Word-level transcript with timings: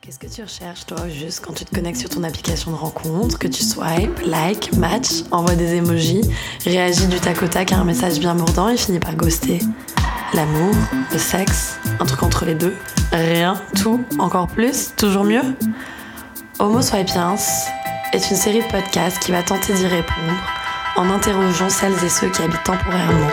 Qu'est-ce 0.00 0.18
que 0.18 0.26
tu 0.26 0.42
recherches, 0.42 0.86
toi, 0.86 1.08
juste 1.08 1.44
quand 1.44 1.52
tu 1.52 1.64
te 1.64 1.74
connectes 1.74 1.98
sur 1.98 2.08
ton 2.08 2.22
application 2.22 2.70
de 2.70 2.76
rencontre, 2.76 3.38
que 3.38 3.48
tu 3.48 3.62
swipes, 3.62 4.20
like, 4.24 4.72
match, 4.76 5.24
envoie 5.30 5.54
des 5.54 5.74
emojis, 5.74 6.22
réagis 6.64 7.06
du 7.06 7.18
tac 7.18 7.42
au 7.42 7.48
tac 7.48 7.72
à 7.72 7.78
un 7.78 7.84
message 7.84 8.18
bien 8.18 8.34
mordant 8.34 8.68
et 8.68 8.76
finis 8.76 8.98
par 8.98 9.14
ghoster 9.16 9.58
L'amour, 10.34 10.74
le 11.12 11.18
sexe, 11.18 11.78
un 11.98 12.04
truc 12.04 12.22
entre 12.22 12.44
les 12.44 12.54
deux, 12.54 12.74
rien, 13.12 13.60
tout, 13.76 14.04
encore 14.18 14.48
plus, 14.48 14.94
toujours 14.96 15.24
mieux 15.24 15.42
Homo 16.58 16.82
Swapiens 16.82 17.36
est 18.12 18.30
une 18.30 18.36
série 18.36 18.62
de 18.62 18.70
podcasts 18.70 19.18
qui 19.18 19.32
va 19.32 19.42
tenter 19.42 19.72
d'y 19.72 19.86
répondre 19.86 20.40
en 20.96 21.10
interrogeant 21.10 21.68
celles 21.68 22.04
et 22.04 22.08
ceux 22.08 22.28
qui 22.30 22.42
habitent 22.42 22.64
temporairement, 22.64 23.30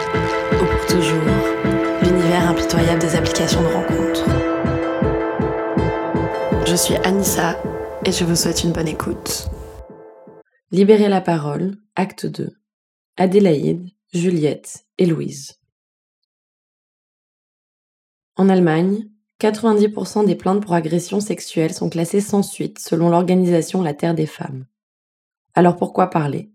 ou 0.53 0.65
pour 0.65 0.85
toujours, 0.87 1.23
l'univers 2.01 2.49
impitoyable 2.49 2.99
des 2.99 3.15
applications 3.15 3.61
de 3.61 3.67
rencontre. 3.67 4.32
Je 6.73 6.77
suis 6.77 6.95
Anissa 7.03 7.61
et 8.03 8.11
je 8.11 8.23
vous 8.23 8.35
souhaite 8.35 8.63
une 8.63 8.71
bonne 8.71 8.87
écoute. 8.87 9.47
Libérer 10.71 11.07
la 11.07 11.21
parole, 11.21 11.77
acte 11.95 12.25
2. 12.25 12.49
Adélaïde, 13.15 13.91
Juliette 14.11 14.83
et 14.97 15.05
Louise. 15.05 15.59
En 18.37 18.49
Allemagne, 18.49 19.07
90% 19.39 20.25
des 20.25 20.33
plaintes 20.33 20.63
pour 20.63 20.73
agression 20.73 21.19
sexuelle 21.19 21.75
sont 21.75 21.91
classées 21.91 22.21
sans 22.21 22.41
suite 22.41 22.79
selon 22.79 23.09
l'organisation 23.09 23.83
La 23.83 23.93
Terre 23.93 24.15
des 24.15 24.25
Femmes. 24.25 24.65
Alors 25.53 25.75
pourquoi 25.75 26.09
parler? 26.09 26.51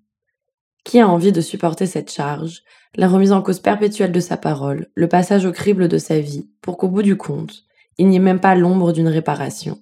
Qui 0.82 0.98
a 0.98 1.06
envie 1.06 1.30
de 1.30 1.40
supporter 1.40 1.86
cette 1.86 2.10
charge, 2.10 2.64
la 2.96 3.06
remise 3.06 3.30
en 3.30 3.40
cause 3.40 3.60
perpétuelle 3.60 4.10
de 4.10 4.18
sa 4.18 4.36
parole, 4.36 4.90
le 4.96 5.06
passage 5.06 5.46
au 5.46 5.52
crible 5.52 5.86
de 5.86 5.98
sa 5.98 6.18
vie, 6.18 6.50
pour 6.60 6.76
qu'au 6.76 6.88
bout 6.88 7.02
du 7.02 7.16
compte, 7.16 7.66
il 7.98 8.08
n'y 8.08 8.16
ait 8.16 8.18
même 8.18 8.40
pas 8.40 8.56
l'ombre 8.56 8.92
d'une 8.92 9.06
réparation 9.06 9.80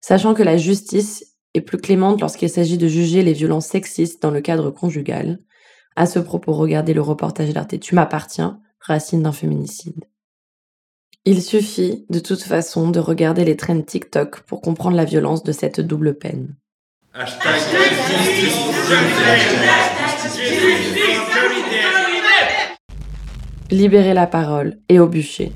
Sachant 0.00 0.34
que 0.34 0.42
la 0.42 0.56
justice 0.56 1.36
est 1.54 1.60
plus 1.60 1.78
clémente 1.78 2.20
lorsqu'il 2.20 2.48
s'agit 2.48 2.78
de 2.78 2.88
juger 2.88 3.22
les 3.22 3.32
violences 3.32 3.66
sexistes 3.66 4.22
dans 4.22 4.30
le 4.30 4.40
cadre 4.40 4.70
conjugal, 4.70 5.38
à 5.96 6.06
ce 6.06 6.18
propos, 6.18 6.52
regardez 6.52 6.94
le 6.94 7.02
reportage 7.02 7.52
d'Arte 7.52 7.78
Tu 7.80 7.94
m'appartiens, 7.94 8.60
racine 8.80 9.22
d'un 9.22 9.32
féminicide. 9.32 10.04
Il 11.26 11.42
suffit, 11.42 12.06
de 12.08 12.18
toute 12.18 12.42
façon, 12.42 12.90
de 12.90 12.98
regarder 12.98 13.44
les 13.44 13.56
trends 13.56 13.82
TikTok 13.82 14.40
pour 14.40 14.62
comprendre 14.62 14.96
la 14.96 15.04
violence 15.04 15.42
de 15.42 15.52
cette 15.52 15.80
double 15.80 16.16
peine. 16.16 16.56
Libérer 23.70 24.14
la 24.14 24.26
parole 24.26 24.78
et 24.88 24.98
au 24.98 25.08
bûcher. 25.08 25.52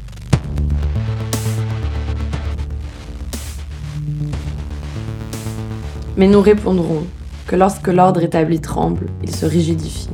Mais 6.16 6.28
nous 6.28 6.40
répondrons 6.40 7.04
que 7.46 7.56
lorsque 7.56 7.88
l'ordre 7.88 8.22
établi 8.22 8.60
tremble, 8.60 9.06
il 9.22 9.34
se 9.34 9.46
rigidifie. 9.46 10.08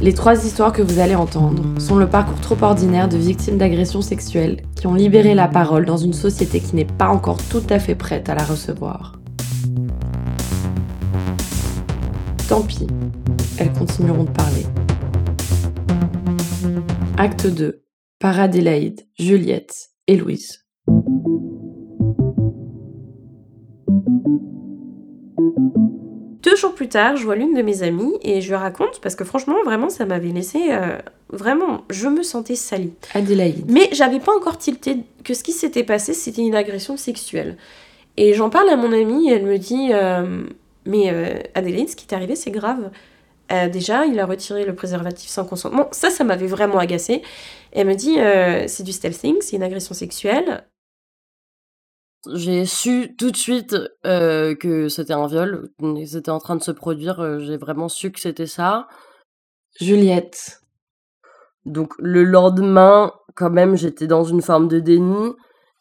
Les 0.00 0.14
trois 0.14 0.46
histoires 0.46 0.72
que 0.72 0.80
vous 0.80 0.98
allez 0.98 1.14
entendre 1.14 1.62
sont 1.78 1.96
le 1.96 2.08
parcours 2.08 2.40
trop 2.40 2.56
ordinaire 2.62 3.06
de 3.06 3.18
victimes 3.18 3.58
d'agressions 3.58 4.00
sexuelles 4.00 4.62
qui 4.74 4.86
ont 4.86 4.94
libéré 4.94 5.34
la 5.34 5.46
parole 5.46 5.84
dans 5.84 5.98
une 5.98 6.14
société 6.14 6.60
qui 6.60 6.74
n'est 6.74 6.86
pas 6.86 7.08
encore 7.08 7.36
tout 7.50 7.62
à 7.68 7.78
fait 7.78 7.94
prête 7.94 8.30
à 8.30 8.34
la 8.34 8.42
recevoir. 8.42 9.20
Tant 12.48 12.62
pis, 12.62 12.86
elles 13.58 13.72
continueront 13.72 14.24
de 14.24 14.30
parler. 14.30 14.64
Acte 17.22 17.48
2. 17.48 17.82
Par 18.18 18.40
Adélaïde, 18.40 19.02
Juliette 19.18 19.90
et 20.06 20.16
Louise. 20.16 20.64
Deux 26.42 26.56
jours 26.56 26.74
plus 26.74 26.88
tard, 26.88 27.16
je 27.16 27.24
vois 27.24 27.36
l'une 27.36 27.52
de 27.52 27.60
mes 27.60 27.82
amies 27.82 28.14
et 28.22 28.40
je 28.40 28.48
lui 28.48 28.54
raconte 28.54 29.02
parce 29.02 29.16
que 29.16 29.24
franchement, 29.24 29.56
vraiment, 29.66 29.90
ça 29.90 30.06
m'avait 30.06 30.30
laissé. 30.30 30.72
euh, 30.72 30.96
vraiment, 31.28 31.82
je 31.90 32.08
me 32.08 32.22
sentais 32.22 32.54
salie. 32.54 32.94
Adélaïde. 33.12 33.70
Mais 33.70 33.90
j'avais 33.92 34.18
pas 34.18 34.34
encore 34.34 34.56
tilté 34.56 35.00
que 35.22 35.34
ce 35.34 35.44
qui 35.44 35.52
s'était 35.52 35.84
passé, 35.84 36.14
c'était 36.14 36.40
une 36.40 36.54
agression 36.54 36.96
sexuelle. 36.96 37.58
Et 38.16 38.32
j'en 38.32 38.48
parle 38.48 38.70
à 38.70 38.76
mon 38.76 38.94
amie 38.94 39.28
et 39.28 39.34
elle 39.34 39.44
me 39.44 39.58
dit 39.58 39.90
euh, 39.92 40.44
Mais 40.86 41.10
euh, 41.12 41.38
Adélaïde, 41.54 41.90
ce 41.90 41.96
qui 41.96 42.06
t'est 42.06 42.16
arrivé, 42.16 42.34
c'est 42.34 42.50
grave. 42.50 42.90
Euh, 43.52 43.68
déjà, 43.68 44.06
il 44.06 44.18
a 44.20 44.26
retiré 44.26 44.64
le 44.64 44.74
préservatif 44.74 45.28
sans 45.28 45.44
consentement. 45.44 45.88
Ça, 45.92 46.10
ça 46.10 46.24
m'avait 46.24 46.46
vraiment 46.46 46.78
agacée. 46.78 47.22
Et 47.72 47.80
elle 47.80 47.86
me 47.86 47.94
dit 47.94 48.18
euh, 48.18 48.66
C'est 48.68 48.82
du 48.82 48.92
stealthing, 48.92 49.36
c'est 49.40 49.56
une 49.56 49.62
agression 49.62 49.94
sexuelle. 49.94 50.66
J'ai 52.34 52.66
su 52.66 53.16
tout 53.16 53.30
de 53.30 53.36
suite 53.36 53.76
euh, 54.04 54.54
que 54.54 54.88
c'était 54.88 55.14
un 55.14 55.26
viol, 55.26 55.70
que 55.80 56.04
c'était 56.04 56.30
en 56.30 56.38
train 56.38 56.56
de 56.56 56.62
se 56.62 56.70
produire. 56.70 57.40
J'ai 57.40 57.56
vraiment 57.56 57.88
su 57.88 58.12
que 58.12 58.20
c'était 58.20 58.46
ça. 58.46 58.88
Juliette. 59.80 60.62
Donc 61.64 61.94
le 61.98 62.24
lendemain, 62.24 63.12
quand 63.34 63.50
même, 63.50 63.76
j'étais 63.76 64.06
dans 64.06 64.24
une 64.24 64.42
forme 64.42 64.68
de 64.68 64.80
déni 64.80 65.32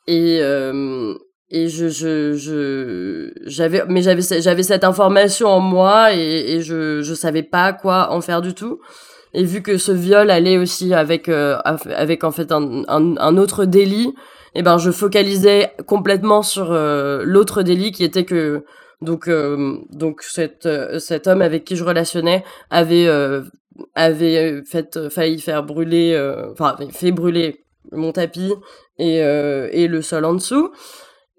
et 0.08 0.40
euh, 0.42 1.16
et 1.52 1.68
je 1.68 1.88
je 1.90 2.36
je 2.36 3.32
j'avais 3.46 3.84
mais 3.88 4.02
j'avais 4.02 4.22
j'avais 4.42 4.64
cette 4.64 4.84
information 4.84 5.48
en 5.48 5.60
moi 5.60 6.14
et, 6.14 6.56
et 6.56 6.62
je 6.62 7.02
je 7.02 7.14
savais 7.14 7.44
pas 7.44 7.74
quoi 7.74 8.12
en 8.12 8.22
faire 8.22 8.42
du 8.42 8.54
tout. 8.54 8.80
Et 9.34 9.44
vu 9.44 9.62
que 9.62 9.78
ce 9.78 9.92
viol 9.92 10.32
allait 10.32 10.58
aussi 10.58 10.94
avec 10.94 11.30
euh, 11.30 11.58
avec 11.64 12.24
en 12.24 12.32
fait 12.32 12.52
un, 12.52 12.84
un, 12.88 13.38
autre 13.38 13.66
délit, 13.66 14.16
et 14.56 14.64
ben 14.64 14.80
je 14.80 14.90
focalisais 14.92 15.72
complètement 15.86 16.42
sur 16.42 16.72
euh, 16.72 17.22
l'autre 17.26 17.62
délit 17.62 17.92
qui 17.92 18.04
était 18.04 18.26
que 18.26 18.64
donc 19.02 19.28
euh, 19.28 19.78
donc 19.92 20.24
cet 20.24 20.66
euh, 20.66 21.00
cet 21.00 21.28
homme 21.28 21.42
avec 21.42 21.64
qui 21.64 21.76
je 21.76 21.84
relationnais 21.84 22.44
avait 22.72 23.06
euh, 23.08 23.44
avait 23.96 24.38
euh, 24.38 24.64
fait 24.66 25.10
failli 25.10 25.40
faire 25.40 25.64
brûler 25.64 26.20
enfin 26.52 26.76
fait 26.92 27.12
brûler 27.12 27.64
mon 27.92 28.12
tapis 28.12 28.54
et 28.98 29.18
et 29.18 29.88
le 29.88 30.02
sol 30.02 30.26
en 30.26 30.34
dessous 30.34 30.72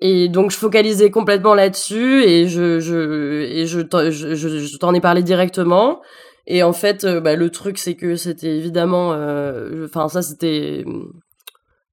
et 0.00 0.28
donc 0.28 0.50
je 0.50 0.56
focalisais 0.56 1.10
complètement 1.10 1.54
là-dessus 1.54 2.22
et 2.24 2.48
je 2.48 2.80
je 2.80 3.64
je 3.66 3.80
t'en- 3.80 4.10
je, 4.10 4.76
t'en 4.78 4.94
ai 4.94 5.00
parlé 5.00 5.22
directement. 5.22 6.00
Et 6.46 6.62
en 6.62 6.72
fait 6.72 7.04
euh, 7.04 7.20
bah, 7.20 7.36
le 7.36 7.50
truc 7.50 7.78
c'est 7.78 7.94
que 7.94 8.16
c'était 8.16 8.56
évidemment 8.56 9.12
euh, 9.12 9.84
enfin 9.86 10.08
ça 10.08 10.22
c'était 10.22 10.84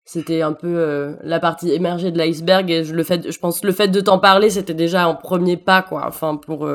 c'était 0.06 0.42
un 0.42 0.54
peu 0.54 0.68
euh, 0.78 1.16
la 1.22 1.40
partie 1.42 1.70
émergée 1.72 2.12
de 2.12 2.18
l'iceberg 2.18 2.72
et 2.72 2.86
je, 2.86 2.94
le 2.94 3.04
fait 3.04 3.30
je 3.30 3.40
pense 3.40 3.62
le 3.64 3.74
fait 3.74 3.90
de 3.90 4.00
t'en 4.00 4.20
parler 4.20 4.50
c'était 4.50 4.74
déjà 4.74 5.06
un 5.06 5.14
premier 5.16 5.58
pas 5.58 5.82
quoi. 5.82 6.06
Enfin 6.08 6.38
pour 6.38 6.68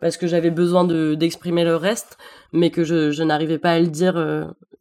parce 0.00 0.16
que 0.16 0.26
j'avais 0.26 0.50
besoin 0.50 0.84
de 0.84 1.14
d'exprimer 1.14 1.64
le 1.64 1.76
reste 1.76 2.18
mais 2.52 2.70
que 2.70 2.82
je, 2.82 3.12
je 3.12 3.22
n'arrivais 3.22 3.58
pas 3.58 3.70
à 3.72 3.78
le 3.80 3.86
dire 3.86 4.16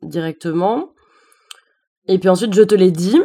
directement. 0.02 0.90
Et 2.08 2.18
puis 2.18 2.30
ensuite 2.30 2.54
je 2.56 2.64
te 2.64 2.74
l'ai 2.74 2.92
dit 2.92 3.22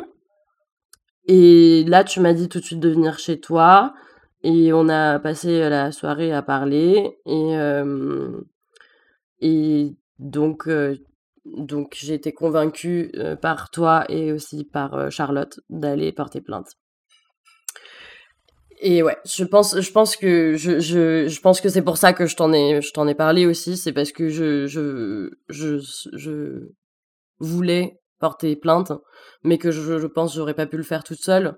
et 1.26 1.84
là 1.86 2.04
tu 2.04 2.20
m'as 2.20 2.32
dit 2.32 2.48
tout 2.48 2.60
de 2.60 2.64
suite 2.64 2.80
de 2.80 2.90
venir 2.90 3.18
chez 3.18 3.40
toi 3.40 3.94
et 4.42 4.72
on 4.72 4.88
a 4.88 5.18
passé 5.18 5.68
la 5.68 5.90
soirée 5.92 6.32
à 6.32 6.42
parler 6.42 7.18
et 7.26 7.56
euh, 7.56 8.40
et 9.40 9.96
donc 10.18 10.68
euh, 10.68 10.96
donc 11.44 11.96
j'ai 11.98 12.14
été 12.14 12.32
convaincue 12.32 13.10
euh, 13.16 13.36
par 13.36 13.70
toi 13.70 14.04
et 14.08 14.32
aussi 14.32 14.64
par 14.64 14.94
euh, 14.94 15.10
Charlotte 15.10 15.60
d'aller 15.68 16.12
porter 16.12 16.40
plainte. 16.40 16.72
Et 18.80 19.02
ouais, 19.02 19.16
je 19.24 19.44
pense, 19.44 19.80
je 19.80 19.92
pense 19.92 20.16
que 20.16 20.56
je, 20.56 20.80
je, 20.80 21.28
je 21.28 21.41
pense 21.41 21.60
que 21.60 21.68
c'est 21.68 21.82
pour 21.82 21.96
ça 21.96 22.12
que 22.12 22.26
je 22.26 22.36
t'en 22.36 22.52
ai, 22.52 22.82
je 22.82 22.92
t'en 22.92 23.06
ai 23.06 23.14
parlé 23.14 23.46
aussi, 23.46 23.76
c'est 23.76 23.92
parce 23.92 24.12
que 24.12 24.28
je, 24.28 24.66
je, 24.66 25.30
je, 25.48 25.78
je 26.12 26.68
voulais 27.38 28.00
porter 28.24 28.56
plainte, 28.56 28.92
mais 29.42 29.59
que 29.62 29.71
je, 29.71 29.98
je 30.04 30.09
pense 30.16 30.34
j'aurais 30.34 30.54
pas 30.60 30.66
pu 30.72 30.78
le 30.78 30.88
faire 30.91 31.04
toute 31.09 31.22
seule. 31.30 31.48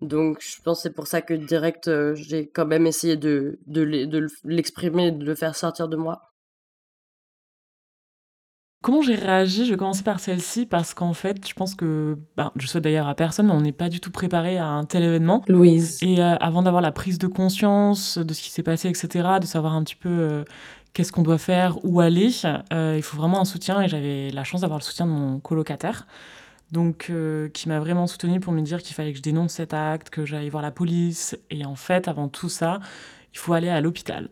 Donc 0.00 0.32
je 0.40 0.62
pense 0.64 0.82
c'est 0.82 0.94
pour 0.98 1.06
ça 1.12 1.20
que 1.28 1.34
direct 1.34 1.88
euh, 1.88 2.14
j'ai 2.14 2.42
quand 2.56 2.66
même 2.74 2.86
essayé 2.86 3.16
de, 3.16 3.58
de, 3.76 3.82
l'e- 3.82 4.06
de 4.14 4.18
l'exprimer, 4.44 5.06
de 5.12 5.24
le 5.24 5.34
faire 5.34 5.54
sortir 5.56 5.88
de 5.88 5.96
moi. 5.96 6.16
Comment 8.82 9.00
j'ai 9.00 9.14
réagi? 9.14 9.64
Je 9.64 9.70
vais 9.72 9.78
commencer 9.78 10.02
par 10.02 10.20
celle-ci 10.20 10.66
parce 10.66 10.92
qu'en 10.92 11.14
fait, 11.14 11.36
je 11.48 11.54
pense 11.54 11.74
que, 11.74 12.18
ben, 12.36 12.52
je 12.56 12.66
souhaite 12.66 12.84
d'ailleurs 12.84 13.08
à 13.08 13.14
personne, 13.14 13.46
mais 13.46 13.54
on 13.54 13.62
n'est 13.62 13.72
pas 13.72 13.88
du 13.88 13.98
tout 13.98 14.10
préparé 14.10 14.58
à 14.58 14.66
un 14.66 14.84
tel 14.84 15.02
événement. 15.02 15.42
Louise. 15.48 15.98
Et 16.02 16.20
euh, 16.20 16.34
avant 16.38 16.62
d'avoir 16.62 16.82
la 16.82 16.92
prise 16.92 17.18
de 17.18 17.26
conscience 17.26 18.18
de 18.18 18.34
ce 18.34 18.42
qui 18.42 18.50
s'est 18.50 18.62
passé, 18.62 18.90
etc., 18.90 19.40
de 19.40 19.46
savoir 19.46 19.72
un 19.72 19.82
petit 19.84 19.96
peu 19.96 20.10
euh, 20.10 20.44
qu'est-ce 20.94 21.12
qu'on 21.12 21.22
doit 21.22 21.38
faire, 21.38 21.84
où 21.84 22.00
aller, 22.00 22.30
euh, 22.72 22.94
il 22.96 23.02
faut 23.02 23.16
vraiment 23.16 23.40
un 23.40 23.44
soutien. 23.44 23.82
Et 23.82 23.88
j'avais 23.88 24.30
la 24.30 24.44
chance 24.44 24.62
d'avoir 24.62 24.78
le 24.78 24.84
soutien 24.84 25.06
de 25.06 25.10
mon 25.10 25.40
colocataire, 25.40 26.06
donc 26.72 27.08
euh, 27.10 27.48
qui 27.50 27.68
m'a 27.68 27.80
vraiment 27.80 28.06
soutenu 28.06 28.40
pour 28.40 28.52
me 28.52 28.62
dire 28.62 28.82
qu'il 28.82 28.94
fallait 28.94 29.12
que 29.12 29.18
je 29.18 29.22
dénonce 29.22 29.52
cet 29.52 29.74
acte, 29.74 30.08
que 30.08 30.24
j'aille 30.24 30.48
voir 30.48 30.62
la 30.62 30.70
police. 30.70 31.36
Et 31.50 31.66
en 31.66 31.74
fait, 31.74 32.08
avant 32.08 32.28
tout 32.28 32.48
ça, 32.48 32.80
il 33.34 33.38
faut 33.38 33.52
aller 33.52 33.68
à 33.68 33.80
l'hôpital. 33.80 34.30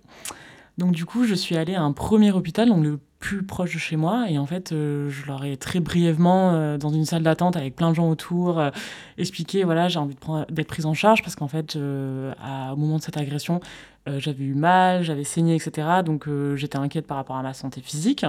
Donc 0.78 0.92
du 0.92 1.04
coup, 1.04 1.24
je 1.24 1.34
suis 1.34 1.56
allée 1.56 1.74
à 1.74 1.82
un 1.82 1.92
premier 1.92 2.32
hôpital, 2.32 2.68
donc 2.68 2.82
le 2.82 2.98
plus 3.22 3.44
proche 3.44 3.72
de 3.74 3.78
chez 3.78 3.96
moi, 3.96 4.26
et 4.28 4.36
en 4.36 4.46
fait, 4.46 4.72
euh, 4.72 5.08
je 5.08 5.24
leur 5.26 5.44
ai 5.44 5.56
très 5.56 5.78
brièvement, 5.78 6.54
euh, 6.54 6.76
dans 6.76 6.90
une 6.90 7.04
salle 7.04 7.22
d'attente 7.22 7.56
avec 7.56 7.76
plein 7.76 7.90
de 7.90 7.94
gens 7.94 8.10
autour, 8.10 8.58
euh, 8.58 8.70
expliqué, 9.16 9.62
voilà, 9.62 9.88
j'ai 9.88 10.00
envie 10.00 10.16
d'être 10.50 10.66
prise 10.66 10.86
en 10.86 10.92
charge, 10.92 11.22
parce 11.22 11.36
qu'en 11.36 11.46
fait, 11.46 11.76
au 11.76 12.76
moment 12.76 12.98
de 12.98 13.02
cette 13.02 13.16
agression, 13.16 13.60
j'avais 14.06 14.44
eu 14.44 14.54
mal, 14.54 15.04
j'avais 15.04 15.22
saigné, 15.22 15.54
etc. 15.54 15.86
Donc 16.04 16.28
j'étais 16.56 16.76
inquiète 16.76 17.06
par 17.06 17.16
rapport 17.16 17.36
à 17.36 17.42
ma 17.42 17.54
santé 17.54 17.80
physique, 17.80 18.26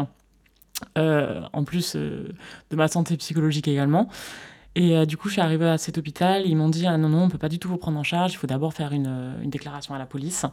en 0.95 1.63
plus 1.63 1.95
de 1.95 2.75
ma 2.75 2.87
santé 2.87 3.17
psychologique 3.17 3.67
également. 3.67 4.09
Et 4.75 5.05
du 5.05 5.17
coup, 5.17 5.27
je 5.27 5.33
suis 5.33 5.41
arrivée 5.41 5.67
à 5.67 5.77
cet 5.79 5.97
hôpital. 5.97 6.43
Ils 6.45 6.55
m'ont 6.55 6.69
dit 6.69 6.85
ah, 6.85 6.97
non, 6.97 7.09
non, 7.09 7.23
on 7.23 7.25
ne 7.25 7.31
peut 7.31 7.37
pas 7.39 7.49
du 7.49 7.57
tout 7.57 7.69
vous 7.69 7.77
prendre 7.77 7.99
en 7.99 8.03
charge. 8.03 8.33
Il 8.33 8.37
faut 8.37 8.47
d'abord 8.47 8.73
faire 8.73 8.91
une, 8.91 9.35
une, 9.41 9.49
déclaration 9.49 9.95
à 9.95 9.99
la 9.99 10.05
police. 10.05 10.45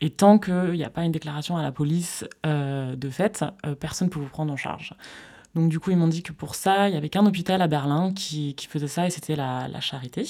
Et 0.00 0.10
tant 0.10 0.38
qu'il 0.38 0.72
n'y 0.72 0.84
a 0.84 0.90
pas 0.90 1.04
une 1.04 1.12
déclaration 1.12 1.56
à 1.56 1.62
la 1.62 1.72
police 1.72 2.24
euh, 2.46 2.94
de 2.94 3.10
fait, 3.10 3.44
personne 3.80 4.08
ne 4.08 4.12
peut 4.12 4.20
vous 4.20 4.28
prendre 4.28 4.52
en 4.52 4.56
charge. 4.56 4.94
Donc, 5.54 5.70
du 5.70 5.80
coup, 5.80 5.90
ils 5.90 5.96
m'ont 5.96 6.08
dit 6.08 6.22
que 6.22 6.32
pour 6.32 6.54
ça, 6.54 6.88
il 6.88 6.92
n'y 6.92 6.96
avait 6.96 7.08
qu'un 7.08 7.26
hôpital 7.26 7.60
à 7.62 7.66
Berlin 7.66 8.12
qui, 8.14 8.54
faisait 8.68 8.86
ça 8.86 9.06
et 9.06 9.10
c'était 9.10 9.34
la, 9.34 9.80
Charité. 9.80 10.24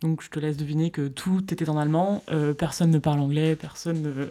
Donc, 0.00 0.22
je 0.22 0.30
te 0.30 0.40
laisse 0.40 0.56
deviner 0.56 0.90
que 0.90 1.06
tout 1.06 1.52
était 1.52 1.68
en 1.68 1.76
allemand. 1.76 2.24
personne 2.56 2.90
ne 2.90 2.98
parle 2.98 3.20
anglais, 3.20 3.54
personne 3.54 4.02
ne 4.02 4.28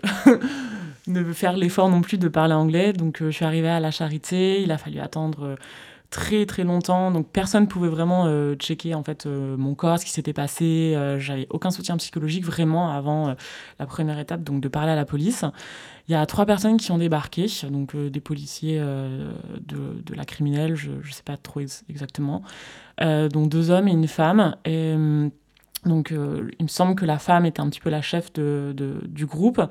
ne 1.07 1.21
veut 1.21 1.33
faire 1.33 1.55
l'effort 1.55 1.89
non 1.89 2.01
plus 2.01 2.17
de 2.17 2.27
parler 2.27 2.53
anglais. 2.53 2.91
Donc, 2.91 3.19
je 3.21 3.29
suis 3.29 3.45
arrivée 3.45 3.69
à 3.69 3.79
la 3.79 3.91
Charité. 3.91 4.61
Il 4.61 4.71
a 4.71 4.77
fallu 4.77 4.99
attendre 4.99 5.57
très 6.09 6.45
très 6.45 6.63
longtemps, 6.63 7.11
donc 7.11 7.27
personne 7.27 7.63
ne 7.63 7.67
pouvait 7.67 7.89
vraiment 7.89 8.25
euh, 8.27 8.55
checker 8.55 8.95
en 8.95 9.03
fait 9.03 9.25
euh, 9.25 9.57
mon 9.57 9.75
corps, 9.75 9.99
ce 9.99 10.05
qui 10.05 10.11
s'était 10.11 10.33
passé. 10.33 10.93
Euh, 10.95 11.19
j'avais 11.19 11.47
aucun 11.49 11.69
soutien 11.69 11.97
psychologique 11.97 12.45
vraiment 12.45 12.91
avant 12.91 13.35
la 13.79 13.85
première 13.85 14.17
étape, 14.19 14.43
donc 14.43 14.61
de 14.61 14.67
parler 14.67 14.91
à 14.91 14.95
la 14.95 15.05
police. 15.05 15.43
Il 16.07 16.13
y 16.13 16.15
a 16.15 16.25
trois 16.25 16.45
personnes 16.45 16.77
qui 16.77 16.91
ont 16.91 16.97
débarqué, 16.97 17.47
donc 17.69 17.95
des 17.95 18.21
policiers 18.21 18.79
de, 18.79 20.01
de, 20.05 20.15
la 20.15 20.23
criminelle, 20.23 20.75
je 20.75 20.91
ne 20.91 21.11
sais 21.11 21.23
pas 21.23 21.35
trop 21.35 21.59
exactement, 21.59 22.43
donc 23.01 23.49
deux 23.49 23.71
hommes 23.71 23.89
et 23.89 23.91
une 23.91 24.07
femme. 24.07 24.55
Et, 24.63 24.95
donc 25.85 26.11
il 26.11 26.63
me 26.63 26.69
semble 26.69 26.95
que 26.95 27.03
la 27.03 27.19
femme 27.19 27.45
était 27.45 27.59
un 27.59 27.69
petit 27.69 27.81
peu 27.81 27.89
la 27.89 28.01
chef 28.01 28.31
de, 28.31 28.73
de 28.73 29.01
du 29.05 29.25
groupe. 29.25 29.61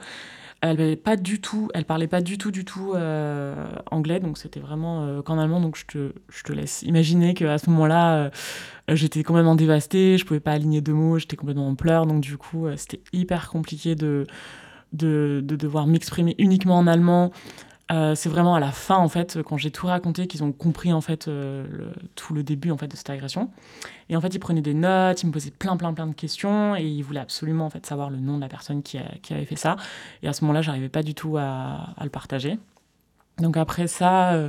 Elle 0.70 0.80
avait 0.80 0.96
pas 0.96 1.16
du 1.16 1.40
tout, 1.40 1.68
elle 1.74 1.84
parlait 1.84 2.06
pas 2.06 2.20
du 2.20 2.38
tout, 2.38 2.50
du 2.50 2.64
tout 2.64 2.92
euh, 2.94 3.54
anglais, 3.90 4.20
donc 4.20 4.38
c'était 4.38 4.60
vraiment 4.60 5.04
euh, 5.04 5.22
qu'en 5.22 5.38
allemand. 5.38 5.60
Donc 5.60 5.76
je 5.76 6.42
te, 6.42 6.52
laisse 6.52 6.82
imaginer 6.82 7.34
qu'à 7.34 7.58
ce 7.58 7.70
moment-là, 7.70 8.16
euh, 8.16 8.30
j'étais 8.88 9.22
complètement 9.22 9.54
dévastée, 9.54 10.18
je 10.18 10.24
pouvais 10.24 10.40
pas 10.40 10.52
aligner 10.52 10.80
deux 10.80 10.94
mots, 10.94 11.18
j'étais 11.18 11.36
complètement 11.36 11.68
en 11.68 11.74
pleurs. 11.74 12.06
Donc 12.06 12.20
du 12.20 12.36
coup, 12.36 12.66
c'était 12.76 13.00
hyper 13.12 13.48
compliqué 13.48 13.94
de, 13.94 14.26
de 14.92 15.40
devoir 15.42 15.86
m'exprimer 15.86 16.34
uniquement 16.38 16.78
en 16.78 16.86
allemand. 16.86 17.32
Euh, 17.92 18.16
c'est 18.16 18.28
vraiment 18.28 18.56
à 18.56 18.60
la 18.60 18.72
fin, 18.72 18.96
en 18.96 19.08
fait, 19.08 19.40
quand 19.42 19.56
j'ai 19.56 19.70
tout 19.70 19.86
raconté, 19.86 20.26
qu'ils 20.26 20.42
ont 20.42 20.50
compris, 20.50 20.92
en 20.92 21.00
fait, 21.00 21.28
euh, 21.28 21.92
tout 22.16 22.34
le 22.34 22.42
début, 22.42 22.72
en 22.72 22.76
fait, 22.76 22.88
de 22.88 22.96
cette 22.96 23.10
agression. 23.10 23.50
Et 24.08 24.16
en 24.16 24.20
fait, 24.20 24.34
ils 24.34 24.40
prenaient 24.40 24.62
des 24.62 24.74
notes, 24.74 25.22
ils 25.22 25.26
me 25.26 25.32
posaient 25.32 25.52
plein, 25.52 25.76
plein, 25.76 25.94
plein 25.94 26.08
de 26.08 26.14
questions, 26.14 26.74
et 26.74 26.84
ils 26.84 27.02
voulaient 27.02 27.20
absolument, 27.20 27.66
en 27.66 27.70
fait, 27.70 27.86
savoir 27.86 28.10
le 28.10 28.18
nom 28.18 28.36
de 28.36 28.40
la 28.40 28.48
personne 28.48 28.82
qui, 28.82 28.98
avait 28.98 29.44
fait 29.44 29.56
ça. 29.56 29.76
Et 30.22 30.28
à 30.28 30.32
ce 30.32 30.42
moment-là, 30.44 30.62
j'arrivais 30.62 30.88
pas 30.88 31.02
du 31.02 31.14
tout 31.14 31.36
à, 31.38 31.94
le 32.02 32.10
partager. 32.10 32.58
Donc 33.38 33.56
après 33.58 33.86
ça, 33.86 34.32
euh, 34.32 34.48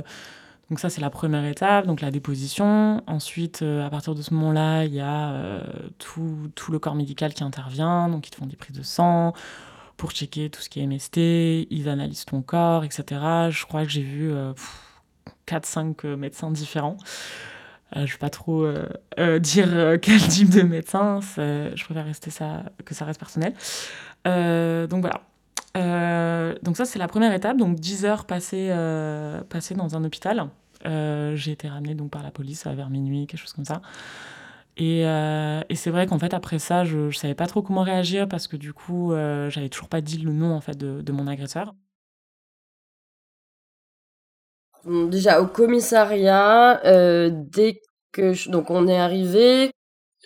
donc 0.70 0.80
ça, 0.80 0.88
c'est 0.88 1.02
la 1.02 1.10
première 1.10 1.44
étape, 1.44 1.86
donc 1.86 2.00
la 2.00 2.10
déposition. 2.10 3.02
Ensuite, 3.06 3.62
à 3.62 3.88
partir 3.90 4.14
de 4.14 4.22
ce 4.22 4.34
moment-là, 4.34 4.84
il 4.84 4.94
y 4.94 5.00
a 5.00 5.62
tout, 5.98 6.50
tout 6.54 6.72
le 6.72 6.78
corps 6.78 6.94
médical 6.94 7.34
qui 7.34 7.44
intervient, 7.44 8.08
donc 8.08 8.26
ils 8.26 8.30
te 8.30 8.36
font 8.36 8.46
des 8.46 8.56
prises 8.56 8.76
de 8.76 8.82
sang, 8.82 9.34
pour 9.98 10.12
checker 10.12 10.48
tout 10.48 10.62
ce 10.62 10.70
qui 10.70 10.80
est 10.80 10.86
MST, 10.86 11.66
ils 11.70 11.88
analysent 11.88 12.24
ton 12.24 12.40
corps, 12.40 12.84
etc. 12.84 13.04
Je 13.50 13.66
crois 13.66 13.82
que 13.82 13.90
j'ai 13.90 14.02
vu 14.02 14.32
4-5 15.46 15.78
euh, 15.78 15.94
euh, 16.04 16.16
médecins 16.16 16.50
différents. 16.50 16.96
Euh, 17.96 18.00
je 18.00 18.00
ne 18.02 18.06
vais 18.06 18.18
pas 18.18 18.30
trop 18.30 18.66
dire 19.40 19.98
quel 20.00 20.20
type 20.20 20.50
de 20.50 20.62
médecin, 20.62 21.20
je 21.36 21.84
préfère 21.84 22.04
rester 22.06 22.30
ça, 22.30 22.62
que 22.84 22.94
ça 22.94 23.04
reste 23.04 23.18
personnel. 23.18 23.52
donc 24.24 25.04
voilà. 25.04 26.56
donc 26.62 26.76
ça, 26.76 26.84
c'est 26.84 26.98
la 27.00 27.08
première 27.08 27.34
étape. 27.34 27.56
Donc 27.56 27.80
10 27.80 28.04
heures 28.04 28.24
passées, 28.24 28.72
passées 29.48 29.74
dans 29.74 29.96
un 29.96 30.04
hôpital. 30.04 30.48
j'ai 30.84 31.50
été 31.50 31.68
ramenée 31.68 31.96
donc, 31.96 32.10
par 32.10 32.22
la 32.22 32.30
police 32.30 32.64
vers 32.66 32.88
minuit, 32.88 33.26
quelque 33.26 33.40
chose 33.40 33.52
comme 33.52 33.64
ça. 33.64 33.82
Euh, 34.80 35.62
et, 35.68 35.74
c'est 35.74 35.90
vrai 35.90 36.06
qu'en 36.06 36.18
fait, 36.18 36.34
après 36.34 36.58
ça, 36.58 36.84
je 36.84 36.98
ne 36.98 37.10
savais 37.10 37.34
pas 37.34 37.46
trop 37.46 37.62
comment 37.62 37.82
réagir 37.82 38.28
parce 38.28 38.46
que 38.46 38.56
du 38.56 38.72
coup, 38.72 39.12
euh, 39.12 39.50
j'avais 39.50 39.68
toujours 39.68 39.88
pas 39.88 40.00
dit 40.00 40.18
le 40.18 40.32
nom 40.32 40.54
en 40.54 40.60
fait, 40.60 40.76
de, 40.76 41.00
de 41.02 41.12
mon 41.12 41.26
agresseur. 41.26 41.74
Déjà, 44.84 45.40
au 45.40 45.46
commissariat, 45.46 46.84
euh, 46.86 47.30
dès 47.32 47.82
que. 48.12 48.48
Donc, 48.50 48.70
on 48.70 48.86
est 48.86 48.98
arrivé. 48.98 49.70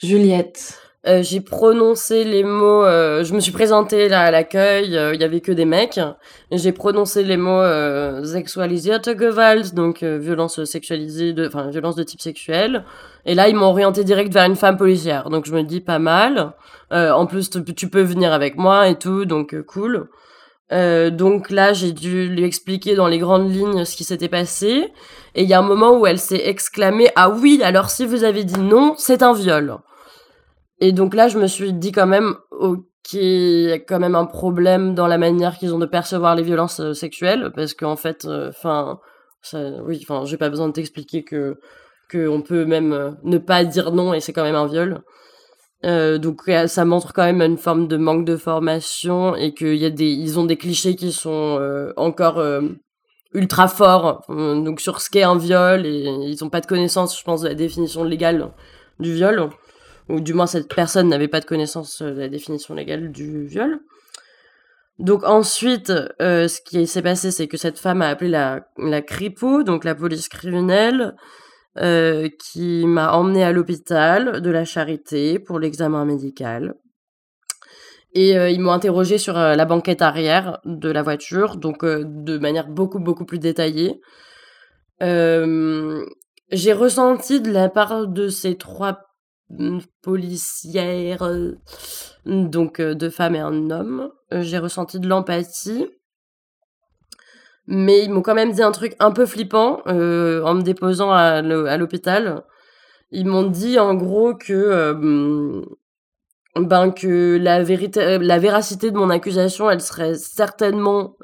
Juliette. 0.02 0.81
Euh, 1.04 1.20
j'ai 1.20 1.40
prononcé 1.40 2.22
les 2.22 2.44
mots, 2.44 2.84
euh, 2.84 3.24
je 3.24 3.34
me 3.34 3.40
suis 3.40 3.50
présentée 3.50 4.08
là 4.08 4.20
à 4.20 4.30
l'accueil, 4.30 4.96
euh, 4.96 5.12
il 5.14 5.20
y 5.20 5.24
avait 5.24 5.40
que 5.40 5.50
des 5.50 5.64
mecs. 5.64 5.98
J'ai 6.52 6.70
prononcé 6.70 7.24
les 7.24 7.36
mots 7.36 7.50
euh, 7.50 8.22
sexualisierte 8.24 9.18
Gewalt, 9.18 9.74
donc 9.74 10.04
violence 10.04 10.62
sexualisée, 10.64 11.32
de, 11.32 11.48
enfin 11.48 11.70
violence 11.70 11.96
de 11.96 12.04
type 12.04 12.20
sexuel. 12.20 12.84
Et 13.26 13.34
là, 13.34 13.48
ils 13.48 13.56
m'ont 13.56 13.66
orienté 13.66 14.04
direct 14.04 14.32
vers 14.32 14.44
une 14.44 14.54
femme 14.54 14.76
policière. 14.76 15.28
Donc 15.28 15.44
je 15.44 15.52
me 15.52 15.62
dis 15.62 15.80
pas 15.80 15.98
mal. 15.98 16.52
en 16.92 17.26
plus, 17.26 17.50
tu 17.50 17.88
peux 17.88 18.02
venir 18.02 18.32
avec 18.32 18.56
moi 18.56 18.88
et 18.88 18.96
tout, 18.96 19.24
donc 19.24 19.60
cool. 19.62 20.08
donc 20.70 21.50
là, 21.50 21.72
j'ai 21.72 21.92
dû 21.92 22.28
lui 22.28 22.44
expliquer 22.44 22.94
dans 22.94 23.08
les 23.08 23.18
grandes 23.18 23.50
lignes 23.52 23.84
ce 23.84 23.96
qui 23.96 24.04
s'était 24.04 24.28
passé. 24.28 24.92
Et 25.34 25.42
il 25.42 25.48
y 25.48 25.54
a 25.54 25.58
un 25.58 25.62
moment 25.62 25.98
où 25.98 26.06
elle 26.06 26.18
s'est 26.18 26.48
exclamée 26.48 27.08
Ah 27.16 27.30
oui, 27.30 27.60
alors 27.64 27.90
si 27.90 28.06
vous 28.06 28.22
avez 28.24 28.44
dit 28.44 28.60
non, 28.60 28.94
c'est 28.96 29.22
un 29.22 29.32
viol. 29.32 29.78
Et 30.84 30.90
donc 30.90 31.14
là, 31.14 31.28
je 31.28 31.38
me 31.38 31.46
suis 31.46 31.72
dit 31.72 31.92
quand 31.92 32.08
même, 32.08 32.34
ok, 32.50 33.12
il 33.12 33.68
y 33.68 33.72
a 33.72 33.78
quand 33.78 34.00
même 34.00 34.16
un 34.16 34.26
problème 34.26 34.96
dans 34.96 35.06
la 35.06 35.16
manière 35.16 35.56
qu'ils 35.56 35.72
ont 35.72 35.78
de 35.78 35.86
percevoir 35.86 36.34
les 36.34 36.42
violences 36.42 36.80
euh, 36.80 36.92
sexuelles, 36.92 37.52
parce 37.54 37.72
qu'en 37.72 37.94
fait, 37.94 38.24
euh, 38.24 38.48
enfin, 38.48 38.98
oui, 39.86 40.00
enfin, 40.02 40.24
j'ai 40.24 40.36
pas 40.36 40.50
besoin 40.50 40.66
de 40.66 40.72
t'expliquer 40.72 41.22
que 41.22 41.60
qu'on 42.10 42.42
peut 42.42 42.64
même 42.64 42.92
euh, 42.92 43.12
ne 43.22 43.38
pas 43.38 43.64
dire 43.64 43.92
non 43.92 44.12
et 44.12 44.18
c'est 44.18 44.32
quand 44.32 44.42
même 44.42 44.56
un 44.56 44.66
viol. 44.66 45.02
donc 45.84 46.42
ça 46.66 46.84
montre 46.84 47.12
quand 47.12 47.24
même 47.24 47.42
une 47.42 47.58
forme 47.58 47.86
de 47.86 47.96
manque 47.96 48.24
de 48.24 48.36
formation 48.36 49.36
et 49.36 49.54
qu'il 49.54 49.76
y 49.76 49.86
a 49.86 49.90
des, 49.90 50.10
ils 50.10 50.38
ont 50.40 50.44
des 50.44 50.56
clichés 50.56 50.96
qui 50.96 51.12
sont 51.12 51.60
encore 51.96 52.42
ultra 53.34 53.68
forts 53.68 54.24
donc 54.28 54.80
sur 54.80 55.00
ce 55.00 55.10
qu'est 55.10 55.22
un 55.22 55.38
viol 55.38 55.86
et 55.86 56.04
ils 56.30 56.44
ont 56.44 56.50
pas 56.50 56.60
de 56.60 56.66
connaissance, 56.66 57.18
je 57.18 57.24
pense, 57.24 57.42
de 57.42 57.48
la 57.48 57.54
définition 57.54 58.04
légale 58.04 58.52
du 59.00 59.14
viol 59.14 59.50
ou 60.12 60.20
du 60.20 60.34
moins 60.34 60.46
cette 60.46 60.72
personne 60.72 61.08
n'avait 61.08 61.26
pas 61.26 61.40
de 61.40 61.46
connaissance 61.46 62.02
de 62.02 62.20
la 62.20 62.28
définition 62.28 62.74
légale 62.74 63.10
du 63.10 63.46
viol. 63.46 63.80
Donc 64.98 65.24
ensuite, 65.24 65.90
euh, 66.20 66.48
ce 66.48 66.60
qui 66.60 66.86
s'est 66.86 67.00
passé, 67.00 67.30
c'est 67.30 67.48
que 67.48 67.56
cette 67.56 67.78
femme 67.78 68.02
a 68.02 68.08
appelé 68.08 68.28
la, 68.28 68.68
la 68.76 69.00
CRIPO, 69.00 69.62
donc 69.62 69.84
la 69.84 69.94
police 69.94 70.28
criminelle, 70.28 71.16
euh, 71.78 72.28
qui 72.38 72.84
m'a 72.86 73.14
emmené 73.14 73.42
à 73.42 73.52
l'hôpital 73.52 74.42
de 74.42 74.50
la 74.50 74.66
Charité 74.66 75.38
pour 75.38 75.58
l'examen 75.58 76.04
médical. 76.04 76.74
Et 78.12 78.36
euh, 78.36 78.50
ils 78.50 78.60
m'ont 78.60 78.72
interrogé 78.72 79.16
sur 79.16 79.32
la 79.32 79.64
banquette 79.64 80.02
arrière 80.02 80.60
de 80.66 80.90
la 80.90 81.02
voiture, 81.02 81.56
donc 81.56 81.86
de 81.86 82.36
manière 82.36 82.68
beaucoup 82.68 83.00
beaucoup 83.00 83.24
plus 83.24 83.38
détaillée. 83.38 83.98
J'ai 85.00 86.72
ressenti 86.74 87.40
de 87.40 87.50
la 87.50 87.70
part 87.70 88.06
de 88.08 88.28
ces 88.28 88.58
trois 88.58 89.11
policière, 90.02 91.22
euh, 91.22 91.52
donc 92.26 92.80
euh, 92.80 92.94
deux 92.94 93.10
femmes 93.10 93.34
et 93.34 93.40
un 93.40 93.70
homme. 93.70 94.10
Euh, 94.32 94.42
j'ai 94.42 94.58
ressenti 94.58 95.00
de 95.00 95.08
l'empathie. 95.08 95.88
Mais 97.66 98.02
ils 98.02 98.10
m'ont 98.10 98.22
quand 98.22 98.34
même 98.34 98.52
dit 98.52 98.62
un 98.62 98.72
truc 98.72 98.96
un 98.98 99.12
peu 99.12 99.24
flippant 99.24 99.82
en 99.86 100.54
me 100.54 100.62
déposant 100.62 101.12
à 101.12 101.42
l'hôpital. 101.76 102.42
Ils 103.12 103.26
m'ont 103.26 103.44
dit 103.48 103.78
en 103.78 103.94
gros 103.94 104.34
que 104.34 105.62
ben 106.56 106.90
que 106.90 107.38
la 107.40 107.62
vérité 107.62 108.18
la 108.18 108.38
véracité 108.40 108.90
de 108.90 108.96
mon 108.96 109.10
accusation 109.10 109.70
elle 109.70 109.80
serait 109.80 110.16
certainement 110.16 111.16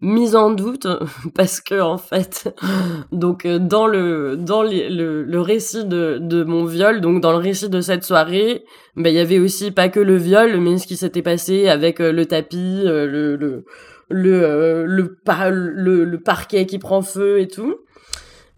mise 0.00 0.36
en 0.36 0.50
doute 0.50 0.86
parce 1.34 1.60
que 1.60 1.80
en 1.80 1.98
fait 1.98 2.54
donc 3.12 3.46
euh, 3.46 3.58
dans 3.58 3.86
le 3.86 4.36
dans 4.36 4.62
le, 4.62 5.22
le, 5.22 5.40
récit 5.40 5.84
de, 5.84 6.18
de 6.20 6.44
mon 6.44 6.64
viol 6.64 7.00
donc 7.00 7.20
dans 7.20 7.32
le 7.32 7.38
récit 7.38 7.68
de 7.68 7.80
cette 7.80 8.04
soirée 8.04 8.64
ben 8.96 9.10
il 9.10 9.16
y 9.16 9.20
avait 9.20 9.38
aussi 9.38 9.70
pas 9.70 9.88
que 9.88 10.00
le 10.00 10.16
viol 10.16 10.60
mais 10.60 10.78
ce 10.78 10.86
qui 10.86 10.96
s'était 10.96 11.22
passé 11.22 11.68
avec 11.68 12.00
euh, 12.00 12.12
le 12.12 12.26
tapis 12.26 12.82
euh, 12.84 13.06
le 13.06 13.36
le 13.36 13.64
le, 14.10 14.84
le, 14.84 16.04
le, 16.04 16.20
parquet 16.20 16.66
qui 16.66 16.78
prend 16.78 17.00
feu 17.00 17.40
et 17.40 17.48
tout. 17.48 17.76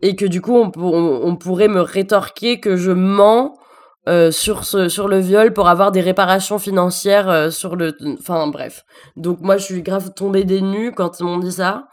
Et 0.03 0.17
que 0.17 0.27
du 0.27 0.41
coup 0.41 0.55
on, 0.55 0.73
on, 0.77 1.37
pourrait 1.37 1.69
me 1.69 1.81
rétorquer 1.81 2.61
que 2.61 2.77
je 2.77 2.91
mens 2.91 3.57
euh, 4.09 4.31
sur 4.31 4.65
ce 4.65 4.89
sur 4.89 5.09
le 5.09 5.19
viol 5.19 5.53
pour 5.53 5.69
avoir 5.69 5.91
des 5.91 6.01
réparations 6.01 6.61
financières 6.61 7.29
euh, 7.29 7.51
sur 7.51 7.75
le 7.75 7.97
enfin 8.21 8.47
bref. 8.47 8.85
Donc 9.17 9.41
moi 9.41 9.57
je 9.57 9.65
suis 9.65 9.83
grave 9.83 10.15
tombée 10.15 10.45
des 10.45 10.61
nues 10.61 10.93
quand 10.93 11.19
ils 11.19 11.25
m'ont 11.25 11.39
dit 11.39 11.51
ça. 11.51 11.89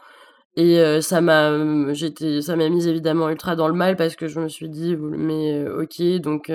Et 0.56 0.78
euh, 0.78 1.00
ça 1.00 1.20
m'a 1.20 1.50
j'étais 1.92 2.40
ça 2.40 2.54
m'a 2.54 2.68
mise 2.68 2.86
évidemment 2.86 3.28
ultra 3.28 3.56
dans 3.56 3.66
le 3.66 3.74
mal 3.74 3.96
parce 3.96 4.14
que 4.14 4.28
je 4.28 4.38
me 4.38 4.48
suis 4.48 4.68
dit 4.68 4.96
mais 4.96 5.68
ok 5.68 6.20
donc 6.20 6.52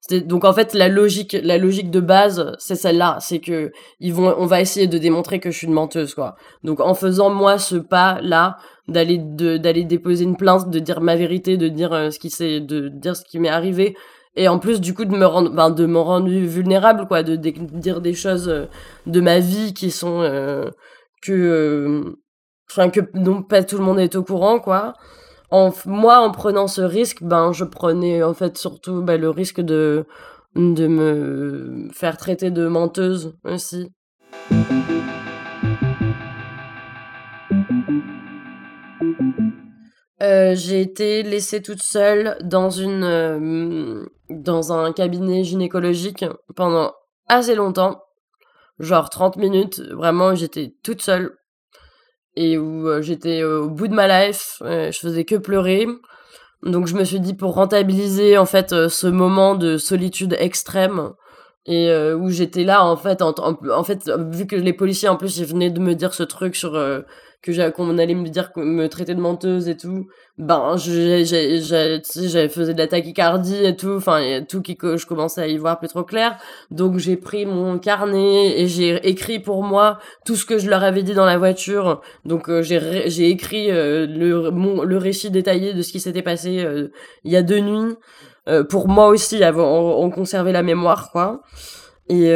c'était 0.00 0.26
donc 0.26 0.44
en 0.44 0.52
fait 0.52 0.74
la 0.74 0.88
logique 0.88 1.36
la 1.40 1.56
logique 1.56 1.92
de 1.92 2.00
base 2.00 2.56
c'est 2.58 2.74
celle-là. 2.74 3.18
C'est 3.20 3.38
que 3.38 3.70
ils 4.00 4.12
vont 4.12 4.34
on 4.38 4.46
va 4.46 4.60
essayer 4.60 4.88
de 4.88 4.98
démontrer 4.98 5.38
que 5.38 5.52
je 5.52 5.58
suis 5.58 5.68
une 5.68 5.72
menteuse 5.72 6.14
quoi. 6.14 6.34
Donc 6.64 6.80
en 6.80 6.94
faisant 6.94 7.30
moi 7.30 7.58
ce 7.58 7.76
pas 7.76 8.18
là 8.22 8.56
d'aller 8.88 9.18
d'aller 9.18 9.84
déposer 9.84 10.24
une 10.24 10.36
plainte 10.36 10.68
de 10.68 10.80
dire 10.80 11.00
ma 11.00 11.14
vérité 11.14 11.56
de 11.56 11.68
dire 11.68 11.90
ce 12.10 12.18
qui 12.18 12.30
s'est 12.30 12.58
de 12.58 12.88
dire 12.88 13.14
ce 13.14 13.24
qui 13.24 13.38
m'est 13.38 13.48
arrivé 13.48 13.96
et 14.36 14.48
en 14.48 14.58
plus 14.58 14.80
du 14.80 14.94
coup 14.94 15.04
de 15.04 15.16
me 15.16 15.26
rendre 15.26 15.50
ben, 15.50 15.70
de 15.70 15.86
me 15.86 15.98
rendre 15.98 16.28
vulnérable 16.28 17.06
quoi 17.08 17.22
de, 17.22 17.36
dire 17.36 18.00
des 18.00 18.14
choses 18.14 18.48
euh, 18.48 18.66
de 19.06 19.20
ma 19.20 19.40
vie 19.40 19.74
qui 19.74 19.90
sont 19.90 20.20
euh, 20.20 20.70
que 21.22 21.32
euh, 21.32 22.16
enfin 22.70 22.90
que 22.90 23.00
pas 23.48 23.64
tout 23.64 23.78
le 23.78 23.84
monde 23.84 23.98
est 23.98 24.14
au 24.14 24.22
courant 24.22 24.60
quoi. 24.60 24.92
En 25.50 25.72
moi 25.86 26.18
en 26.18 26.30
prenant 26.32 26.66
ce 26.66 26.82
risque 26.82 27.22
ben 27.22 27.52
je 27.52 27.64
prenais 27.64 28.22
en 28.22 28.34
fait 28.34 28.58
surtout 28.58 29.02
ben, 29.02 29.20
le 29.20 29.30
risque 29.30 29.60
de 29.60 30.04
de 30.54 30.86
me 30.86 31.88
faire 31.92 32.16
traiter 32.16 32.50
de 32.50 32.66
menteuse 32.66 33.34
aussi. 33.44 33.90
J'ai 40.58 40.80
été 40.80 41.22
laissée 41.22 41.60
toute 41.60 41.82
seule 41.82 42.38
dans 42.42 42.70
une 42.70 44.08
dans 44.30 44.72
un 44.72 44.92
cabinet 44.92 45.44
gynécologique 45.44 46.24
pendant 46.54 46.92
assez 47.28 47.54
longtemps, 47.54 48.02
genre 48.78 49.10
30 49.10 49.36
minutes, 49.36 49.80
vraiment 49.92 50.34
j'étais 50.34 50.74
toute 50.82 51.02
seule 51.02 51.36
et 52.34 52.58
où 52.58 52.88
euh, 52.88 53.02
j'étais 53.02 53.42
au 53.42 53.70
bout 53.70 53.88
de 53.88 53.94
ma 53.94 54.26
life, 54.26 54.56
je 54.60 54.98
faisais 54.98 55.24
que 55.24 55.36
pleurer. 55.36 55.86
Donc 56.62 56.86
je 56.86 56.94
me 56.94 57.04
suis 57.04 57.20
dit 57.20 57.34
pour 57.34 57.54
rentabiliser 57.54 58.38
en 58.38 58.46
fait 58.46 58.88
ce 58.88 59.06
moment 59.06 59.54
de 59.54 59.76
solitude 59.76 60.36
extrême 60.38 61.12
et 61.66 61.92
où 62.14 62.30
j'étais 62.30 62.64
là 62.64 62.84
en 62.84 62.96
fait 62.96 63.22
en, 63.22 63.34
en, 63.38 63.84
fait 63.84 64.10
vu 64.30 64.46
que 64.46 64.56
les 64.56 64.72
policiers 64.72 65.08
en 65.08 65.16
plus 65.16 65.36
ils 65.38 65.44
venaient 65.44 65.70
de 65.70 65.80
me 65.80 65.94
dire 65.94 66.14
ce 66.14 66.22
truc 66.22 66.56
sur 66.56 66.74
que 67.46 67.70
qu'on 67.70 67.98
allait 67.98 68.14
me 68.14 68.28
dire 68.28 68.50
me 68.56 68.88
traiter 68.88 69.14
de 69.14 69.20
menteuse 69.20 69.68
et 69.68 69.76
tout 69.76 70.06
ben 70.38 70.76
j'ai 70.76 71.24
j'avais 71.24 72.48
faisais 72.48 72.74
de 72.74 72.78
la 72.78 72.86
tachycardie 72.86 73.64
et 73.64 73.74
tout 73.74 73.94
enfin 73.96 74.42
tout 74.46 74.60
qui 74.60 74.76
je 74.80 75.06
commençais 75.06 75.40
à 75.40 75.46
y 75.46 75.56
voir 75.56 75.78
plus 75.78 75.88
trop 75.88 76.04
clair. 76.04 76.36
Donc 76.70 76.98
j'ai 76.98 77.16
pris 77.16 77.46
mon 77.46 77.78
carnet 77.78 78.60
et 78.60 78.66
j'ai 78.66 79.08
écrit 79.08 79.38
pour 79.38 79.62
moi 79.62 79.98
tout 80.26 80.36
ce 80.36 80.44
que 80.44 80.58
je 80.58 80.68
leur 80.68 80.82
avais 80.82 81.02
dit 81.02 81.14
dans 81.14 81.24
la 81.24 81.38
voiture. 81.38 82.02
Donc 82.26 82.50
euh, 82.50 82.62
j'ai 82.62 83.08
j'ai 83.08 83.30
écrit 83.30 83.70
euh, 83.70 84.06
le 84.06 84.50
mon 84.50 84.82
le 84.82 84.98
récit 84.98 85.30
détaillé 85.30 85.72
de 85.72 85.80
ce 85.82 85.90
qui 85.92 86.00
s'était 86.00 86.22
passé 86.22 86.58
euh, 86.58 86.88
il 87.24 87.32
y 87.32 87.36
a 87.36 87.42
deux 87.42 87.60
nuits 87.60 87.94
pour 88.68 88.86
moi 88.86 89.08
aussi 89.08 89.42
avant 89.42 89.98
on, 90.00 90.08
conservait 90.10 90.52
la 90.52 90.62
mémoire 90.62 91.10
quoi. 91.10 91.42
Et 92.08 92.30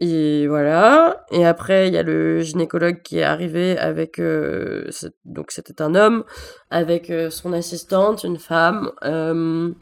et 0.00 0.46
voilà. 0.46 1.24
Et 1.32 1.44
après, 1.44 1.88
il 1.88 1.94
y 1.94 1.98
a 1.98 2.02
le 2.02 2.40
gynécologue 2.40 3.02
qui 3.02 3.18
est 3.18 3.24
arrivé 3.24 3.76
avec, 3.78 4.18
euh, 4.20 4.88
donc 5.24 5.50
c'était 5.50 5.82
un 5.82 5.94
homme, 5.94 6.24
avec 6.70 7.10
euh, 7.10 7.30
son 7.30 7.52
assistante, 7.52 8.22
une 8.24 8.38
femme. 8.38 8.92
Euh, 9.04 9.72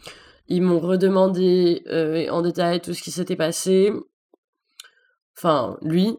ils 0.48 0.62
m'ont 0.62 0.80
redemandé 0.80 1.82
en 2.30 2.40
détail 2.42 2.80
tout 2.80 2.94
ce 2.94 3.02
qui 3.02 3.10
s'était 3.10 3.36
passé. 3.36 3.92
Enfin, 5.36 5.76
lui. 5.82 6.18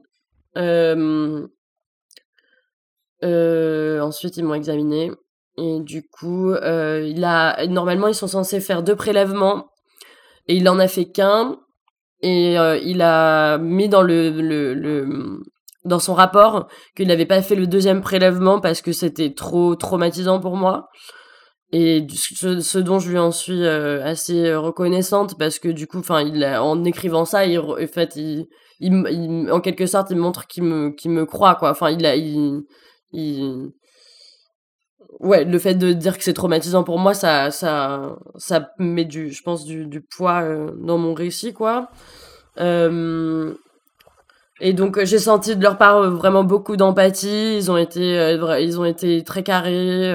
ensuite, 3.21 4.37
ils 4.37 4.43
m'ont 4.43 4.53
examiné. 4.53 5.11
Et 5.57 5.79
du 5.79 6.07
coup, 6.07 6.53
il 6.53 7.23
a, 7.23 7.65
normalement, 7.67 8.07
ils 8.07 8.15
sont 8.15 8.27
censés 8.27 8.59
faire 8.59 8.83
deux 8.83 8.95
prélèvements. 8.95 9.71
Et 10.47 10.55
il 10.55 10.69
en 10.69 10.79
a 10.79 10.87
fait 10.87 11.05
qu'un 11.05 11.57
et 12.21 12.57
euh, 12.57 12.77
il 12.77 13.01
a 13.01 13.57
mis 13.57 13.89
dans 13.89 14.01
le, 14.01 14.29
le, 14.29 15.39
dans 15.85 15.99
son 15.99 16.13
rapport 16.13 16.67
qu'il 16.95 17.07
n'avait 17.07 17.25
pas 17.25 17.41
fait 17.41 17.55
le 17.55 17.67
deuxième 17.67 18.01
prélèvement 18.01 18.59
parce 18.59 18.81
que 18.81 18.91
c'était 18.91 19.33
trop 19.33 19.75
traumatisant 19.75 20.39
pour 20.39 20.55
moi. 20.55 20.87
Et 21.73 22.07
ce, 22.09 22.77
dont 22.77 22.99
je 22.99 23.09
lui 23.09 23.17
en 23.17 23.31
suis 23.31 23.63
euh, 23.63 24.03
assez 24.03 24.55
reconnaissante 24.55 25.37
parce 25.37 25.59
que 25.59 25.67
du 25.67 25.85
coup, 25.85 26.01
en 26.09 26.83
écrivant 26.85 27.25
ça, 27.25 27.43
en 27.45 29.61
quelque 29.61 29.85
sorte, 29.85 30.11
il 30.11 30.17
montre 30.17 30.47
qu'il 30.47 30.63
me, 30.63 30.91
qu'il 30.91 31.11
me 31.11 31.25
croit. 31.25 31.57
Enfin, 31.61 31.91
il, 31.91 32.63
ouais, 35.19 35.43
le 35.45 35.59
fait 35.59 35.75
de 35.75 35.93
dire 35.93 36.17
que 36.17 36.23
c'est 36.23 36.33
traumatisant 36.33 36.83
pour 36.83 36.99
moi, 36.99 37.13
ça, 37.13 37.51
ça, 37.51 38.17
ça 38.37 38.71
met 38.79 39.05
du, 39.05 39.31
je 39.31 39.43
pense, 39.43 39.65
du, 39.65 39.85
du 39.85 40.01
poids 40.01 40.41
euh, 40.43 40.71
dans 40.79 40.97
mon 40.97 41.13
récit, 41.13 41.53
quoi. 41.53 41.89
Euh, 42.59 43.53
et 44.59 44.73
donc 44.73 45.03
j'ai 45.03 45.19
senti 45.19 45.55
de 45.55 45.61
leur 45.61 45.77
part 45.77 45.97
euh, 45.97 46.09
vraiment 46.09 46.43
beaucoup 46.43 46.77
d'empathie. 46.77 47.57
Ils 47.57 47.71
ont 47.71 47.77
été, 47.77 48.37
ils 48.61 48.79
ont 48.79 48.85
été 48.85 49.23
très 49.23 49.43
carrés. 49.43 50.11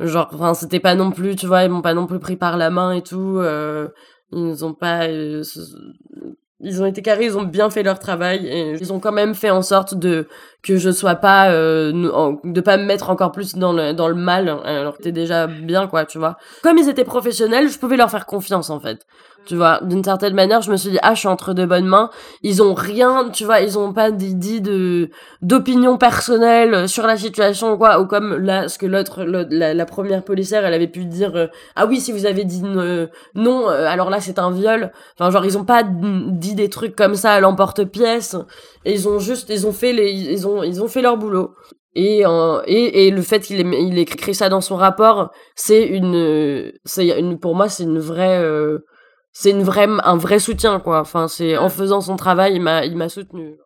genre, 0.00 0.30
enfin, 0.32 0.54
c'était 0.54 0.80
pas 0.80 0.94
non 0.94 1.10
plus, 1.10 1.36
tu 1.36 1.46
vois, 1.46 1.64
ils 1.64 1.70
m'ont 1.70 1.82
pas 1.82 1.94
non 1.94 2.06
plus 2.06 2.20
pris 2.20 2.36
par 2.36 2.56
la 2.56 2.70
main 2.70 2.92
et 2.92 3.02
tout. 3.02 3.40
ils 4.32 4.64
ont 4.64 4.74
pas 4.74 5.08
ils 6.60 6.82
ont 6.82 6.86
été 6.86 7.02
carrés, 7.02 7.26
ils 7.26 7.38
ont 7.38 7.44
bien 7.44 7.70
fait 7.70 7.82
leur 7.82 7.98
travail 7.98 8.46
et 8.46 8.72
ils 8.72 8.92
ont 8.92 8.98
quand 8.98 9.12
même 9.12 9.34
fait 9.34 9.50
en 9.50 9.62
sorte 9.62 9.94
de 9.94 10.26
que 10.62 10.76
je 10.76 10.90
sois 10.90 11.14
pas 11.14 11.50
euh, 11.50 11.92
de 12.42 12.60
pas 12.60 12.76
me 12.76 12.84
mettre 12.84 13.10
encore 13.10 13.30
plus 13.30 13.54
dans 13.54 13.72
le 13.72 13.92
dans 13.92 14.08
le 14.08 14.16
mal 14.16 14.48
alors 14.64 14.96
que 14.96 15.02
t'es 15.02 15.12
déjà 15.12 15.46
bien 15.46 15.86
quoi, 15.86 16.04
tu 16.04 16.18
vois. 16.18 16.36
Comme 16.62 16.78
ils 16.78 16.88
étaient 16.88 17.04
professionnels, 17.04 17.68
je 17.68 17.78
pouvais 17.78 17.96
leur 17.96 18.10
faire 18.10 18.26
confiance 18.26 18.70
en 18.70 18.80
fait. 18.80 19.06
Tu 19.48 19.56
vois, 19.56 19.80
d'une 19.82 20.04
certaine 20.04 20.34
manière, 20.34 20.60
je 20.60 20.70
me 20.70 20.76
suis 20.76 20.90
dit 20.90 20.98
ah, 21.00 21.14
je 21.14 21.20
suis 21.20 21.28
entre 21.28 21.54
de 21.54 21.64
bonnes 21.64 21.86
mains. 21.86 22.10
Ils 22.42 22.62
ont 22.62 22.74
rien, 22.74 23.30
tu 23.30 23.46
vois, 23.46 23.60
ils 23.62 23.78
ont 23.78 23.94
pas 23.94 24.10
dit 24.10 24.60
de 24.60 25.08
d'opinion 25.40 25.96
personnelle 25.96 26.86
sur 26.86 27.06
la 27.06 27.16
situation 27.16 27.78
quoi 27.78 27.98
ou 27.98 28.06
comme 28.06 28.36
là 28.36 28.68
ce 28.68 28.78
que 28.78 28.84
l'autre 28.84 29.24
la, 29.24 29.86
première 29.86 30.22
policière, 30.22 30.66
elle 30.66 30.74
avait 30.74 30.86
pu 30.86 31.06
dire 31.06 31.34
euh, 31.34 31.46
ah 31.76 31.86
oui, 31.86 31.98
si 31.98 32.12
vous 32.12 32.26
avez 32.26 32.44
dit 32.44 32.62
non, 32.62 33.70
euh, 33.70 33.86
alors 33.86 34.10
là 34.10 34.20
c'est 34.20 34.38
un 34.38 34.50
viol. 34.50 34.92
Enfin 35.18 35.30
genre 35.30 35.46
ils 35.46 35.56
ont 35.56 35.64
pas 35.64 35.82
dit 35.82 36.54
des 36.54 36.68
trucs 36.68 36.94
comme 36.94 37.14
ça 37.14 37.32
à 37.32 37.40
l'emporte-pièce 37.40 38.36
ils 38.84 39.08
ont 39.08 39.18
juste 39.18 39.48
ils 39.48 39.66
ont 39.66 39.72
fait 39.72 39.94
les 39.94 40.12
ils 40.12 40.46
ont 40.46 40.62
ils 40.62 40.82
ont 40.82 40.88
fait 40.88 41.00
leur 41.00 41.16
boulot. 41.16 41.54
Et, 41.94 42.22
et, 42.66 43.06
et 43.06 43.10
le 43.10 43.22
fait 43.22 43.40
qu'il 43.40 43.60
ait, 43.60 43.82
il 43.82 43.98
écrit 43.98 44.34
ça 44.34 44.48
dans 44.48 44.60
son 44.60 44.76
rapport, 44.76 45.32
c'est 45.56 45.84
une, 45.84 46.70
c'est 46.84 47.18
une, 47.18 47.40
pour 47.40 47.56
moi, 47.56 47.68
c'est 47.68 47.82
une 47.82 47.98
vraie, 47.98 48.38
euh, 48.40 48.84
c'est 49.40 49.50
une 49.50 49.62
vraie, 49.62 49.86
un 49.86 50.16
vrai 50.16 50.40
soutien, 50.40 50.80
quoi. 50.80 51.00
Enfin, 51.00 51.28
c'est 51.28 51.56
en 51.56 51.68
faisant 51.68 52.00
son 52.00 52.16
travail, 52.16 52.56
il 52.56 52.60
m'a, 52.60 52.84
il 52.84 52.96
m'a 52.96 53.08
soutenu. 53.08 53.56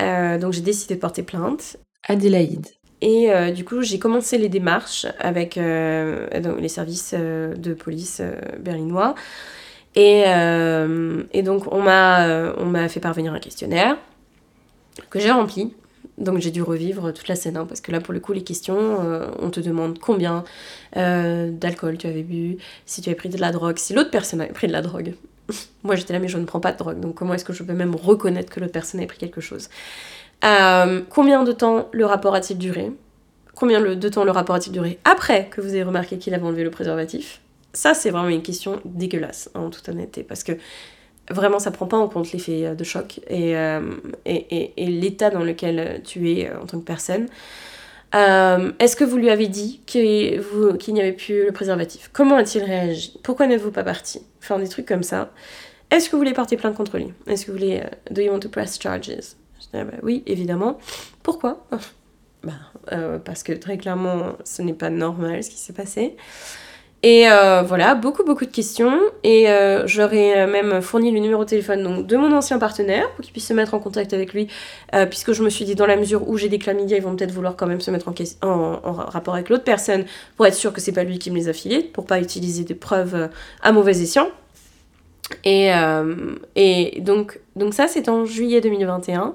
Euh, 0.00 0.38
donc 0.38 0.54
j'ai 0.54 0.62
décidé 0.62 0.94
de 0.94 1.00
porter 1.00 1.22
plainte. 1.22 1.76
Adélaïde. 2.08 2.68
Et 3.02 3.30
euh, 3.30 3.50
du 3.50 3.66
coup, 3.66 3.82
j'ai 3.82 3.98
commencé 3.98 4.38
les 4.38 4.48
démarches 4.48 5.06
avec 5.18 5.58
euh, 5.58 6.28
les 6.58 6.68
services 6.70 7.12
de 7.12 7.74
police 7.74 8.22
berlinois. 8.58 9.14
Et, 9.96 10.22
et, 10.22 11.42
donc, 11.42 11.70
on 11.72 11.82
m'a, 11.82 12.54
on 12.56 12.64
m'a 12.64 12.88
fait 12.88 13.00
parvenir 13.00 13.34
un 13.34 13.40
questionnaire 13.40 13.98
que 15.10 15.18
j'ai 15.20 15.30
rempli 15.30 15.74
donc 16.18 16.38
j'ai 16.38 16.50
dû 16.50 16.62
revivre 16.62 17.12
toute 17.12 17.28
la 17.28 17.34
scène, 17.34 17.56
hein, 17.56 17.66
parce 17.66 17.80
que 17.80 17.90
là 17.90 18.00
pour 18.00 18.12
le 18.12 18.20
coup 18.20 18.32
les 18.32 18.44
questions, 18.44 19.00
euh, 19.00 19.30
on 19.40 19.50
te 19.50 19.60
demande 19.60 19.98
combien 19.98 20.44
euh, 20.96 21.50
d'alcool 21.50 21.98
tu 21.98 22.06
avais 22.06 22.22
bu, 22.22 22.58
si 22.86 23.00
tu 23.00 23.08
avais 23.08 23.16
pris 23.16 23.28
de 23.28 23.38
la 23.38 23.52
drogue, 23.52 23.78
si 23.78 23.94
l'autre 23.94 24.10
personne 24.10 24.40
avait 24.40 24.52
pris 24.52 24.66
de 24.66 24.72
la 24.72 24.82
drogue. 24.82 25.14
Moi 25.82 25.96
j'étais 25.96 26.12
là 26.12 26.18
mais 26.18 26.28
je 26.28 26.38
ne 26.38 26.44
prends 26.44 26.60
pas 26.60 26.72
de 26.72 26.78
drogue, 26.78 27.00
donc 27.00 27.14
comment 27.14 27.34
est-ce 27.34 27.44
que 27.44 27.52
je 27.52 27.62
peux 27.62 27.72
même 27.72 27.94
reconnaître 27.94 28.52
que 28.52 28.60
l'autre 28.60 28.72
personne 28.72 29.00
a 29.00 29.06
pris 29.06 29.18
quelque 29.18 29.40
chose? 29.40 29.68
Euh, 30.44 31.02
Combien 31.08 31.42
de 31.42 31.52
temps 31.52 31.88
le 31.92 32.04
rapport 32.06 32.34
a-t-il 32.34 32.58
duré? 32.58 32.92
Combien 33.54 33.80
de 33.80 34.08
temps 34.08 34.24
le 34.24 34.30
rapport 34.30 34.54
a-t-il 34.54 34.72
duré 34.72 34.98
après 35.04 35.48
que 35.50 35.60
vous 35.60 35.74
ayez 35.74 35.82
remarqué 35.82 36.18
qu'il 36.18 36.34
avait 36.34 36.44
enlevé 36.44 36.64
le 36.64 36.70
préservatif? 36.70 37.40
Ça 37.72 37.94
c'est 37.94 38.10
vraiment 38.10 38.28
une 38.28 38.42
question 38.42 38.80
dégueulasse, 38.84 39.50
hein, 39.54 39.60
en 39.60 39.70
toute 39.70 39.88
honnêteté, 39.88 40.22
parce 40.22 40.44
que 40.44 40.52
vraiment 41.30 41.58
ça 41.58 41.70
prend 41.70 41.86
pas 41.86 41.96
en 41.96 42.08
compte 42.08 42.32
l'effet 42.32 42.66
euh, 42.66 42.74
de 42.74 42.84
choc 42.84 43.20
euh, 43.30 43.96
et, 44.24 44.72
et, 44.76 44.86
l'état 44.86 45.30
dans 45.30 45.42
lequel 45.42 46.02
tu 46.04 46.30
es 46.30 46.48
euh, 46.48 46.60
en 46.60 46.66
tant 46.66 46.78
que 46.78 46.84
personne. 46.84 47.26
Est-ce 48.12 48.96
que 48.96 49.04
vous 49.04 49.16
lui 49.16 49.30
avez 49.30 49.46
dit 49.46 49.80
qu'il 49.86 50.42
n'y 50.88 51.00
avait 51.00 51.12
plus 51.12 51.46
le 51.46 51.52
préservatif? 51.52 52.10
Comment 52.12 52.36
a-t-il 52.36 52.64
réagi? 52.64 53.18
Pourquoi 53.22 53.46
n'êtes-vous 53.46 53.70
pas 53.70 53.84
parti? 53.84 54.20
Enfin, 54.42 54.58
des 54.58 54.68
trucs 54.68 54.86
comme 54.86 55.04
ça. 55.04 55.30
Est-ce 55.92 56.06
que 56.06 56.12
vous 56.12 56.18
voulez 56.18 56.32
porter 56.32 56.56
plainte 56.56 56.74
contre 56.74 56.98
lui? 56.98 57.12
Est-ce 57.28 57.46
que 57.46 57.52
vous 57.52 57.58
voulez... 57.58 57.82
do 58.10 58.20
you 58.20 58.32
want 58.32 58.40
to 58.40 58.48
press 58.48 58.80
charges? 58.80 59.12
Ah 59.72 59.84
bah 59.84 59.92
Oui, 60.02 60.24
évidemment. 60.26 60.78
Pourquoi? 61.22 61.66
Bah, 62.42 62.54
parce 63.22 63.42
que 63.42 63.52
très 63.52 63.76
clairement, 63.76 64.32
ce 64.44 64.62
n'est 64.62 64.72
pas 64.72 64.88
normal 64.88 65.44
ce 65.44 65.50
qui 65.50 65.58
s'est 65.58 65.74
passé. 65.74 66.16
Et 67.02 67.30
euh, 67.30 67.62
voilà, 67.62 67.94
beaucoup, 67.94 68.24
beaucoup 68.24 68.44
de 68.44 68.50
questions. 68.50 69.00
Et 69.24 69.48
euh, 69.48 69.86
j'aurais 69.86 70.40
euh, 70.40 70.46
même 70.46 70.82
fourni 70.82 71.10
le 71.10 71.18
numéro 71.18 71.44
de 71.44 71.48
téléphone 71.48 72.06
de 72.06 72.16
mon 72.16 72.30
ancien 72.32 72.58
partenaire 72.58 73.10
pour 73.12 73.24
qu'il 73.24 73.32
puisse 73.32 73.46
se 73.46 73.54
mettre 73.54 73.72
en 73.72 73.78
contact 73.78 74.12
avec 74.12 74.34
lui, 74.34 74.48
puisque 75.08 75.32
je 75.32 75.42
me 75.42 75.48
suis 75.48 75.64
dit, 75.64 75.74
dans 75.74 75.86
la 75.86 75.96
mesure 75.96 76.28
où 76.28 76.36
j'ai 76.36 76.48
des 76.48 76.58
chlamydia, 76.58 76.98
ils 76.98 77.02
vont 77.02 77.16
peut-être 77.16 77.32
vouloir 77.32 77.56
quand 77.56 77.66
même 77.66 77.80
se 77.80 77.90
mettre 77.90 78.08
en, 78.08 78.14
en, 78.84 78.92
rapport 78.92 79.34
avec 79.34 79.48
l'autre 79.48 79.64
personne 79.64 80.04
pour 80.36 80.46
être 80.46 80.54
sûr 80.54 80.72
que 80.72 80.80
c'est 80.80 80.92
pas 80.92 81.04
lui 81.04 81.18
qui 81.18 81.30
me 81.30 81.36
les 81.36 81.48
a 81.48 81.52
filés, 81.52 81.82
pour 81.82 82.04
pas 82.04 82.20
utiliser 82.20 82.64
des 82.64 82.74
preuves 82.74 83.30
à 83.62 83.72
mauvais 83.72 83.98
escient. 84.02 84.28
Et, 85.44 85.70
et 86.56 87.00
donc, 87.00 87.40
donc 87.56 87.72
ça, 87.72 87.86
c'est 87.88 88.08
en 88.08 88.26
juillet 88.26 88.60
2021. 88.60 89.34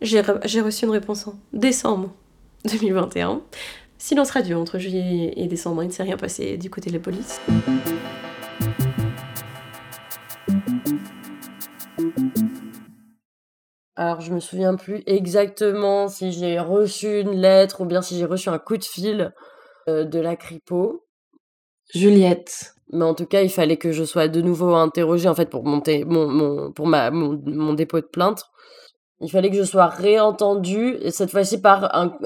J'ai 0.00 0.20
reçu 0.60 0.84
une 0.84 0.90
réponse 0.90 1.26
en 1.26 1.34
décembre 1.52 2.10
2021. 2.64 3.42
Silence 4.06 4.32
radio 4.32 4.60
entre 4.60 4.78
juillet 4.78 5.32
et 5.34 5.46
décembre, 5.46 5.82
il 5.82 5.86
ne 5.86 5.90
s'est 5.90 6.02
rien 6.02 6.18
passé 6.18 6.58
du 6.58 6.68
côté 6.68 6.90
de 6.90 6.96
la 6.96 7.00
police. 7.00 7.40
Alors, 13.96 14.20
je 14.20 14.30
me 14.34 14.40
souviens 14.40 14.74
plus 14.74 15.02
exactement 15.06 16.08
si 16.08 16.32
j'ai 16.32 16.58
reçu 16.58 17.20
une 17.20 17.30
lettre 17.30 17.80
ou 17.80 17.86
bien 17.86 18.02
si 18.02 18.18
j'ai 18.18 18.26
reçu 18.26 18.50
un 18.50 18.58
coup 18.58 18.76
de 18.76 18.84
fil 18.84 19.32
euh, 19.88 20.04
de 20.04 20.20
la 20.20 20.36
Cripo. 20.36 21.06
Juliette. 21.94 22.74
Mais 22.92 23.06
en 23.06 23.14
tout 23.14 23.24
cas, 23.24 23.40
il 23.40 23.48
fallait 23.48 23.78
que 23.78 23.90
je 23.90 24.04
sois 24.04 24.28
de 24.28 24.42
nouveau 24.42 24.74
interrogée 24.74 25.30
en 25.30 25.34
fait 25.34 25.48
pour 25.48 25.64
monter 25.64 26.04
mon, 26.04 26.72
pour 26.72 26.86
ma, 26.86 27.10
mon 27.10 27.72
dépôt 27.72 28.02
de 28.02 28.06
plainte 28.06 28.44
il 29.20 29.30
fallait 29.30 29.50
que 29.50 29.56
je 29.56 29.62
sois 29.62 29.86
réentendue, 29.86 30.96
et 31.00 31.10
cette 31.10 31.30
fois-ci 31.30 31.60
par 31.60 31.94
un, 31.94 32.16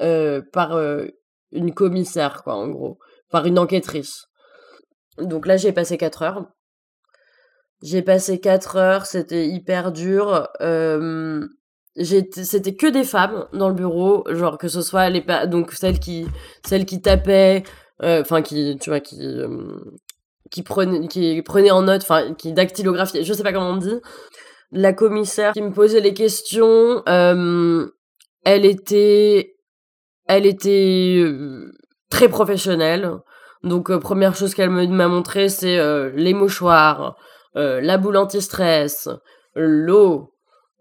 euh, 0.00 0.42
par 0.52 0.76
euh, 0.76 1.06
une 1.52 1.74
commissaire, 1.74 2.42
quoi, 2.42 2.54
en 2.54 2.68
gros, 2.68 2.98
par 3.30 3.46
une 3.46 3.58
enquêtrice. 3.58 4.26
Donc 5.18 5.46
là, 5.46 5.56
j'ai 5.56 5.72
passé 5.72 5.98
4 5.98 6.22
heures. 6.22 6.46
J'ai 7.82 8.02
passé 8.02 8.40
4 8.40 8.76
heures, 8.76 9.06
c'était 9.06 9.46
hyper 9.46 9.92
dur. 9.92 10.48
c'était 11.96 12.76
que 12.76 12.86
des 12.90 13.04
femmes 13.04 13.46
dans 13.52 13.68
le 13.68 13.74
bureau, 13.74 14.24
genre 14.28 14.58
que 14.58 14.68
ce 14.68 14.82
soit 14.82 15.08
les 15.10 15.24
donc 15.46 15.72
celles 15.72 15.98
qui 15.98 16.26
celles 16.66 16.84
qui 16.86 17.00
tapaient, 17.00 17.62
euh, 18.02 18.20
enfin 18.20 18.42
qui 18.42 18.76
tu 18.80 18.90
vois 18.90 19.00
qui 19.00 19.18
qui 20.50 20.62
prenaient 20.62 21.08
qui 21.08 21.42
prenaient 21.42 21.70
en 21.70 21.82
note, 21.82 22.02
enfin 22.02 22.34
qui 22.34 22.52
dactylographiaient, 22.52 23.24
je 23.24 23.32
sais 23.32 23.42
pas 23.42 23.52
comment 23.52 23.70
on 23.70 23.76
dit 23.76 24.00
la 24.72 24.92
commissaire 24.92 25.52
qui 25.52 25.62
me 25.62 25.72
posait 25.72 26.00
les 26.00 26.14
questions, 26.14 27.02
elle 27.06 28.64
était, 28.64 29.54
elle 30.26 30.46
était 30.46 31.24
très 32.10 32.28
professionnelle. 32.28 33.12
Donc 33.62 33.94
première 33.98 34.36
chose 34.36 34.54
qu'elle 34.54 34.70
m'a 34.70 35.08
montré, 35.08 35.48
c'est 35.48 35.78
les 36.12 36.34
mouchoirs, 36.34 37.16
la 37.54 37.98
boule 37.98 38.16
anti-stress, 38.16 39.08
l'eau. 39.54 40.32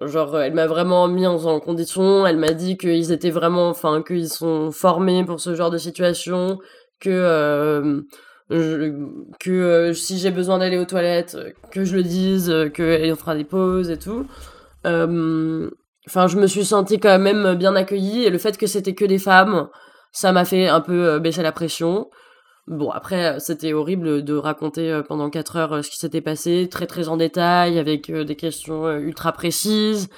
Genre, 0.01 0.39
elle 0.41 0.53
m'a 0.53 0.67
vraiment 0.67 1.07
mis 1.07 1.25
en, 1.25 1.59
condition. 1.59 2.27
Elle 2.27 2.37
m'a 2.37 2.51
dit 2.51 2.77
qu'ils 2.77 3.13
étaient 3.13 3.29
vraiment, 3.29 3.69
enfin, 3.69 4.03
qu'ils 4.05 4.29
sont 4.29 4.71
formés 4.71 5.23
pour 5.23 5.39
ce 5.39 5.55
genre 5.55 5.71
de 5.71 5.77
situation, 5.77 6.59
que 6.99 8.03
que 8.49 9.49
euh, 9.49 9.93
si 9.93 10.19
j'ai 10.19 10.31
besoin 10.31 10.59
d'aller 10.59 10.77
aux 10.77 10.85
toilettes, 10.85 11.35
euh, 11.35 11.51
que 11.71 11.83
je 11.83 11.95
le 11.95 12.03
dise, 12.03 12.49
euh, 12.49 12.69
qu'elle 12.69 13.15
fera 13.15 13.35
des 13.35 13.43
pauses 13.43 13.89
et 13.89 13.97
tout. 13.97 14.27
Enfin, 16.07 16.27
je 16.27 16.37
me 16.37 16.45
suis 16.45 16.65
sentie 16.65 16.99
quand 16.99 17.17
même 17.17 17.55
bien 17.55 17.75
accueillie 17.75 18.25
et 18.25 18.29
le 18.29 18.37
fait 18.37 18.57
que 18.57 18.67
c'était 18.67 18.93
que 18.93 19.05
des 19.05 19.17
femmes, 19.17 19.69
ça 20.11 20.31
m'a 20.31 20.45
fait 20.45 20.67
un 20.67 20.81
peu 20.81 21.17
baisser 21.19 21.41
la 21.41 21.51
pression. 21.51 22.09
Bon, 22.67 22.91
après, 22.91 23.39
c'était 23.39 23.73
horrible 23.73 24.23
de 24.23 24.35
raconter 24.35 25.01
pendant 25.07 25.31
4 25.31 25.55
heures 25.55 25.83
ce 25.83 25.89
qui 25.89 25.97
s'était 25.97 26.21
passé, 26.21 26.67
très 26.69 26.85
très 26.85 27.09
en 27.09 27.17
détail, 27.17 27.79
avec 27.79 28.11
des 28.11 28.35
questions 28.35 28.91
ultra 28.99 29.31
précises. 29.31 30.09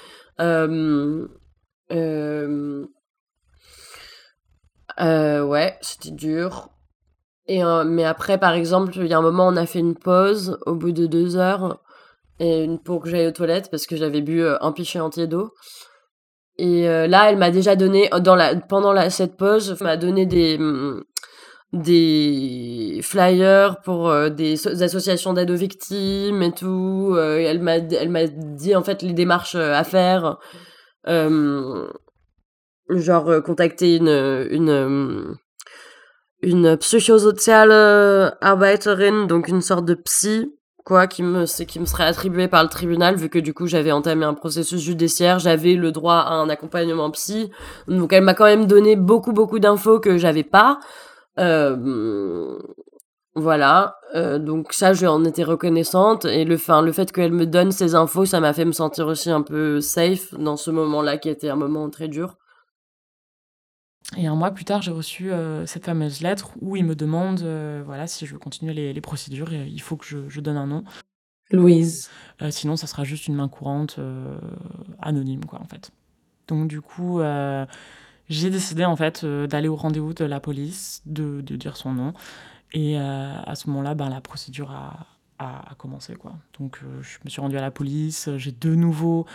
Euh, 5.00 5.42
ouais, 5.42 5.76
c'était 5.80 6.10
dur. 6.10 6.70
Et, 7.48 7.64
euh, 7.64 7.84
mais 7.84 8.04
après, 8.04 8.38
par 8.38 8.52
exemple, 8.52 8.92
il 8.96 9.06
y 9.06 9.14
a 9.14 9.18
un 9.18 9.22
moment, 9.22 9.48
on 9.48 9.56
a 9.56 9.64
fait 9.66 9.78
une 9.78 9.96
pause 9.96 10.58
au 10.66 10.74
bout 10.74 10.92
de 10.92 11.06
deux 11.06 11.36
heures 11.36 11.82
et 12.40 12.68
pour 12.84 13.02
que 13.02 13.08
j'aille 13.08 13.26
aux 13.26 13.32
toilettes 13.32 13.70
parce 13.70 13.86
que 13.86 13.96
j'avais 13.96 14.20
bu 14.20 14.42
euh, 14.42 14.56
un 14.60 14.70
pichet 14.72 15.00
entier 15.00 15.26
d'eau. 15.26 15.50
Et 16.58 16.88
euh, 16.88 17.06
là, 17.06 17.30
elle 17.30 17.38
m'a 17.38 17.50
déjà 17.50 17.74
donné, 17.74 18.10
pendant 18.68 19.10
cette 19.10 19.36
pause, 19.36 19.80
m'a 19.80 19.96
donné 19.96 20.26
des, 20.26 20.58
mm, 20.58 21.02
flyers 23.02 23.80
pour 23.82 24.12
des, 24.30 24.82
associations 24.82 25.32
d'aide 25.32 25.50
aux 25.50 25.56
victimes 25.56 26.42
et 26.42 26.52
tout. 26.52 27.16
elle 27.18 27.60
m'a 27.60 28.26
dit 28.26 28.76
en 28.76 28.82
fait 28.82 29.02
les 29.02 29.12
démarches 29.14 29.54
à 29.54 29.84
faire. 29.84 30.38
genre 32.90 33.42
contacter 33.42 33.96
une, 33.96 34.48
une 34.50 35.36
une 36.42 36.76
psychosociale 36.76 37.70
euh, 37.72 38.30
arbeiterin, 38.40 39.26
donc 39.26 39.48
une 39.48 39.62
sorte 39.62 39.84
de 39.84 39.94
psy, 39.94 40.54
quoi, 40.84 41.06
qui 41.06 41.22
me, 41.22 41.44
qui 41.64 41.80
me 41.80 41.84
serait 41.84 42.04
attribuée 42.04 42.48
par 42.48 42.62
le 42.62 42.68
tribunal, 42.68 43.16
vu 43.16 43.28
que 43.28 43.38
du 43.38 43.52
coup 43.52 43.66
j'avais 43.66 43.92
entamé 43.92 44.24
un 44.24 44.34
processus 44.34 44.80
judiciaire, 44.80 45.38
j'avais 45.38 45.74
le 45.74 45.92
droit 45.92 46.16
à 46.16 46.34
un 46.34 46.48
accompagnement 46.48 47.10
psy. 47.10 47.50
Donc 47.88 48.12
elle 48.12 48.24
m'a 48.24 48.34
quand 48.34 48.44
même 48.44 48.66
donné 48.66 48.96
beaucoup, 48.96 49.32
beaucoup 49.32 49.58
d'infos 49.58 50.00
que 50.00 50.16
j'avais 50.16 50.44
pas. 50.44 50.78
Euh, 51.38 52.58
voilà, 53.34 53.98
euh, 54.16 54.38
donc 54.38 54.72
ça, 54.72 54.94
je 54.94 55.06
en 55.06 55.24
étais 55.24 55.44
reconnaissante. 55.44 56.24
Et 56.24 56.44
le, 56.44 56.56
fin, 56.56 56.82
le 56.82 56.92
fait 56.92 57.12
qu'elle 57.12 57.32
me 57.32 57.46
donne 57.46 57.70
ces 57.70 57.94
infos, 57.94 58.24
ça 58.24 58.40
m'a 58.40 58.52
fait 58.52 58.64
me 58.64 58.72
sentir 58.72 59.06
aussi 59.06 59.30
un 59.30 59.42
peu 59.42 59.80
safe 59.80 60.34
dans 60.34 60.56
ce 60.56 60.70
moment-là 60.70 61.18
qui 61.18 61.28
était 61.28 61.48
un 61.48 61.56
moment 61.56 61.88
très 61.90 62.08
dur. 62.08 62.36
Et 64.16 64.26
un 64.26 64.34
mois 64.34 64.50
plus 64.52 64.64
tard, 64.64 64.80
j'ai 64.80 64.90
reçu 64.90 65.30
euh, 65.30 65.66
cette 65.66 65.84
fameuse 65.84 66.22
lettre 66.22 66.52
où 66.60 66.76
il 66.76 66.84
me 66.84 66.94
demande 66.94 67.42
euh, 67.42 67.82
voilà, 67.84 68.06
si 68.06 68.24
je 68.24 68.32
veux 68.32 68.38
continuer 68.38 68.72
les, 68.72 69.00
procédures, 69.00 69.52
il 69.52 69.80
faut 69.82 69.96
que 69.96 70.06
je, 70.28 70.40
donne 70.40 70.56
un 70.56 70.66
nom. 70.66 70.84
Louise. 71.50 72.10
Euh, 72.40 72.50
sinon, 72.50 72.76
ça 72.76 72.86
sera 72.86 73.04
juste 73.04 73.26
une 73.26 73.34
main 73.34 73.48
courante 73.48 74.00
anonyme, 75.00 75.44
quoi, 75.44 75.60
en 75.60 75.66
fait. 75.66 75.90
Donc, 76.46 76.68
du 76.68 76.80
coup, 76.80 77.20
j'ai 78.30 78.50
décidé, 78.50 78.84
en 78.86 78.96
fait, 78.96 79.26
d'aller 79.26 79.68
au 79.68 79.76
rendez-vous 79.76 80.14
de 80.14 80.24
la 80.24 80.40
police, 80.40 81.02
de, 81.04 81.42
de, 81.42 81.56
dire 81.56 81.76
son 81.76 81.92
nom. 81.92 82.14
Et 82.72 82.96
à 82.98 83.54
ce 83.54 83.68
moment-là, 83.68 83.94
ben, 83.94 84.08
la 84.08 84.22
procédure 84.22 84.70
a, 84.70 85.06
a, 85.38 85.70
a 85.70 85.74
commencé, 85.74 86.14
quoi. 86.14 86.32
Donc, 86.58 86.80
je 87.02 87.18
me 87.24 87.28
suis 87.28 87.42
rendue 87.42 87.58
à 87.58 87.62
la 87.62 87.70
police, 87.70 88.30
j'ai 88.38 88.52
de 88.52 88.74
nouveau 88.74 89.26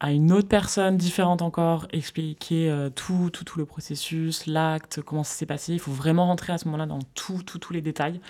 à 0.00 0.10
une 0.10 0.32
autre 0.32 0.48
personne 0.48 0.96
différente 0.96 1.42
encore, 1.42 1.86
expliquer 1.92 2.68
euh, 2.68 2.90
tout, 2.90 3.30
tout, 3.32 3.44
tout 3.44 3.58
le 3.58 3.64
processus, 3.64 4.46
l'acte, 4.46 5.00
comment 5.02 5.24
ça 5.24 5.34
s'est 5.34 5.46
passé. 5.46 5.72
Il 5.72 5.80
faut 5.80 5.92
vraiment 5.92 6.26
rentrer 6.26 6.52
à 6.52 6.58
ce 6.58 6.66
moment-là 6.66 6.86
dans 6.86 6.98
tout, 7.14 7.42
tout, 7.44 7.58
tous 7.58 7.72
les 7.72 7.80
détails 7.80 8.20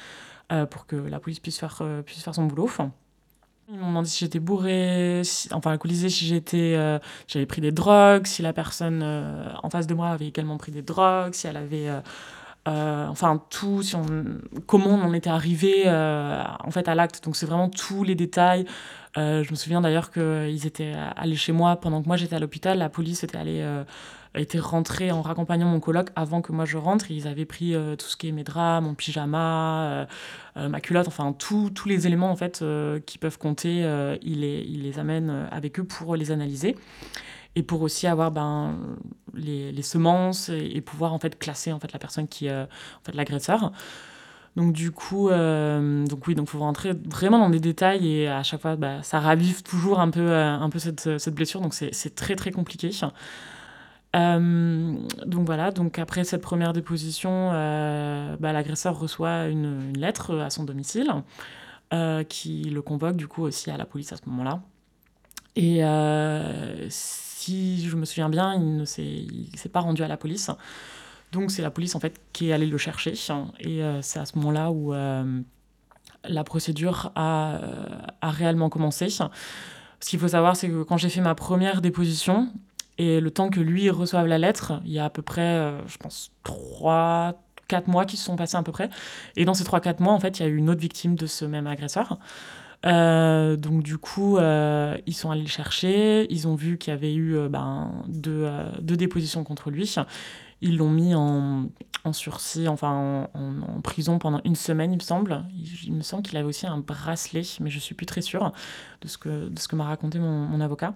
euh, 0.52 0.66
pour 0.66 0.86
que 0.86 0.96
la 0.96 1.18
police 1.18 1.40
puisse 1.40 1.58
faire, 1.58 1.78
euh, 1.80 2.02
puisse 2.02 2.22
faire 2.22 2.34
son 2.34 2.44
boulot. 2.44 2.70
Ils 3.70 3.78
m'ont 3.78 3.88
demandé 3.88 4.08
si 4.08 4.18
j'étais 4.18 4.40
bourré, 4.40 5.22
enfin 5.52 5.72
alcoolisé, 5.72 6.10
si 6.10 6.26
j'étais, 6.26 6.76
j'avais 7.26 7.46
pris 7.46 7.62
des 7.62 7.72
drogues, 7.72 8.26
si 8.26 8.42
la 8.42 8.52
personne 8.52 9.02
en 9.02 9.70
face 9.70 9.86
de 9.86 9.94
moi 9.94 10.10
avait 10.10 10.28
également 10.28 10.58
pris 10.58 10.70
des 10.70 10.82
drogues, 10.82 11.32
si 11.32 11.46
elle 11.46 11.56
avait, 11.56 11.88
enfin 12.66 13.42
tout, 13.50 13.82
si 13.82 13.94
on, 13.94 14.06
comment 14.66 14.90
on 14.90 15.02
en 15.02 15.12
était 15.12 15.30
arrivé 15.30 15.88
en 15.88 16.70
fait 16.70 16.88
à 16.88 16.94
l'acte. 16.94 17.24
Donc 17.24 17.36
c'est 17.36 17.46
vraiment 17.46 17.68
tous 17.68 18.04
les 18.04 18.14
détails. 18.14 18.66
Euh, 19.16 19.44
je 19.44 19.50
me 19.50 19.56
souviens 19.56 19.80
d'ailleurs 19.80 20.10
qu'ils 20.10 20.66
étaient 20.66 20.94
allés 21.16 21.36
chez 21.36 21.52
moi 21.52 21.76
pendant 21.76 22.02
que 22.02 22.06
moi 22.06 22.16
j'étais 22.16 22.36
à 22.36 22.38
l'hôpital. 22.38 22.78
La 22.78 22.88
police 22.88 23.22
était 23.22 23.36
allée, 23.36 23.60
euh, 23.62 23.84
était 24.34 24.58
rentrée 24.58 25.12
en 25.12 25.22
raccompagnant 25.22 25.68
mon 25.68 25.78
coloc 25.78 26.08
avant 26.16 26.42
que 26.42 26.52
moi 26.52 26.64
je 26.64 26.76
rentre. 26.76 27.10
ils 27.10 27.28
avaient 27.28 27.44
pris 27.44 27.74
euh, 27.74 27.94
tout 27.96 28.06
ce 28.06 28.16
qui 28.16 28.28
est 28.28 28.32
mes 28.32 28.44
draps, 28.44 28.84
mon 28.84 28.94
pyjama, 28.94 30.06
ma 30.56 30.80
culotte, 30.80 31.08
enfin 31.08 31.32
tous 31.32 31.70
les 31.86 32.06
éléments 32.06 32.30
en 32.30 32.36
fait 32.36 32.64
qui 33.06 33.18
peuvent 33.18 33.38
compter. 33.38 33.80
ils, 34.22 34.40
les, 34.40 34.64
ils 34.68 34.82
les 34.82 34.98
amènent 34.98 35.48
avec 35.50 35.78
eux 35.78 35.84
pour 35.84 36.16
les 36.16 36.30
analyser 36.30 36.76
et 37.56 37.62
pour 37.62 37.82
aussi 37.82 38.06
avoir 38.06 38.30
ben, 38.30 38.76
les, 39.34 39.72
les 39.72 39.82
semences 39.82 40.48
et, 40.48 40.80
pouvoir 40.80 41.12
en 41.12 41.18
fait 41.18 41.38
classer 41.38 41.72
en 41.72 41.80
fait 41.80 41.92
la 41.92 41.98
personne 41.98 42.28
qui 42.28 42.46
est 42.46 42.62
en 42.62 42.66
fait 43.04 43.14
l'agresseur. 43.14 43.72
Donc 44.56 44.72
du 44.72 44.92
coup, 44.92 45.30
euh, 45.30 46.06
donc 46.06 46.26
oui, 46.28 46.34
donc 46.34 46.48
faut 46.48 46.60
rentrer 46.60 46.92
vraiment 46.92 47.38
dans 47.40 47.50
des 47.50 47.58
détails 47.58 48.08
et 48.08 48.28
à 48.28 48.42
chaque 48.44 48.60
fois, 48.60 48.76
bah, 48.76 49.02
ça 49.02 49.18
ravive 49.18 49.62
toujours 49.62 49.98
un 49.98 50.10
peu, 50.10 50.20
euh, 50.20 50.56
un 50.56 50.70
peu 50.70 50.78
cette, 50.78 51.18
cette 51.18 51.34
blessure. 51.34 51.60
Donc 51.60 51.74
c'est 51.74 52.14
très 52.14 52.36
très 52.36 52.52
compliqué. 52.52 52.90
Euh, 54.14 54.94
donc 55.26 55.46
voilà, 55.46 55.72
donc 55.72 55.98
après 55.98 56.22
cette 56.22 56.40
première 56.40 56.72
déposition, 56.72 57.50
bah, 57.50 58.52
l'agresseur 58.52 58.98
reçoit 58.98 59.46
une, 59.48 59.80
une, 59.88 59.98
lettre 59.98 60.38
à 60.38 60.50
son 60.50 60.64
domicile 60.64 61.12
qui 62.28 62.64
le 62.64 62.82
convoque 62.82 63.14
du 63.14 63.28
coup 63.28 63.42
aussi 63.42 63.70
à 63.70 63.76
la 63.76 63.84
police 63.84 64.12
à 64.12 64.16
ce 64.16 64.22
moment-là. 64.26 64.60
Et 65.56 65.82
si 66.88 67.86
je 67.88 67.96
me 67.96 68.04
souviens 68.04 68.28
bien, 68.28 68.54
il 68.54 68.76
ne 68.76 68.84
s'est 68.84 69.68
pas 69.72 69.80
rendu 69.80 70.02
à 70.02 70.08
la 70.08 70.16
police. 70.16 70.50
Donc 71.32 71.50
c'est 71.50 71.62
la 71.62 71.70
police 71.70 71.94
en 71.94 72.00
fait 72.00 72.20
qui 72.32 72.50
est 72.50 72.52
allée 72.52 72.66
le 72.66 72.78
chercher. 72.78 73.14
Et 73.60 73.80
c'est 74.02 74.18
à 74.18 74.26
ce 74.26 74.36
moment-là 74.38 74.70
où 74.70 74.92
la 74.92 76.44
procédure 76.44 77.12
a, 77.14 77.60
a 78.20 78.30
réellement 78.30 78.68
commencé. 78.68 79.08
Ce 79.10 79.28
qu'il 80.00 80.18
faut 80.18 80.28
savoir, 80.28 80.56
c'est 80.56 80.68
que 80.68 80.82
quand 80.82 80.96
j'ai 80.96 81.08
fait 81.08 81.20
ma 81.20 81.34
première 81.34 81.80
déposition, 81.80 82.50
et 82.96 83.20
le 83.20 83.30
temps 83.30 83.50
que 83.50 83.60
lui 83.60 83.90
reçoive 83.90 84.26
la 84.26 84.38
lettre, 84.38 84.80
il 84.84 84.92
y 84.92 85.00
a 85.00 85.06
à 85.06 85.10
peu 85.10 85.22
près, 85.22 85.72
je 85.86 85.96
pense, 85.96 86.30
3, 86.44 87.42
4 87.66 87.88
mois 87.88 88.04
qui 88.04 88.16
se 88.16 88.24
sont 88.24 88.36
passés 88.36 88.56
à 88.56 88.62
peu 88.62 88.70
près. 88.70 88.88
Et 89.36 89.44
dans 89.44 89.54
ces 89.54 89.64
3-4 89.64 90.00
mois, 90.00 90.12
en 90.12 90.20
fait, 90.20 90.38
il 90.38 90.42
y 90.42 90.46
a 90.46 90.48
eu 90.48 90.56
une 90.56 90.70
autre 90.70 90.80
victime 90.80 91.16
de 91.16 91.26
ce 91.26 91.44
même 91.44 91.66
agresseur. 91.66 92.18
Euh, 92.84 93.56
donc 93.56 93.82
du 93.82 93.98
coup, 93.98 94.36
euh, 94.36 94.96
ils 95.06 95.14
sont 95.14 95.30
allés 95.30 95.42
le 95.42 95.48
chercher, 95.48 96.26
ils 96.30 96.46
ont 96.46 96.54
vu 96.54 96.76
qu'il 96.76 96.92
y 96.92 96.94
avait 96.94 97.14
eu 97.14 97.36
euh, 97.36 97.48
ben, 97.48 98.02
deux, 98.08 98.48
deux, 98.80 98.96
dépositions 98.96 99.42
contre 99.44 99.70
lui. 99.70 99.94
Ils 100.60 100.76
l'ont 100.76 100.90
mis 100.90 101.14
en, 101.14 101.70
en, 102.04 102.12
sursis, 102.12 102.68
enfin 102.68 103.28
en, 103.34 103.80
prison 103.82 104.18
pendant 104.18 104.40
une 104.44 104.54
semaine, 104.54 104.92
il 104.92 104.96
me 104.96 105.02
semble. 105.02 105.44
Il, 105.84 105.92
me 105.92 106.02
semble 106.02 106.22
qu'il 106.22 106.36
avait 106.36 106.46
aussi 106.46 106.66
un 106.66 106.78
bracelet, 106.78 107.42
mais 107.60 107.70
je 107.70 107.78
suis 107.78 107.94
plus 107.94 108.06
très 108.06 108.22
sûre 108.22 108.52
de 109.00 109.08
ce 109.08 109.18
que, 109.18 109.48
de 109.48 109.58
ce 109.58 109.68
que 109.68 109.76
m'a 109.76 109.84
raconté 109.84 110.18
mon, 110.18 110.46
mon 110.46 110.60
avocat. 110.60 110.94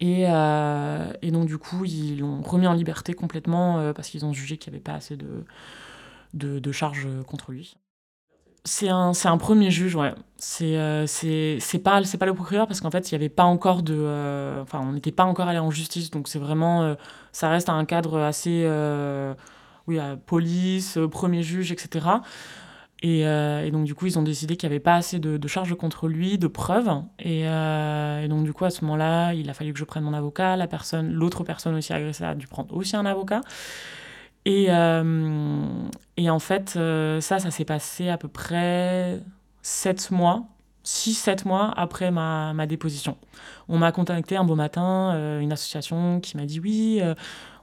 Et, 0.00 0.22
et, 0.22 1.30
donc 1.30 1.46
du 1.46 1.58
coup, 1.58 1.84
ils 1.84 2.18
l'ont 2.18 2.42
remis 2.42 2.66
en 2.66 2.72
liberté 2.72 3.14
complètement 3.14 3.92
parce 3.92 4.08
qu'ils 4.08 4.24
ont 4.24 4.32
jugé 4.32 4.58
qu'il 4.58 4.72
n'y 4.72 4.76
avait 4.76 4.82
pas 4.82 4.94
assez 4.94 5.16
de, 5.16 5.44
de, 6.34 6.58
de 6.58 6.72
charges 6.72 7.06
contre 7.26 7.52
lui. 7.52 7.76
C'est 8.66 8.88
un, 8.88 9.12
un 9.24 9.38
premier 9.38 9.70
juge, 9.70 9.94
ouais. 9.94 10.14
C'est 10.38 10.76
euh, 10.76 11.06
pas, 11.84 12.00
pas 12.02 12.26
le 12.26 12.34
procureur 12.34 12.66
parce 12.66 12.80
qu'en 12.80 12.90
fait, 12.90 13.10
il 13.10 13.14
n'y 13.14 13.16
avait 13.16 13.28
pas 13.28 13.44
encore 13.44 13.82
de. 13.82 13.94
Euh, 13.94 14.62
enfin, 14.62 14.80
on 14.82 14.92
n'était 14.92 15.12
pas 15.12 15.24
encore 15.24 15.48
allé 15.48 15.58
en 15.58 15.70
justice, 15.70 16.10
donc 16.10 16.28
c'est 16.28 16.38
vraiment. 16.38 16.82
Euh, 16.82 16.94
ça 17.32 17.50
reste 17.50 17.68
un 17.68 17.84
cadre 17.84 18.20
assez. 18.20 18.66
oui, 19.86 19.98
police, 20.24 20.98
premier 21.10 21.42
juge, 21.42 21.72
etc. 21.72 22.06
Et, 23.02 23.20
et, 23.20 23.70
donc, 23.70 23.84
du 23.84 23.94
coup, 23.94 24.06
ils 24.06 24.18
ont 24.18 24.22
décidé 24.22 24.56
qu'il 24.56 24.68
n'y 24.68 24.74
avait 24.74 24.80
pas 24.80 24.94
assez 24.94 25.18
de, 25.18 25.48
charges 25.48 25.74
contre 25.76 26.08
lui, 26.08 26.38
de 26.38 26.46
preuves. 26.46 26.90
Et, 27.18 27.44
donc, 28.28 28.44
du 28.44 28.54
coup, 28.54 28.64
à 28.64 28.70
ce 28.70 28.82
moment-là, 28.84 29.34
il 29.34 29.50
a 29.50 29.54
fallu 29.54 29.74
que 29.74 29.78
je 29.78 29.84
prenne 29.84 30.04
mon 30.04 30.14
avocat. 30.14 30.56
La 30.56 30.66
personne, 30.68 31.12
l'autre 31.12 31.44
personne 31.44 31.74
aussi 31.74 31.92
agressée 31.92 32.24
a 32.24 32.34
dû 32.34 32.46
prendre 32.46 32.74
aussi 32.74 32.96
un 32.96 33.04
avocat. 33.04 33.42
Et, 34.44 34.66
euh, 34.68 35.88
et 36.16 36.30
en 36.30 36.38
fait, 36.38 36.74
euh, 36.76 37.20
ça, 37.20 37.38
ça 37.38 37.50
s'est 37.50 37.64
passé 37.64 38.08
à 38.08 38.18
peu 38.18 38.28
près 38.28 39.20
7 39.62 40.10
mois, 40.10 40.44
6-7 40.84 41.48
mois 41.48 41.72
après 41.76 42.10
ma, 42.10 42.52
ma, 42.52 42.66
déposition. 42.66 43.16
On 43.68 43.78
m'a 43.78 43.90
contacté 43.92 44.36
un 44.36 44.44
beau 44.44 44.54
matin, 44.54 45.14
euh, 45.14 45.40
une 45.40 45.52
association 45.52 46.20
qui 46.20 46.36
m'a 46.36 46.44
dit 46.44 46.60
oui, 46.60 47.00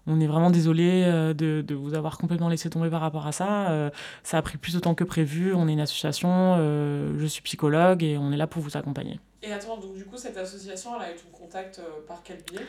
on 0.08 0.20
est 0.20 0.26
vraiment 0.26 0.50
désolé 0.50 1.06
de, 1.06 1.62
de, 1.62 1.76
vous 1.76 1.94
avoir 1.94 2.18
complètement 2.18 2.50
laissé 2.50 2.72
tomber 2.72 2.90
par 2.90 3.02
rapport 3.02 3.28
à 3.28 3.32
ça. 3.32 3.92
ça 4.24 4.40
a 4.40 4.42
pris 4.42 4.58
plus 4.58 4.74
de 4.74 4.80
temps 4.80 4.96
que 4.96 5.04
prévu. 5.04 5.54
On 5.54 5.68
est 5.68 5.74
une 5.74 5.80
association, 5.80 6.58
je 6.58 7.26
suis 7.28 7.44
psychologue 7.44 8.04
et 8.04 8.18
on 8.18 8.32
est 8.32 8.38
là 8.38 8.48
pour 8.48 8.64
vous 8.64 8.76
accompagner. 8.76 9.20
Et 9.44 9.54
attends, 9.54 9.78
donc 9.78 9.94
du 9.94 10.06
coup, 10.06 10.18
cette 10.18 10.38
association, 10.38 10.92
elle 10.96 11.10
a 11.10 11.12
eu 11.12 11.16
ton 11.16 11.38
contact 11.38 11.80
par 12.08 12.24
quel 12.24 12.38
biais? 12.38 12.66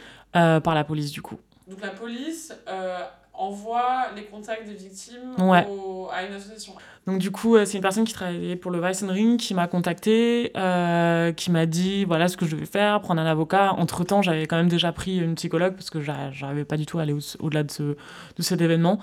Par 0.61 0.75
la 0.75 0.85
police, 0.85 1.11
du 1.11 1.23
coup. 1.23 1.39
Donc 1.67 1.81
la 1.81 1.89
police 1.89 2.53
envoie 3.35 4.09
les 4.15 4.25
contacts 4.25 4.67
des 4.67 4.75
victimes 4.75 5.35
à 5.39 6.25
une 6.25 6.35
association. 6.35 6.75
Donc 7.07 7.19
du 7.19 7.31
coup, 7.33 7.57
euh, 7.57 7.65
c'est 7.65 7.79
une 7.79 7.83
personne 7.83 8.05
qui 8.05 8.13
travaillait 8.13 8.55
pour 8.55 8.71
le 8.71 8.79
Ring 8.79 9.39
qui 9.39 9.55
m'a 9.55 9.67
contacté, 9.67 10.53
euh, 10.57 11.33
qui 11.33 11.51
m'a 11.51 11.67
dit 11.67 12.05
voilà 12.05 12.29
ce 12.29 12.37
que 12.37 12.47
je 12.47 12.55
devais 12.55 12.67
faire, 12.67 13.01
prendre 13.01 13.21
un 13.21 13.27
avocat. 13.27 13.73
Entre 13.73 14.05
temps, 14.05 14.23
j'avais 14.23 14.47
quand 14.47 14.57
même 14.57 14.69
déjà 14.69 14.93
pris 14.93 15.19
une 15.19 15.35
psychologue 15.35 15.75
parce 15.75 15.91
que 15.91 16.01
j'arrivais 16.01 16.65
pas 16.65 16.77
du 16.77 16.87
tout 16.87 16.99
à 16.99 17.03
aller 17.03 17.17
au-delà 17.41 17.65
de, 17.65 17.71
ce, 17.71 17.83
de 17.83 18.43
cet 18.43 18.61
événement 18.61 19.01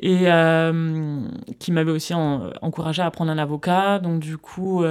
et 0.00 0.30
euh, 0.30 1.20
qui 1.58 1.72
m'avait 1.72 1.90
aussi 1.90 2.14
encouragé 2.14 3.02
à 3.02 3.10
prendre 3.10 3.30
un 3.30 3.38
avocat. 3.38 4.00
Donc 4.00 4.18
du 4.18 4.36
coup, 4.36 4.82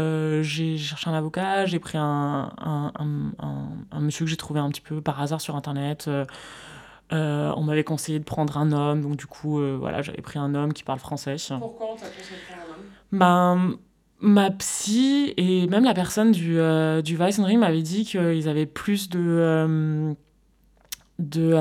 j'ai 0.41 0.77
cherché 0.77 1.09
un 1.09 1.13
avocat, 1.13 1.65
j'ai 1.65 1.79
pris 1.79 1.97
un, 1.97 2.51
un, 2.57 2.91
un, 2.97 3.69
un, 3.91 3.99
monsieur 3.99 4.23
que 4.23 4.31
j'ai 4.31 4.37
trouvé 4.37 4.61
un 4.61 4.69
petit 4.69 4.81
peu 4.81 5.01
par 5.01 5.21
hasard 5.21 5.41
sur 5.41 5.57
Internet. 5.57 6.09
Euh, 7.13 7.53
on 7.55 7.63
m'avait 7.63 7.85
conseillé 7.85 8.19
de 8.19 8.25
prendre 8.25 8.57
un 8.57 8.71
homme, 8.71 9.01
donc 9.01 9.15
du 9.15 9.27
coup, 9.27 9.61
euh, 9.61 9.77
voilà, 9.79 10.01
j'avais 10.01 10.21
pris 10.21 10.39
un 10.39 10.53
homme 10.55 10.73
qui 10.73 10.83
parle 10.83 10.99
français. 10.99 11.37
Pourquoi 11.59 11.93
on 11.93 11.95
t'a 11.95 12.07
conseillé 12.07 12.39
de 12.39 12.45
prendre 12.45 12.61
un 12.61 12.73
homme 12.73 13.69
Ben, 13.69 13.77
ma 14.19 14.51
psy 14.51 15.33
et 15.37 15.67
même 15.67 15.85
la 15.85 15.93
personne 15.93 16.33
du, 16.33 16.59
euh, 16.59 17.01
du 17.01 17.17
Ring 17.17 17.59
m'avaient 17.59 17.81
dit 17.81 18.03
qu'ils 18.03 18.49
avaient 18.49 18.65
plus 18.65 19.09
de... 19.09 20.15
de 21.19 21.53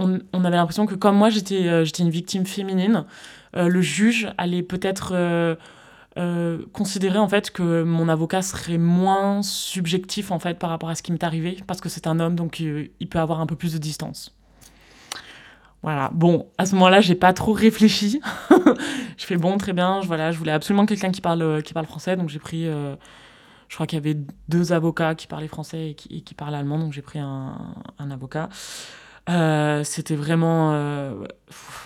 on, 0.00 0.18
on, 0.32 0.44
avait 0.44 0.56
l'impression 0.56 0.86
que 0.86 0.94
comme 0.94 1.16
moi, 1.16 1.30
j'étais 1.30 1.84
j'étais 1.84 2.02
une 2.02 2.10
victime 2.10 2.44
féminine, 2.44 3.06
le 3.54 3.80
juge 3.80 4.28
allait 4.36 4.62
peut-être... 4.62 5.56
considérer 6.72 7.18
en 7.18 7.28
fait 7.28 7.50
que 7.50 7.84
mon 7.84 8.10
avocat 8.10 8.42
serait 8.42 8.76
moins 8.76 9.42
subjectif 9.42 10.30
en 10.30 10.38
fait 10.38 10.58
par 10.58 10.68
rapport 10.68 10.90
à 10.90 10.94
ce 10.94 11.02
qui 11.02 11.10
m'est 11.10 11.24
arrivé 11.24 11.56
parce 11.66 11.80
que 11.80 11.88
c'est 11.88 12.06
un 12.06 12.20
homme 12.20 12.34
donc 12.34 12.60
il 12.60 13.08
peut 13.08 13.18
avoir 13.18 13.40
un 13.40 13.46
peu 13.46 13.56
plus 13.56 13.72
de 13.72 13.78
distance. 13.78 14.37
Voilà. 15.82 16.10
Bon, 16.12 16.48
à 16.58 16.66
ce 16.66 16.74
moment-là, 16.74 17.00
j'ai 17.00 17.14
pas 17.14 17.32
trop 17.32 17.52
réfléchi. 17.52 18.20
je 19.16 19.24
fais 19.24 19.36
bon, 19.36 19.56
très 19.58 19.72
bien. 19.72 20.00
Je, 20.02 20.06
voilà, 20.06 20.32
je 20.32 20.38
voulais 20.38 20.52
absolument 20.52 20.86
quelqu'un 20.86 21.10
qui 21.10 21.20
parle, 21.20 21.42
euh, 21.42 21.60
qui 21.60 21.72
parle 21.72 21.86
français, 21.86 22.16
donc 22.16 22.28
j'ai 22.28 22.40
pris. 22.40 22.66
Euh, 22.66 22.96
je 23.68 23.74
crois 23.74 23.86
qu'il 23.86 23.98
y 23.98 24.00
avait 24.00 24.18
deux 24.48 24.72
avocats 24.72 25.14
qui 25.14 25.26
parlaient 25.26 25.46
français 25.46 25.90
et 25.90 25.94
qui, 25.94 26.34
parlaient 26.34 26.56
allemand, 26.56 26.78
donc 26.78 26.92
j'ai 26.94 27.02
pris 27.02 27.18
un, 27.18 27.74
un 27.98 28.10
avocat. 28.10 28.48
Euh, 29.28 29.84
c'était 29.84 30.16
vraiment. 30.16 30.70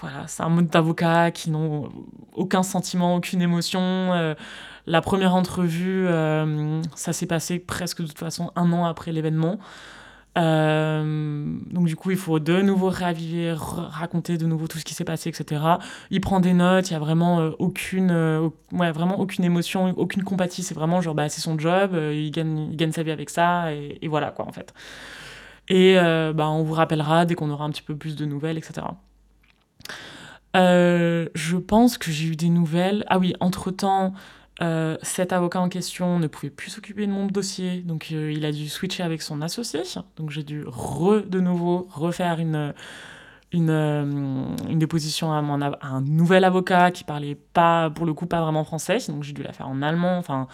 voilà, 0.00 0.28
c'est 0.28 0.44
un 0.44 0.48
mode 0.48 0.68
d'avocats 0.68 1.33
qui 1.33 1.50
n'ont 1.50 1.88
aucun 2.35 2.62
sentiment, 2.62 3.16
aucune 3.16 3.42
émotion. 3.42 4.35
la 4.87 5.00
première 5.00 5.35
entrevue, 5.35 6.07
ça 6.94 7.12
s'est 7.12 7.26
passé 7.26 7.59
presque 7.59 8.00
de 8.00 8.07
toute 8.07 8.18
façon 8.18 8.52
un 8.55 8.72
an 8.72 8.85
après 8.85 9.11
l'événement. 9.11 9.59
Euh, 10.38 11.59
donc 11.71 11.87
du 11.87 11.97
coup, 11.97 12.11
il 12.11 12.16
faut 12.16 12.38
de 12.38 12.62
nouveau 12.62 12.88
raviver, 12.88 13.55
raconter 13.57 14.38
de 14.38 14.47
nouveau 14.47 14.66
tout 14.66 14.79
ce 14.79 14.85
qui 14.85 14.95
s'est 14.95 15.05
passé, 15.05 15.29
etc. 15.29 15.62
Il 16.11 16.21
prend 16.21 16.40
des 16.40 16.55
notes, 16.55 16.90
il 16.90 16.95
y 16.95 16.97
a 16.97 16.99
vraiment 16.99 17.40
euh, 17.40 17.51
aucune, 17.59 18.11
euh, 18.11 18.49
ouais, 18.73 18.92
vraiment 18.92 19.21
aucune 19.21 19.45
émotion, 19.45 19.92
aucune 19.97 20.25
compatie. 20.25 20.62
C'est 20.62 20.75
vraiment 20.75 21.01
genre, 21.01 21.14
bah, 21.14 21.29
c'est 21.29 21.40
son 21.40 21.59
job, 21.59 21.95
il 21.95 22.31
gagne, 22.31 22.68
il 22.71 22.77
gagne 22.77 22.92
sa 22.92 23.03
vie 23.03 23.11
avec 23.11 23.31
ça, 23.31 23.73
et, 23.73 24.09
voilà 24.09 24.31
quoi 24.31 24.47
en 24.47 24.53
fait. 24.53 24.73
Et 25.68 25.97
bah, 26.35 26.49
on 26.49 26.62
vous 26.62 26.75
rappellera 26.75 27.25
dès 27.25 27.35
qu'on 27.35 27.51
aura 27.51 27.64
un 27.64 27.71
petit 27.71 27.83
peu 27.83 27.97
plus 27.97 28.16
de 28.16 28.25
nouvelles, 28.25 28.59
etc. 28.59 28.87
je 30.55 31.57
pense 31.57 31.99
que 31.99 32.11
j'ai 32.11 32.29
eu 32.29 32.37
des 32.37 32.49
nouvelles. 32.49 33.05
Ah 33.09 33.18
oui, 33.18 33.35
entre 33.40 33.71
temps. 33.71 34.14
Euh, 34.62 34.96
cet 35.03 35.33
avocat 35.33 35.61
en 35.61 35.68
question 35.68 36.18
ne 36.20 36.27
pouvait 36.29 36.51
plus 36.51 36.70
s'occuper 36.70 37.07
de 37.07 37.12
mon 37.12 37.27
dossier, 37.27 37.83
donc 37.83 38.09
euh, 38.12 38.33
il 38.33 38.44
a 38.44 38.53
dû 38.53 38.68
switcher 38.68 39.03
avec 39.03 39.20
son 39.20 39.42
associé. 39.42 39.81
Donc 40.16 40.31
j'ai 40.31 40.44
dû 40.44 40.64
re, 40.66 41.22
de 41.27 41.40
nouveau 41.40 41.88
refaire 41.90 42.38
une, 42.38 42.72
une, 43.51 43.70
euh, 43.70 44.55
déposition 44.70 45.33
à, 45.33 45.38
un 45.38 46.01
nouvel 46.03 46.44
avocat 46.44 46.92
qui 46.92 47.03
parlait 47.03 47.35
pas, 47.35 47.90
pour 47.90 48.07
le 48.07 48.14
coup, 48.14 48.27
pas 48.27 48.40
vraiment 48.40 48.62
français. 48.62 48.98
Donc 49.09 49.25
j'ai 49.25 49.33
dû 49.33 49.42
la 49.42 49.53
faire 49.53 49.68
en 49.68 49.83
allemand. 49.83 50.16
Enfin, 50.18 50.46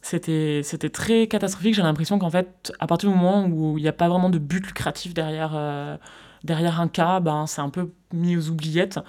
c'était 0.00 0.62
très 0.90 1.26
catastrophique. 1.26 1.74
J'ai 1.74 1.82
l'impression 1.82 2.18
qu'en 2.18 2.30
fait, 2.30 2.72
à 2.78 2.86
partir 2.86 3.10
du 3.10 3.14
moment 3.14 3.44
où 3.46 3.76
il 3.76 3.82
n'y 3.82 3.88
a 3.88 3.92
pas 3.92 4.08
vraiment 4.08 4.30
de 4.30 4.38
but 4.38 4.66
lucratif 4.66 5.12
derrière 5.12 5.98
derrière 6.44 6.80
un 6.80 6.88
cas, 6.88 7.20
ben, 7.20 7.46
c'est 7.46 7.62
un 7.62 7.70
peu 7.70 7.90
mis 8.12 8.36
aux 8.36 8.48
oubliettes. 8.50 9.00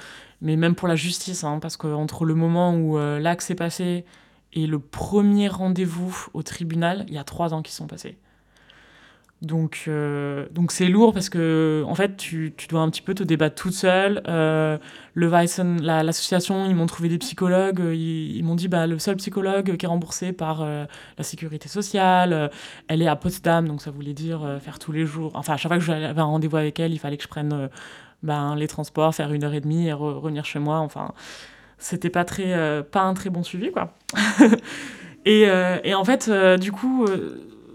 Mais 0.42 0.56
même 0.58 0.76
pour 0.76 0.88
la 0.88 0.96
justice, 0.96 1.44
hein, 1.44 1.60
parce 1.62 1.78
qu'entre 1.78 2.26
le 2.26 2.34
moment 2.36 2.76
où 2.76 2.98
l'acte 2.98 3.42
s'est 3.42 3.56
passé 3.56 4.06
et 4.56 4.68
le 4.68 4.80
premier 4.80 5.48
rendez-vous 5.48 6.28
au 6.34 6.42
tribunal, 6.42 7.06
il 7.08 7.14
y 7.14 7.18
a 7.18 7.24
trois 7.24 7.54
ans 7.54 7.62
qui 7.62 7.74
sont 7.74 7.88
passés. 7.88 8.18
Donc, 9.42 9.84
euh, 9.88 10.48
donc 10.52 10.72
c'est 10.72 10.88
lourd 10.88 11.14
parce 11.14 11.30
que 11.30 11.84
en 11.88 11.94
fait, 11.94 12.16
tu, 12.16 12.54
tu, 12.56 12.68
dois 12.68 12.82
un 12.82 12.90
petit 12.90 13.02
peu 13.02 13.14
te 13.14 13.22
débattre 13.22 13.56
toute 13.56 13.74
seule. 13.74 14.24
Euh, 14.28 14.78
le 15.14 15.28
Weissen, 15.28 15.82
l'association, 15.82 16.66
ils 16.66 16.76
m'ont 16.76 16.86
trouvé 16.86 17.10
des 17.10 17.18
psychologues. 17.18 17.82
Ils, 17.94 18.42
m'ont 18.44 18.56
dit 18.56 18.70
bah 18.70 18.88
le 18.88 18.98
seul 18.98 19.18
psychologue 19.18 19.76
qui 19.76 19.86
est 19.86 19.90
remboursé 19.90 20.32
par 20.32 20.62
euh, 20.62 20.86
la 21.18 21.24
sécurité 21.24 21.68
sociale, 21.68 22.50
elle 22.88 23.02
est 23.02 23.08
à 23.08 23.16
Potsdam, 23.16 23.68
donc 23.68 23.82
ça 23.82 23.92
voulait 23.92 24.14
dire 24.14 24.58
faire 24.62 24.80
tous 24.80 24.94
les 24.94 25.06
jours. 25.06 25.34
Enfin, 25.36 25.54
à 25.54 25.58
chaque 25.58 25.70
fois 25.70 25.78
que 25.78 25.84
j'avais 25.84 26.20
un 26.20 26.24
rendez-vous 26.24 26.58
avec 26.58 26.80
elle, 26.80 26.94
il 26.94 27.00
fallait 27.00 27.18
que 27.18 27.24
je 27.24 27.28
prenne 27.28 27.70
ben, 28.24 28.56
les 28.56 28.68
transports, 28.68 29.14
faire 29.14 29.34
une 29.34 29.44
heure 29.44 29.54
et 29.54 29.62
demie 29.62 29.88
et 29.88 29.94
revenir 29.94 30.46
chez 30.46 30.60
moi. 30.60 30.80
Enfin, 30.80 31.14
c'était 31.78 32.10
pas 32.10 32.26
très 32.26 32.54
euh, 32.54 32.84
pas 32.84 33.02
un 33.02 33.14
très 33.14 33.30
bon 33.30 33.44
suivi 33.44 33.72
quoi 33.72 33.94
et, 35.26 35.48
euh, 35.48 35.78
et, 35.84 35.94
en 35.94 36.04
fait 36.04 36.28
euh, 36.28 36.58
du 36.58 36.72
coup 36.72 37.06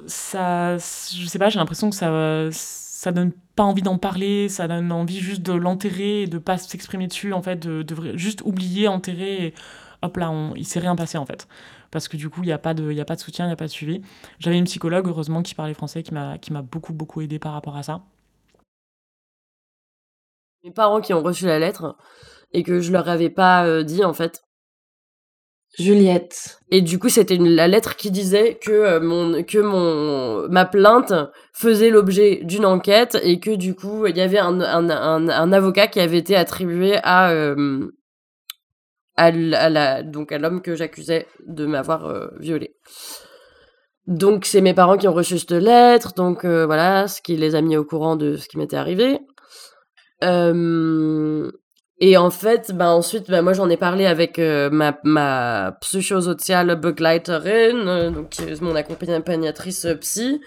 ça 0.07 0.77
je 0.77 1.27
sais 1.27 1.39
pas 1.39 1.49
j'ai 1.49 1.59
l'impression 1.59 1.91
que 1.91 1.97
ça 1.97 2.49
ça 2.51 3.13
donne 3.13 3.33
pas 3.57 3.63
envie 3.63 3.83
d'en 3.83 3.99
parler 3.99 4.49
ça 4.49 4.69
donne 4.69 4.91
envie 4.93 5.21
juste 5.21 5.43
de 5.43 5.53
l'enterrer 5.53 6.23
et 6.23 6.27
de 6.27 6.39
pas 6.39 6.59
s'exprimer 6.59 7.07
dessus 7.07 7.33
en 7.33 7.43
fait 7.43 7.57
de, 7.57 8.17
juste 8.17 8.43
oublier 8.45 8.89
enterrer 8.89 9.55
hop 10.03 10.17
là, 10.17 10.31
on, 10.31 10.55
il 10.57 10.67
s'est 10.67 10.81
rien 10.81 10.97
passé 10.97 11.19
en 11.19 11.27
fait. 11.27 11.47
Parce 11.91 12.07
que 12.07 12.17
du 12.17 12.31
coup, 12.31 12.43
il 12.43 12.47
n'y 12.47 12.53
a, 12.53 12.59
pas 12.59 12.73
de, 12.73 12.93
y 12.93 13.01
a 13.01 13.05
pas 13.05 13.17
de 13.17 13.21
soutien, 13.21 13.47
il 13.47 13.49
n'y 13.49 13.53
a 13.53 13.57
pas 13.57 13.67
de 13.67 13.71
suivi. 13.71 14.01
J'avais 14.39 14.57
une 14.57 14.65
psychologue, 14.65 15.09
heureusement, 15.09 15.43
qui 15.43 15.57
parlait 15.57 15.75
français, 15.75 16.05
qui 16.05 16.13
m'a 16.15 16.63
beaucoup, 16.63 16.93
beaucoup 16.93 17.21
aidé 17.21 17.41
par 17.41 17.53
rapport 17.53 17.77
à 17.77 17.83
ça. 17.83 18.01
Mes 20.63 20.71
parents 20.71 21.01
qui 21.01 21.15
ont 21.15 21.23
reçu 21.23 21.47
la 21.47 21.59
lettre 21.59 21.97
et 22.53 22.63
que 22.63 22.81
je 22.81 22.93
leur 22.93 23.09
avais 23.09 23.31
pas 23.31 23.67
euh, 23.67 23.83
dit 23.83 24.05
en 24.05 24.13
fait. 24.13 24.43
Juliette. 25.79 26.59
Et 26.71 26.83
du 26.83 26.99
coup, 26.99 27.09
c'était 27.09 27.37
la 27.37 27.69
lettre 27.69 27.95
qui 27.95 28.11
disait 28.11 28.59
que 28.61 28.73
euh, 28.73 29.01
mon 29.01 29.45
que 29.45 29.59
mon 29.59 30.49
ma 30.49 30.65
plainte 30.65 31.13
faisait 31.53 31.91
l'objet 31.91 32.41
d'une 32.43 32.67
enquête 32.67 33.17
et 33.23 33.39
que 33.39 33.55
du 33.55 33.75
coup, 33.77 34.07
il 34.07 34.17
y 34.17 34.21
avait 34.21 34.39
un, 34.39 34.61
un, 34.61 34.91
un, 35.29 35.53
avocat 35.53 35.87
qui 35.87 36.01
avait 36.01 36.19
été 36.19 36.35
attribué 36.35 36.99
à 37.05 37.31
euh, 37.31 37.89
à, 39.17 39.31
la 39.31 40.03
donc 40.03 40.33
à 40.33 40.39
l'homme 40.39 40.61
que 40.61 40.75
j'accusais 40.75 41.29
de 41.47 41.67
m'avoir 41.67 42.07
euh, 42.07 42.29
violée. 42.41 42.75
Donc 44.09 44.47
c'est 44.47 44.63
mes 44.63 44.75
parents 44.75 44.97
qui 44.97 45.07
ont 45.07 45.13
reçu 45.13 45.39
cette 45.39 45.53
lettre, 45.53 46.15
donc 46.15 46.45
voilà, 46.45 47.07
ce 47.07 47.23
qui 47.23 47.37
les 47.37 47.55
a 47.55 47.61
mis 47.61 47.77
au 47.77 47.85
courant 47.85 48.17
de 48.17 48.37
ce 48.37 48.49
qui 48.49 48.59
m'était 48.59 48.77
arrivé. 48.77 49.21
Euh, 50.25 51.51
et 52.03 52.17
en 52.17 52.31
fait, 52.31 52.73
bah 52.73 52.95
ensuite, 52.95 53.31
bah 53.31 53.43
moi 53.43 53.53
j'en 53.53 53.69
ai 53.69 53.77
parlé 53.77 54.07
avec 54.07 54.39
euh, 54.39 54.71
ma, 54.71 54.99
ma 55.05 55.77
psychosociale 55.83 56.75
Begleiterin, 56.81 57.87
euh, 57.87 58.11
donc 58.11 58.35
mon 58.63 58.75
accompagnatrice 58.75 59.85
euh, 59.85 59.97
psy, 59.97 60.41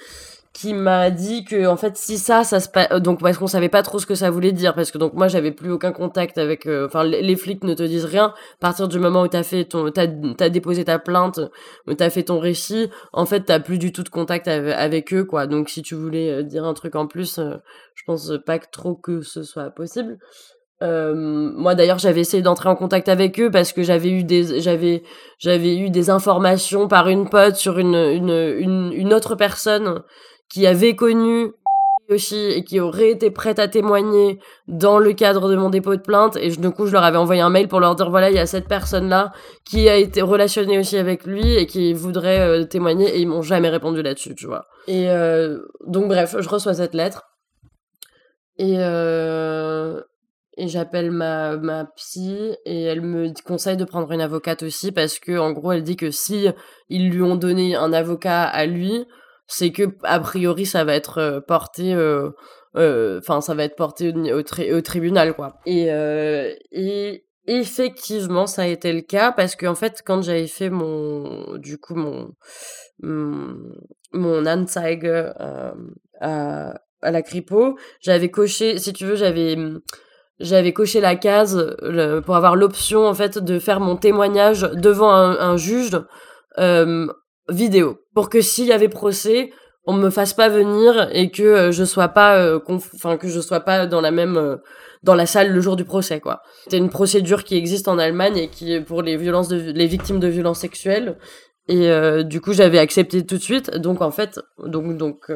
qui 0.52 0.74
m'a 0.74 1.12
dit 1.12 1.46
que 1.46 1.68
en 1.68 1.78
fait 1.78 1.96
si 1.96 2.18
ça, 2.18 2.44
ça 2.44 2.60
se 2.60 2.70
passe, 2.70 2.90
donc 3.02 3.20
parce 3.20 3.38
qu'on 3.38 3.46
savait 3.46 3.70
pas 3.70 3.84
trop 3.84 4.00
ce 4.00 4.08
que 4.08 4.16
ça 4.16 4.32
voulait 4.32 4.52
dire, 4.52 4.74
parce 4.74 4.90
que 4.90 4.98
donc 4.98 5.14
moi 5.14 5.28
j'avais 5.28 5.52
plus 5.52 5.72
aucun 5.72 5.92
contact 5.92 6.40
avec, 6.40 6.68
enfin 6.68 7.04
les, 7.04 7.36
flics 7.36 7.64
ne 7.64 7.76
te 7.76 7.84
disent 7.84 8.06
rien 8.06 8.26
à 8.26 8.60
partir 8.60 8.88
du 8.88 8.98
moment 8.98 9.22
où 9.22 9.28
t'as 9.28 9.44
fait 9.44 9.66
ton, 9.66 9.92
t'as 9.92 10.08
as 10.40 10.50
déposé 10.50 10.86
ta 10.86 10.98
plainte, 10.98 11.40
t'as 11.98 12.10
fait 12.10 12.24
ton 12.24 12.40
récit, 12.40 12.90
en 13.14 13.28
fait 13.28 13.42
t'as 13.42 13.60
plus 13.60 13.78
du 13.78 13.92
tout 13.92 14.04
de 14.04 14.10
contact 14.10 14.48
avec, 14.48 14.74
avec, 14.76 15.14
eux 15.14 15.24
quoi. 15.24 15.46
Donc 15.46 15.70
si 15.70 15.84
tu 15.84 15.94
voulais 15.94 16.44
dire 16.44 16.66
un 16.66 16.74
truc 16.74 16.96
en 16.96 17.06
plus, 17.06 17.40
je 17.40 18.04
pense 18.06 18.32
pas 18.46 18.58
que 18.58 18.68
trop 18.72 18.96
que 18.96 19.22
ce 19.22 19.44
soit 19.44 19.70
possible. 19.70 20.18
Euh, 20.84 21.14
moi 21.16 21.76
d'ailleurs 21.76 22.00
j'avais 22.00 22.22
essayé 22.22 22.44
d'entrer 22.44 22.68
en 22.68 22.76
contact 22.76 23.08
avec 23.08 23.40
eux 23.40 23.50
parce 23.50 23.72
que 23.72 23.84
j'avais 23.84 24.10
eu 24.10 24.24
des 24.24 24.60
j'avais 24.60 25.04
j'avais 25.40 25.78
eu 25.78 25.90
des 25.90 26.10
informations 26.10 26.90
par 26.90 27.08
une 27.08 27.30
pote 27.30 27.56
sur 27.56 27.80
une 27.80 27.96
une, 27.96 28.92
une, 28.94 29.14
autre 29.14 29.36
personne 29.36 30.02
qui 30.50 30.68
avait 30.68 30.96
connu 30.96 31.52
aussi 32.10 32.36
et 32.36 32.66
qui 32.66 32.82
aurait 32.82 33.12
été 33.12 33.32
prête 33.32 33.60
à 33.60 33.70
témoigner 33.70 34.40
dans 34.68 35.00
le 35.00 35.14
cadre 35.14 35.48
de 35.48 35.56
mon 35.56 35.70
dépôt 35.70 35.96
de 35.96 36.02
plainte. 36.02 36.36
Et 36.36 36.50
du 36.50 36.70
coup 36.72 36.86
je 36.86 36.92
leur 36.92 37.04
avais 37.04 37.18
envoyé 37.18 37.42
un 37.42 37.50
mail 37.50 37.70
pour 37.70 37.80
leur 37.80 37.96
dire 37.96 38.10
voilà 38.10 38.30
il 38.30 38.36
y 38.36 38.40
a 38.40 38.46
cette 38.46 38.68
personne 38.68 39.08
là 39.08 39.32
qui 39.64 39.88
a 39.88 39.96
été 39.96 40.22
relationnée 40.22 40.80
aussi 40.80 40.98
avec 40.98 41.26
lui 41.26 41.56
et 41.56 41.66
qui 41.66 41.94
voudrait 41.94 42.42
euh, 42.42 42.66
témoigner. 42.66 43.16
Et 43.16 43.22
ils 43.22 43.28
m'ont 43.28 43.42
jamais 43.42 43.70
répondu 43.70 44.02
là-dessus 44.02 44.36
tu 44.36 44.48
vois. 44.48 44.66
Et 44.88 45.10
euh, 45.10 45.60
donc 45.88 46.10
bref 46.10 46.36
je 46.38 46.50
reçois 46.50 46.74
cette 46.74 46.94
lettre. 46.94 47.24
Et 48.58 48.78
et 50.58 50.68
j'appelle 50.68 51.12
ma, 51.12 51.58
ma 51.58 51.86
psy 51.96 52.56
et 52.66 52.84
elle 52.84 53.02
me 53.02 53.34
conseille 53.44 53.78
de 53.78 53.86
prendre 53.86 54.12
une 54.12 54.22
avocate 54.22 54.64
aussi 54.64 54.92
parce 54.92 55.20
que 55.20 55.38
en 55.38 55.52
gros 55.52 55.72
elle 55.72 55.84
dit 55.84 55.96
que 55.96 56.12
si 56.12 56.48
ils 56.90 57.10
lui 57.10 57.22
ont 57.22 57.36
donné 57.36 57.76
un 57.76 57.92
avocat 57.92 58.44
à 58.44 58.66
lui, 58.66 59.06
c'est 59.48 59.72
que 59.72 59.84
a 60.04 60.20
priori 60.20 60.66
ça 60.66 60.84
va 60.84 60.94
être 60.94 61.18
euh, 61.18 61.42
porté 61.42 61.94
euh, 61.94 62.30
euh, 62.76 63.20
enfin 63.20 63.42
ça 63.42 63.56
va 63.56 63.64
être 63.64 63.76
porté 63.76 64.14
au, 64.14 64.40
au, 64.40 64.82
tribunal 64.82 65.34
quoi. 65.34 65.60
Et 65.66 65.88
et 66.72 67.24
effectivement 67.48 68.48
ça 68.48 68.62
a 68.64 68.68
été 68.68 68.94
le 68.94 69.02
cas 69.02 69.32
parce 69.32 69.56
que 69.56 69.66
en 69.66 69.76
fait 69.76 70.02
quand 70.06 70.22
j'avais 70.22 70.48
fait 70.48 70.70
mon 70.70 71.58
du 71.58 71.78
coup 71.78 71.96
mon 71.96 72.32
mon, 73.02 74.46
Anzeige 74.46 75.06
à, 76.22 76.74
à 77.02 77.12
la 77.12 77.22
Cripo, 77.22 77.78
j'avais 78.00 78.30
coché 78.30 78.78
si 78.78 78.94
tu 78.94 79.06
veux 79.06 79.16
j'avais 79.16 79.58
j'avais 80.40 80.74
coché 80.74 81.00
la 81.00 81.16
case 81.16 81.76
pour 82.26 82.36
avoir 82.36 82.56
l'option 82.56 83.08
en 83.08 83.14
fait 83.14 83.38
de 83.38 83.60
faire 83.60 83.80
mon 83.80 83.96
témoignage 83.96 84.62
devant 84.74 85.12
un, 85.12 85.58
juge 85.58 86.00
euh, 86.60 87.08
vidéo. 87.50 88.00
Pour 88.14 88.30
que 88.30 88.42
s'il 88.42 88.66
y 88.66 88.74
avait 88.74 88.90
procès 88.90 89.52
on 89.86 89.94
me 89.94 90.10
fasse 90.10 90.34
pas 90.34 90.48
venir 90.48 91.10
et 91.12 91.30
que 91.30 91.44
euh, 91.44 91.72
je 91.74 91.84
sois 91.84 92.08
pas 92.08 92.38
euh, 92.38 92.60
enfin 92.96 93.18
que 93.18 93.28
je 93.28 93.42
sois 93.42 93.60
pas 93.60 93.86
dans 93.86 94.00
la 94.00 94.12
même 94.12 94.60
dans 95.04 95.14
la 95.14 95.26
salle 95.26 95.52
le 95.52 95.60
jour 95.60 95.76
du 95.76 95.84
procès 95.84 96.20
quoi. 96.20 96.42
C'est 96.70 96.78
une 96.78 96.90
procédure 96.90 97.44
qui 97.44 97.58
existe 97.58 97.88
en 97.88 98.00
Allemagne 98.00 98.38
et 98.38 98.48
qui 98.48 98.74
est 98.74 98.82
pour 98.82 99.02
les 99.02 99.18
violences 99.18 99.52
les 99.52 99.88
victimes 99.88 100.20
de 100.20 100.28
violences 100.28 100.60
sexuelles. 100.60 101.18
Et 101.68 101.90
du 102.24 102.42
coup 102.42 102.54
j'avais 102.54 102.80
accepté 102.80 103.26
tout 103.26 103.38
de 103.38 103.42
suite. 103.42 103.72
Donc 103.78 104.02
en 104.02 104.12
fait 104.12 104.40
donc 104.66 104.98
donc 104.98 105.30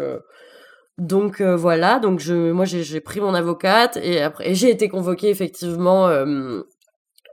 donc 0.97 1.41
euh, 1.41 1.55
voilà, 1.55 1.99
donc 1.99 2.19
je, 2.19 2.51
moi 2.51 2.65
j'ai 2.65 3.01
pris 3.01 3.21
mon 3.21 3.35
avocate 3.35 3.97
et 3.97 4.21
après 4.21 4.55
j'ai 4.55 4.71
été 4.71 4.89
convoquée 4.89 5.29
effectivement 5.29 6.07
euh, 6.07 6.63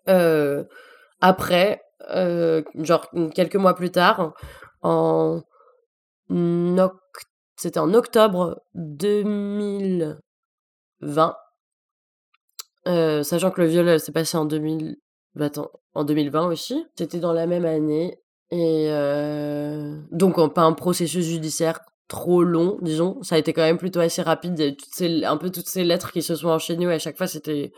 euh, 0.09 0.65
après, 1.21 1.81
genre 2.75 3.11
quelques 3.35 3.57
mois 3.57 3.75
plus 3.75 3.91
tard, 3.91 4.35
en 4.83 5.43
c'était 7.57 7.79
en 7.79 7.95
octobre 7.95 8.61
2020, 8.75 11.37
sachant 13.23 13.51
que 13.51 13.63
le 13.63 13.67
viol 13.67 13.99
s'est 13.99 14.13
passé 14.13 14.37
en 14.37 14.45
2000, 14.45 14.97
bah, 15.35 15.49
en 15.95 16.05
2020 16.05 16.49
aussi. 16.49 16.85
C'était 16.97 17.21
dans 17.21 17.33
la 17.33 17.47
même 17.47 17.65
année 17.65 18.21
et 18.51 18.91
donc 20.11 20.53
pas 20.53 20.63
un 20.63 20.75
processus 20.75 21.25
judiciaire 21.25 21.81
trop 22.09 22.43
long, 22.43 22.79
disons. 22.83 23.23
Ça 23.23 23.37
a 23.37 23.39
été 23.39 23.53
quand 23.53 23.63
même 23.63 23.79
plutôt 23.79 24.01
assez 24.01 24.23
rapide. 24.23 24.59
Il 24.59 24.65
y 24.65 24.69
a 24.69 24.73
toutes 24.73 24.95
ces, 24.95 25.25
un 25.25 25.37
peu 25.37 25.51
toutes 25.51 25.69
ces 25.69 25.85
lettres 25.85 26.13
qui 26.13 26.23
se 26.23 26.35
sont 26.37 26.49
enchaînées. 26.49 26.85
Et 26.85 26.93
à 26.93 26.99
chaque 26.99 27.17
fois, 27.17 27.27
c'était 27.27 27.73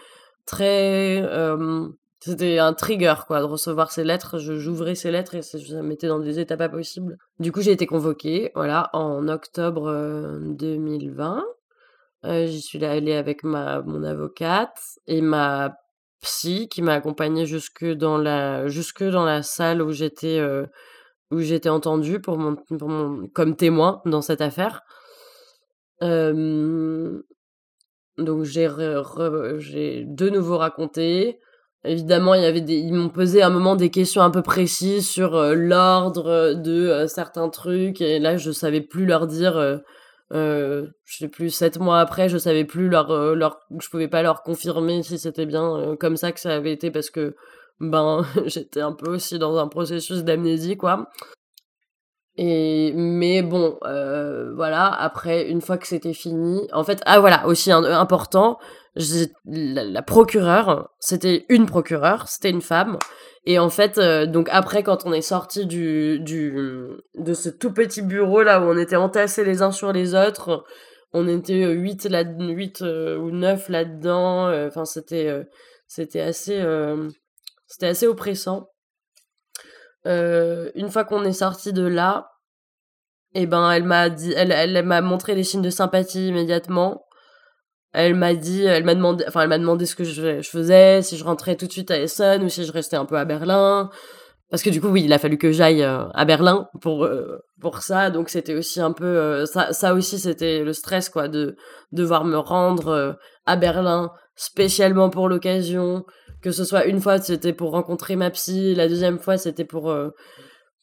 très. 0.47 1.23
Euh, 1.23 1.89
c'était 2.21 2.59
un 2.59 2.73
trigger, 2.73 3.15
quoi, 3.27 3.41
de 3.41 3.45
recevoir 3.45 3.93
ces 3.93 4.03
lettres. 4.03 4.39
J'ouvrais 4.39 4.95
ces 4.95 5.11
lettres 5.11 5.35
et 5.37 5.43
ça 5.43 5.59
me 5.59 5.83
mettait 5.83 6.09
dans 6.09 6.19
des 6.19 6.41
états 6.41 6.57
pas 6.57 6.69
possibles. 6.69 7.19
Du 7.39 7.53
coup, 7.53 7.61
j'ai 7.61 7.73
été 7.73 7.87
convoquée, 7.87 8.51
voilà, 8.55 8.91
en 8.95 9.29
octobre 9.29 10.41
2020. 10.41 11.39
Euh, 12.25 12.29
euh, 12.29 12.47
j'y 12.47 12.61
suis 12.63 12.85
allée 12.85 13.13
avec 13.13 13.45
ma, 13.45 13.83
mon 13.83 14.03
avocate 14.03 14.81
et 15.07 15.21
ma 15.21 15.77
psy 16.23 16.69
qui 16.69 16.83
m'a 16.83 16.95
accompagnée 16.95 17.47
jusque 17.47 17.85
dans 17.85 18.19
la, 18.19 18.67
jusque 18.67 19.05
dans 19.05 19.25
la 19.25 19.43
salle 19.43 19.83
où 19.83 19.93
j'étais 19.93 20.41
où 21.31 21.41
j'étais 21.41 21.69
entendue 21.69 22.21
comme 22.21 23.57
témoin 23.57 24.01
dans 24.05 24.23
cette 24.23 24.41
affaire. 24.41 24.83
donc 26.01 27.23
j'ai 28.45 30.05
de 30.07 30.29
nouveau 30.29 30.59
raconté. 30.59 31.39
Évidemment, 31.85 32.35
il 32.35 32.43
y 32.43 32.75
ils 32.75 32.93
m'ont 32.93 33.11
posé 33.11 33.43
à 33.43 33.47
un 33.47 33.51
moment 33.51 33.77
des 33.77 33.91
questions 33.91 34.23
un 34.23 34.31
peu 34.31 34.43
précises 34.43 35.09
sur 35.09 35.55
l'ordre 35.55 36.55
de 36.55 37.07
certains 37.07 37.49
trucs 37.49 38.01
et 38.01 38.19
là 38.19 38.37
je 38.37 38.51
savais 38.51 38.81
plus 38.81 39.07
leur 39.07 39.27
dire. 39.27 39.81
Je 40.33 40.87
sais 41.07 41.29
plus 41.29 41.51
sept 41.51 41.79
mois 41.79 42.01
après, 42.01 42.29
je 42.29 42.39
savais 42.39 42.65
plus 42.65 42.89
leur, 42.89 43.35
leur 43.35 43.61
je 43.81 43.89
pouvais 43.89 44.09
pas 44.09 44.23
leur 44.23 44.43
confirmer 44.43 45.03
si 45.03 45.19
c'était 45.19 45.47
bien 45.47 45.97
comme 46.01 46.17
ça 46.17 46.33
que 46.33 46.41
ça 46.41 46.55
avait 46.55 46.73
été 46.73 46.91
parce 46.91 47.11
que 47.11 47.37
ben 47.81 48.25
j'étais 48.47 48.81
un 48.81 48.93
peu 48.93 49.11
aussi 49.11 49.39
dans 49.39 49.57
un 49.57 49.69
processus 49.69 50.25
d'amnésie 50.25 50.77
quoi. 50.77 51.09
Et 52.39 52.93
mais 52.95 53.43
bon, 53.43 53.79
euh, 53.85 54.53
voilà. 54.55 54.89
Après, 54.89 55.49
une 55.49 55.63
fois 55.63 55.79
que 55.79 55.87
c'était 55.87 56.13
fini, 56.13 56.69
en 56.73 56.85
fait, 56.85 57.01
ah 57.07 57.19
voilà, 57.21 57.47
aussi 57.47 57.73
important, 57.73 58.59
la, 59.47 60.03
procureure, 60.03 60.91
c'était 61.01 61.47
une 61.49 61.67
procureure, 61.67 62.29
c'était 62.29 62.51
une 62.51 62.61
femme. 62.61 62.99
Et 63.47 63.59
en 63.59 63.71
fait, 63.71 63.99
euh, 63.99 64.27
donc 64.27 64.49
après, 64.51 64.83
quand 64.83 65.07
on 65.07 65.13
est 65.13 65.23
sorti 65.23 65.67
du, 65.67 66.19
du 66.21 66.53
de 67.15 67.33
ce 67.33 67.49
tout 67.49 67.73
petit 67.73 68.03
bureau 68.03 68.43
là 68.43 68.61
où 68.61 68.65
on 68.65 68.77
était 68.77 68.97
entassés 68.97 69.45
les 69.45 69.63
uns 69.63 69.73
sur 69.73 69.93
les 69.93 70.15
autres, 70.15 70.65
on 71.13 71.29
était 71.29 71.67
8 71.67 72.05
là, 72.07 72.25
8 72.25 72.83
euh, 72.83 73.17
ou 73.19 73.31
9 73.31 73.69
là-dedans. 73.71 74.51
Enfin, 74.67 74.85
c'était 74.85 75.47
c'était 75.87 76.21
assez 76.21 76.61
c'était 77.67 77.89
assez 77.89 78.07
oppressant. 78.07 78.69
Euh, 80.07 80.71
une 80.75 80.91
fois 80.91 81.05
qu'on 81.05 81.25
est 81.25 81.33
sorti 81.33 81.73
de 81.73 81.87
là, 81.87 82.31
eh 83.35 83.47
ben 83.47 83.71
elle 83.71 83.85
m'a 83.85 84.09
dit, 84.09 84.33
elle, 84.37 84.53
elle, 84.53 84.85
m'a 84.85 85.01
montré 85.01 85.35
les 85.35 85.45
signes 85.45 85.63
de 85.63 85.71
sympathie 85.71 86.29
immédiatement. 86.29 87.05
Elle 87.93 88.15
m'a 88.15 88.35
dit, 88.35 88.65
elle 88.65 88.85
m'a 88.85 88.95
demandé, 88.95 89.25
enfin 89.27 89.43
elle 89.43 89.49
m'a 89.49 89.59
demandé 89.59 89.87
ce 89.87 89.97
que 89.97 90.05
je, 90.05 90.43
je, 90.43 90.49
faisais, 90.49 91.03
si 91.03 91.17
je 91.17 91.25
rentrais 91.25 91.57
tout 91.57 91.67
de 91.67 91.73
suite 91.73 91.91
à 91.91 91.99
Essen 91.99 92.43
ou 92.45 92.49
si 92.49 92.65
je 92.65 92.73
restais 92.73 92.97
un 92.97 93.05
peu 93.05 93.17
à 93.17 93.25
Berlin. 93.25 93.91
parce 94.51 94.63
que 94.63 94.71
du 94.71 94.81
coup, 94.81 94.89
oui, 94.89 95.03
il 95.05 95.13
a 95.13 95.19
fallu 95.19 95.39
que 95.39 95.51
j'aille 95.51 95.83
à 95.83 96.25
Berlin 96.25 96.69
pour 96.81 97.09
pour 97.61 97.83
ça, 97.83 98.11
donc 98.11 98.29
c'était 98.29 98.55
aussi 98.55 98.81
un 98.81 98.93
peu 98.93 99.45
ça, 99.47 99.73
ça 99.73 99.95
aussi 99.95 100.19
c'était 100.19 100.63
le 100.63 100.73
stress 100.73 101.09
quoi 101.09 101.29
de 101.29 101.57
devoir 101.93 102.25
me 102.25 102.39
rendre 102.39 103.19
à 103.47 103.57
Berlin 103.57 104.13
spécialement 104.37 105.11
pour 105.11 105.29
l'occasion, 105.29 106.05
que 106.43 106.51
ce 106.53 106.65
soit 106.65 106.87
une 106.87 107.01
fois 107.01 107.19
c'était 107.21 107.53
pour 107.53 107.73
rencontrer 107.73 108.17
ma 108.17 108.31
psy, 108.31 108.75
la 108.75 108.89
deuxième 108.89 109.19
fois 109.19 109.39
c'était 109.39 109.65
pour 109.65 109.95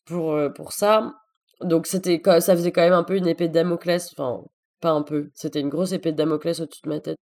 pour 0.05 0.37
pour 0.55 0.73
ça. 0.73 1.13
Donc 1.61 1.87
c'était 1.87 2.21
ça 2.25 2.55
faisait 2.55 2.71
quand 2.71 2.81
même 2.81 2.93
un 2.93 3.03
peu 3.03 3.15
une 3.15 3.27
épée 3.27 3.47
de 3.47 3.53
Damoclès, 3.53 4.09
enfin 4.17 4.43
pas 4.81 4.91
un 4.91 5.03
peu, 5.03 5.29
c'était 5.33 5.61
une 5.61 5.69
grosse 5.69 5.93
épée 5.93 6.11
de 6.11 6.17
Damoclès 6.17 6.59
au-dessus 6.59 6.81
de 6.83 6.89
ma 6.89 6.99
tête. 6.99 7.17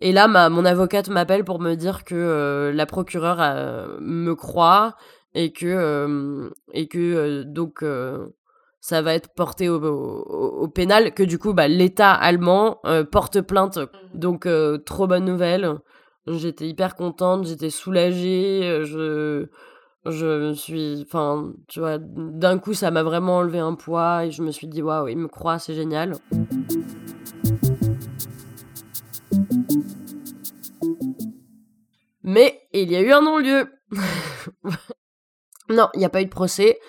Et 0.00 0.12
là, 0.12 0.28
ma, 0.28 0.48
mon 0.48 0.64
avocate 0.64 1.08
m'appelle 1.08 1.44
pour 1.44 1.60
me 1.60 1.74
dire 1.74 2.04
que 2.04 2.72
la 2.74 2.86
procureure 2.86 3.98
me 4.00 4.34
croit 4.34 4.96
et 5.34 5.52
que 5.52 6.50
et 6.72 6.88
que 6.88 7.42
donc 7.44 7.84
ça 8.80 9.02
va 9.02 9.14
être 9.14 9.34
porté 9.34 9.68
au, 9.68 9.76
au, 9.78 10.68
pénal 10.68 11.12
que 11.12 11.22
du 11.22 11.38
coup 11.38 11.52
bah, 11.52 11.68
l'État 11.68 12.12
allemand 12.12 12.80
porte 13.10 13.40
plainte. 13.40 13.78
Mmh 13.78 14.18
donc 14.18 14.48
trop 14.84 15.06
bonne 15.06 15.24
nouvelle. 15.24 15.78
J'étais 16.26 16.66
hyper 16.66 16.94
contente 16.96 17.46
j'étais 17.46 17.70
soulagée 17.70 18.82
je 18.84 19.46
je 20.06 20.48
me 20.48 20.54
suis 20.54 21.04
enfin 21.06 21.52
tu 21.68 21.80
vois 21.80 21.98
d'un 21.98 22.58
coup 22.58 22.74
ça 22.74 22.90
m'a 22.90 23.02
vraiment 23.02 23.38
enlevé 23.38 23.58
un 23.58 23.74
poids 23.74 24.24
et 24.24 24.30
je 24.30 24.42
me 24.42 24.50
suis 24.50 24.66
dit 24.66 24.82
waouh 24.82 25.08
il 25.08 25.18
me 25.18 25.28
croit 25.28 25.58
c'est 25.58 25.74
génial. 25.74 26.14
Mais 32.22 32.60
il 32.72 32.90
y 32.90 32.96
a 32.96 33.00
eu 33.00 33.12
un 33.12 33.22
non-lieu. 33.22 33.66
Non, 35.68 35.88
il 35.94 35.98
n'y 35.98 36.04
a 36.04 36.08
pas 36.08 36.20
eu 36.20 36.24
de 36.24 36.30
procès 36.30 36.80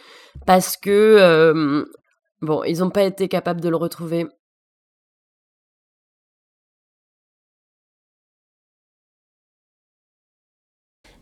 parce 0.45 0.77
que, 0.77 1.85
bon, 2.41 2.63
ils 2.63 2.79
n'ont 2.79 2.89
pas 2.89 3.03
été 3.03 3.27
capables 3.27 3.61
de 3.61 3.69
le 3.69 3.75
retrouver. 3.77 4.27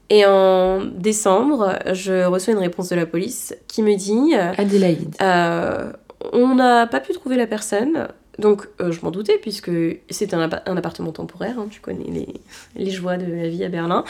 Et 0.10 0.25
en 0.25 0.84
décembre, 0.86 1.77
je 1.93 2.25
reçois 2.25 2.53
une 2.53 2.60
réponse 2.60 2.89
de 2.89 2.95
la 2.95 3.05
police 3.05 3.55
qui 3.67 3.84
me 3.84 3.95
dit 3.95 4.34
Adélaïde. 4.36 5.15
Euh, 5.21 5.93
on 6.34 6.55
n'a 6.55 6.88
pas 6.88 6.99
pu 6.99 7.13
trouver 7.13 7.36
la 7.36 7.45
personne. 7.45 8.08
Donc 8.39 8.69
euh, 8.80 8.91
je 8.91 9.02
m'en 9.02 9.12
doutais 9.12 9.38
puisque 9.38 9.69
c'est 10.10 10.34
un, 10.34 10.41
appartement 10.41 11.12
temporaire, 11.12 11.60
hein, 11.60 11.67
tu 11.69 11.82
connais 11.82 12.06
les, 12.10 12.28
les, 12.75 12.89
joies 12.89 13.17
de 13.17 13.32
la 13.32 13.49
vie 13.49 13.65
à 13.65 13.69
Berlin. 13.69 14.06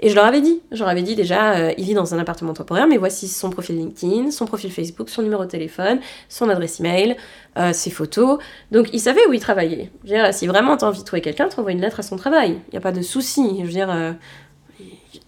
Et 0.00 0.08
je 0.08 0.14
leur 0.14 0.24
avais 0.24 0.40
dit, 0.40 0.60
je 0.70 0.78
leur 0.78 0.88
avais 0.88 1.02
dit 1.02 1.16
déjà, 1.16 1.54
euh, 1.54 1.72
il 1.76 1.84
vit 1.84 1.94
dans 1.94 2.14
un 2.14 2.18
appartement 2.18 2.54
temporaire, 2.54 2.86
mais 2.86 2.96
voici 2.96 3.26
son 3.26 3.50
profil 3.50 3.76
LinkedIn, 3.76 4.30
son 4.30 4.46
profil 4.46 4.70
Facebook, 4.70 5.10
son 5.10 5.22
numéro 5.22 5.44
de 5.44 5.50
téléphone, 5.50 5.98
son 6.28 6.48
adresse 6.48 6.78
email, 6.78 7.16
euh, 7.58 7.72
ses 7.72 7.90
photos. 7.90 8.38
Donc 8.70 8.88
ils 8.92 9.00
savaient 9.00 9.26
où 9.28 9.32
il 9.32 9.40
travaillait. 9.40 9.90
Je 10.04 10.10
veux 10.10 10.16
dire, 10.16 10.32
si 10.32 10.46
vraiment 10.46 10.76
tu 10.76 10.84
as 10.84 10.88
envie 10.88 11.00
de 11.00 11.04
trouver 11.04 11.22
quelqu'un, 11.22 11.48
tu 11.48 11.58
envoies 11.58 11.72
une 11.72 11.80
lettre 11.80 11.98
à 11.98 12.04
son 12.04 12.16
travail. 12.16 12.60
Il 12.68 12.72
n'y 12.72 12.78
a 12.78 12.82
pas 12.82 12.92
de 12.92 13.02
souci. 13.02 13.42
Je 13.58 13.64
veux 13.64 13.72
dire, 13.72 14.14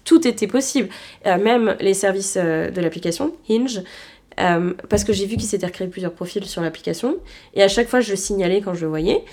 tout 0.04 0.28
était 0.28 0.46
possible. 0.46 0.88
même 1.24 1.74
les 1.80 1.94
services 1.94 2.36
de 2.36 2.80
l'application, 2.80 3.34
Hinge, 3.50 3.82
euh, 4.40 4.74
parce 4.88 5.04
que 5.04 5.12
j'ai 5.12 5.26
vu 5.26 5.36
qu'il 5.36 5.46
s'était 5.46 5.66
recréé 5.66 5.88
plusieurs 5.88 6.12
profils 6.12 6.44
sur 6.44 6.62
l'application. 6.62 7.16
Et 7.54 7.62
à 7.62 7.68
chaque 7.68 7.88
fois, 7.88 8.00
je 8.00 8.10
le 8.10 8.16
signalais 8.16 8.60
quand 8.60 8.74
je 8.74 8.82
le 8.82 8.88
voyais. 8.88 9.24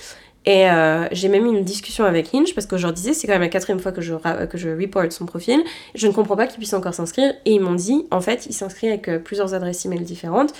Et 0.46 0.68
euh, 0.68 1.08
j'ai 1.12 1.28
même 1.28 1.46
eu 1.46 1.50
une 1.50 1.64
discussion 1.64 2.04
avec 2.04 2.34
Hinge 2.34 2.56
parce 2.56 2.66
que 2.66 2.76
je 2.76 2.84
leur 2.84 2.94
disais, 2.94 3.14
c'est 3.14 3.28
quand 3.28 3.34
même 3.34 3.44
la 3.44 3.50
quatrième 3.50 3.80
fois 3.80 3.92
que 3.92 4.02
je, 4.02 4.16
que 4.48 4.58
je 4.58 4.70
report 4.70 5.12
son 5.12 5.28
profil. 5.28 5.64
Je 5.94 6.08
ne 6.08 6.14
comprends 6.14 6.36
pas 6.36 6.48
qu'il 6.48 6.58
puisse 6.58 6.74
encore 6.74 6.96
s'inscrire. 6.96 7.34
Et 7.46 7.54
ils 7.54 7.62
m'ont 7.62 7.76
dit, 7.76 8.08
en 8.10 8.22
fait, 8.22 8.48
il 8.48 8.54
s'inscrit 8.54 8.88
avec 8.88 9.08
euh, 9.08 9.20
plusieurs 9.20 9.54
adresses 9.54 9.86
email 9.86 10.02
différentes. 10.02 10.54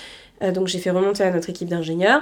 donc 0.54 0.68
j'ai 0.68 0.80
fait 0.80 0.92
remonter 0.92 1.24
à 1.24 1.32
notre 1.32 1.50
équipe 1.52 1.68
d'ingénieurs 1.68 2.22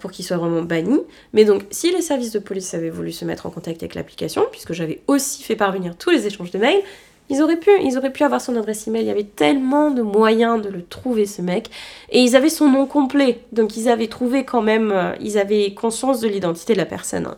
pour 0.00 0.12
qu'il 0.12 0.24
soit 0.24 0.36
vraiment 0.36 0.62
banni. 0.62 1.00
Mais 1.32 1.44
donc, 1.44 1.64
si 1.70 1.90
les 1.92 2.02
services 2.02 2.32
de 2.32 2.38
police 2.38 2.72
avaient 2.74 2.90
voulu 2.90 3.10
se 3.10 3.24
mettre 3.24 3.46
en 3.46 3.50
contact 3.50 3.82
avec 3.82 3.94
l'application, 3.96 4.46
puisque 4.50 4.72
j'avais 4.72 5.00
aussi 5.08 5.42
fait 5.42 5.56
parvenir 5.56 5.96
tous 5.96 6.10
les 6.10 6.26
échanges 6.26 6.52
de 6.52 6.58
mails, 6.58 6.82
ils 7.30 7.42
auraient 7.42 7.58
pu, 7.58 7.70
ils 7.82 7.98
auraient 7.98 8.12
pu 8.12 8.24
avoir 8.24 8.40
son 8.40 8.56
adresse 8.56 8.86
email. 8.86 9.02
Il 9.02 9.08
y 9.08 9.10
avait 9.10 9.24
tellement 9.24 9.90
de 9.90 10.02
moyens 10.02 10.62
de 10.62 10.68
le 10.68 10.82
trouver, 10.82 11.26
ce 11.26 11.42
mec. 11.42 11.70
Et 12.10 12.20
ils 12.20 12.36
avaient 12.36 12.48
son 12.48 12.68
nom 12.68 12.86
complet. 12.86 13.40
Donc 13.52 13.76
ils 13.76 13.88
avaient 13.88 14.06
trouvé 14.06 14.44
quand 14.44 14.62
même, 14.62 14.92
euh, 14.92 15.12
ils 15.20 15.38
avaient 15.38 15.74
conscience 15.74 16.20
de 16.20 16.28
l'identité 16.28 16.72
de 16.72 16.78
la 16.78 16.86
personne. 16.86 17.26
Hein. 17.26 17.36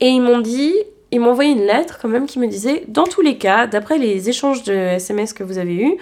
Et 0.00 0.08
ils 0.08 0.22
m'ont 0.22 0.40
dit, 0.40 0.74
ils 1.10 1.20
m'ont 1.20 1.30
envoyé 1.30 1.52
une 1.52 1.66
lettre 1.66 1.98
quand 2.00 2.08
même 2.08 2.26
qui 2.26 2.38
me 2.38 2.46
disait, 2.46 2.84
dans 2.88 3.04
tous 3.04 3.20
les 3.20 3.36
cas, 3.36 3.66
d'après 3.66 3.98
les 3.98 4.28
échanges 4.28 4.62
de 4.62 4.72
SMS 4.72 5.32
que 5.34 5.42
vous 5.42 5.58
avez 5.58 5.74
eus, 5.74 5.96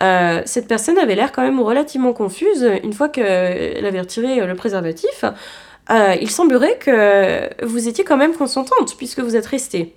euh, 0.00 0.42
cette 0.44 0.68
personne 0.68 0.98
avait 0.98 1.14
l'air 1.14 1.32
quand 1.32 1.42
même 1.42 1.60
relativement 1.60 2.12
confuse 2.12 2.70
une 2.84 2.92
fois 2.92 3.08
qu'elle 3.08 3.84
avait 3.84 4.00
retiré 4.00 4.46
le 4.46 4.54
préservatif. 4.54 5.24
Euh, 5.90 6.14
il 6.20 6.30
semblerait 6.30 6.76
que 6.76 7.64
vous 7.64 7.88
étiez 7.88 8.04
quand 8.04 8.18
même 8.18 8.34
consentante 8.34 8.96
puisque 8.98 9.20
vous 9.20 9.36
êtes 9.36 9.46
restée. 9.46 9.94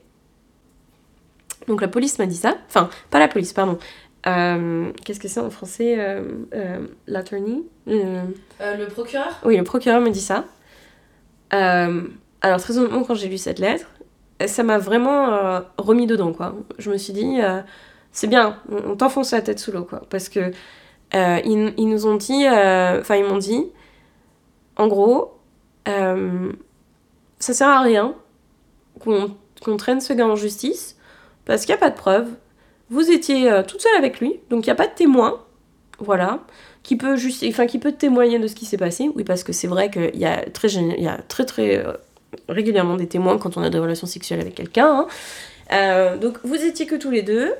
Donc 1.67 1.81
la 1.81 1.87
police 1.87 2.19
m'a 2.19 2.25
dit 2.25 2.35
ça. 2.35 2.55
Enfin, 2.67 2.89
pas 3.09 3.19
la 3.19 3.27
police, 3.27 3.53
pardon. 3.53 3.77
Euh, 4.27 4.91
qu'est-ce 5.03 5.19
que 5.19 5.27
c'est 5.27 5.39
en 5.39 5.49
français 5.49 5.95
euh, 5.97 6.21
euh, 6.53 6.85
L'attorney? 7.07 7.63
Le 7.87 8.85
procureur? 8.87 9.39
Oui, 9.43 9.57
le 9.57 9.63
procureur 9.63 10.01
me 10.01 10.09
dit 10.09 10.21
ça. 10.21 10.45
alors, 11.51 12.61
très 12.61 12.77
honnêtement, 12.77 13.03
quand 13.03 13.15
j'ai 13.15 13.29
lu 13.29 13.37
cette 13.37 13.59
lettre, 13.59 13.87
ça 14.45 14.63
m'a 14.63 14.77
vraiment 14.77 15.61
remis 15.77 16.07
dedans, 16.07 16.33
quoi. 16.33 16.55
Je 16.77 16.89
me 16.91 16.97
suis 16.97 17.13
dit, 17.13 17.39
c'est 18.11 18.27
bien, 18.27 18.57
on, 18.71 18.95
t'enfonce 18.95 19.31
la 19.31 19.41
tête 19.41 19.59
sous 19.59 19.71
l'eau, 19.71 19.83
quoi. 19.83 20.01
Parce 20.09 20.29
que 20.29 20.51
ils, 21.13 21.73
ils, 21.77 21.89
nous 21.89 22.05
ont 22.05 22.15
dit, 22.15 22.47
enfin, 22.47 23.15
ils 23.15 23.25
m'ont 23.25 23.37
dit, 23.37 23.65
en 24.77 24.87
gros, 24.87 25.39
ça 25.85 27.53
sert 27.53 27.69
à 27.69 27.81
rien 27.81 28.15
qu'on 28.99 29.77
traîne 29.77 30.01
ce 30.01 30.13
gars 30.13 30.27
en 30.27 30.35
justice 30.35 30.97
parce 31.45 31.65
qu'il 31.65 31.73
n'y 31.73 31.77
a 31.77 31.79
pas 31.79 31.89
de 31.89 31.95
preuve. 31.95 32.27
Vous 32.89 33.09
étiez 33.09 33.49
euh, 33.49 33.63
toute 33.63 33.81
seule 33.81 33.95
avec 33.97 34.19
lui, 34.19 34.39
donc 34.49 34.65
il 34.65 34.69
n'y 34.69 34.73
a 34.73 34.75
pas 34.75 34.87
de 34.87 34.93
témoin, 34.93 35.41
voilà, 35.99 36.39
qui 36.83 36.97
peut, 36.97 37.15
juste, 37.15 37.43
enfin, 37.47 37.65
qui 37.65 37.79
peut 37.79 37.93
témoigner 37.93 38.37
de 38.37 38.47
ce 38.47 38.55
qui 38.55 38.65
s'est 38.65 38.77
passé. 38.77 39.09
Oui, 39.15 39.23
parce 39.23 39.43
que 39.43 39.53
c'est 39.53 39.67
vrai 39.67 39.89
qu'il 39.89 40.17
y 40.19 40.25
a 40.25 40.43
très, 40.49 40.67
y 40.69 41.07
a 41.07 41.17
très, 41.27 41.45
très 41.45 41.77
euh, 41.77 41.93
régulièrement 42.49 42.97
des 42.97 43.07
témoins 43.07 43.37
quand 43.37 43.55
on 43.55 43.63
a 43.63 43.69
des 43.69 43.79
relations 43.79 44.07
sexuelles 44.07 44.41
avec 44.41 44.55
quelqu'un. 44.55 44.87
Hein. 44.87 45.07
Euh, 45.71 46.17
donc 46.17 46.39
vous 46.43 46.61
étiez 46.61 46.85
que 46.85 46.95
tous 46.95 47.11
les 47.11 47.21
deux. 47.21 47.53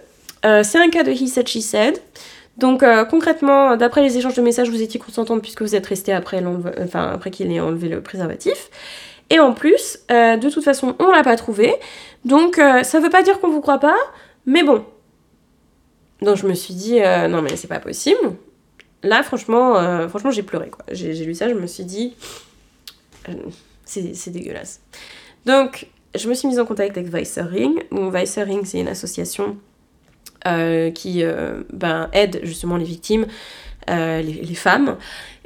c'est 0.44 0.80
un 0.80 0.90
cas 0.90 1.04
de 1.04 1.12
he 1.12 1.28
said, 1.28 1.48
she 1.48 1.62
said. 1.62 1.98
Donc 2.58 2.84
concrètement, 3.10 3.78
d'après 3.78 4.02
les 4.02 4.18
échanges 4.18 4.36
de 4.36 4.42
messages, 4.42 4.70
vous 4.70 4.82
étiez 4.82 5.00
consentante 5.00 5.42
puisque 5.42 5.62
vous 5.62 5.76
êtes 5.76 5.88
resté 5.88 6.12
après, 6.12 6.44
enfin, 6.84 7.10
après 7.14 7.32
qu'il 7.32 7.50
ait 7.52 7.62
enlevé 7.62 7.88
le 7.88 8.02
préservatif. 8.02 8.70
Et 9.32 9.40
en 9.40 9.54
plus, 9.54 9.98
euh, 10.12 10.36
de 10.36 10.50
toute 10.50 10.64
façon, 10.64 10.94
on 11.00 11.10
l'a 11.10 11.24
pas 11.24 11.38
trouvé. 11.38 11.74
Donc, 12.26 12.60
euh, 12.60 12.84
ça 12.84 13.00
veut 13.00 13.10
pas 13.10 13.24
dire 13.24 13.40
qu'on 13.40 13.50
vous 13.50 13.62
croit 13.62 13.80
pas, 13.80 13.96
mais 14.46 14.62
bon. 14.62 14.84
Donc, 16.22 16.36
je 16.36 16.46
me 16.46 16.54
suis 16.54 16.74
dit, 16.74 17.00
euh, 17.00 17.30
non, 17.30 17.42
mais 17.42 17.56
c'est 17.56 17.70
pas 17.70 17.80
possible. 17.80 18.20
Là, 19.04 19.24
franchement, 19.24 20.08
franchement 20.10 20.30
j'ai 20.30 20.44
pleuré, 20.44 20.70
quoi. 20.70 20.86
J'ai 20.92 21.14
lu 21.26 21.34
ça, 21.34 21.50
je 21.50 21.56
me 21.56 21.66
suis 21.66 21.86
dit, 21.86 22.14
c'est 23.86 24.30
dégueulasse. 24.30 24.82
Donc, 25.46 25.88
je 26.14 26.30
me 26.30 26.36
suis 26.36 26.48
mise 26.48 26.60
en 26.60 26.66
contact 26.66 26.98
avec 26.98 27.12
Weissering. 27.12 27.82
Donc, 27.90 28.14
Weissering, 28.14 28.64
c'est 28.66 28.80
une 28.82 28.90
association 28.90 29.58
qui 30.94 31.24
ben, 31.74 32.10
aide 32.14 32.42
justement 32.44 32.78
les 32.78 32.86
victimes, 32.86 33.26
les, 33.92 34.24
les, 34.24 34.56
femmes, 34.56 34.98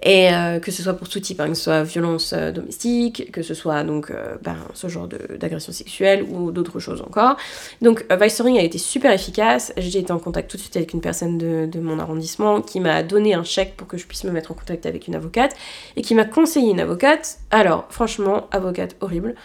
et 0.04 0.32
euh, 0.32 0.60
que 0.60 0.72
ce 0.72 0.84
soit 0.84 0.94
pour 0.94 1.10
tout 1.10 1.20
type, 1.20 1.40
hein, 1.40 1.48
que 1.48 1.56
ce 1.56 1.64
soit 1.64 1.84
violence 1.84 2.34
euh, 2.34 2.52
domestique, 2.52 3.32
que 3.32 3.42
ce 3.42 3.54
soit 3.54 3.84
donc 3.84 4.12
euh, 4.12 4.36
ben, 4.44 4.58
ce 4.74 4.88
genre 4.88 5.08
d'agression 5.08 5.72
sexuelle 5.72 6.24
ou 6.24 6.52
d'autres 6.52 6.80
choses 6.80 7.02
encore. 7.02 7.38
Donc 7.82 8.06
Vicering 8.12 8.58
a 8.60 8.62
été 8.62 8.78
super 8.78 9.12
efficace. 9.12 9.74
J'ai 9.78 10.00
été 10.00 10.12
en 10.12 10.20
contact 10.20 10.52
tout 10.52 10.58
de 10.58 10.62
suite 10.62 10.76
avec 10.76 10.94
une 10.94 11.02
personne 11.02 11.38
de, 11.38 11.66
de 11.66 11.80
mon 11.80 11.98
arrondissement 11.98 12.62
qui 12.62 12.80
m'a 12.80 13.04
donné 13.04 13.34
un 13.34 13.44
chèque 13.44 13.76
pour 13.76 13.88
que 13.88 13.98
je 13.98 14.06
puisse 14.06 14.26
me 14.26 14.32
mettre 14.32 14.52
en 14.52 14.56
contact 14.56 14.86
avec 14.86 15.08
une 15.08 15.16
avocate 15.16 15.56
et 15.96 16.02
qui 16.02 16.14
m'a 16.14 16.26
conseillé 16.26 16.72
une 16.72 16.82
avocate. 16.82 17.40
Alors 17.50 17.86
franchement, 17.90 18.48
avocate 18.52 18.96
horrible. 19.02 19.36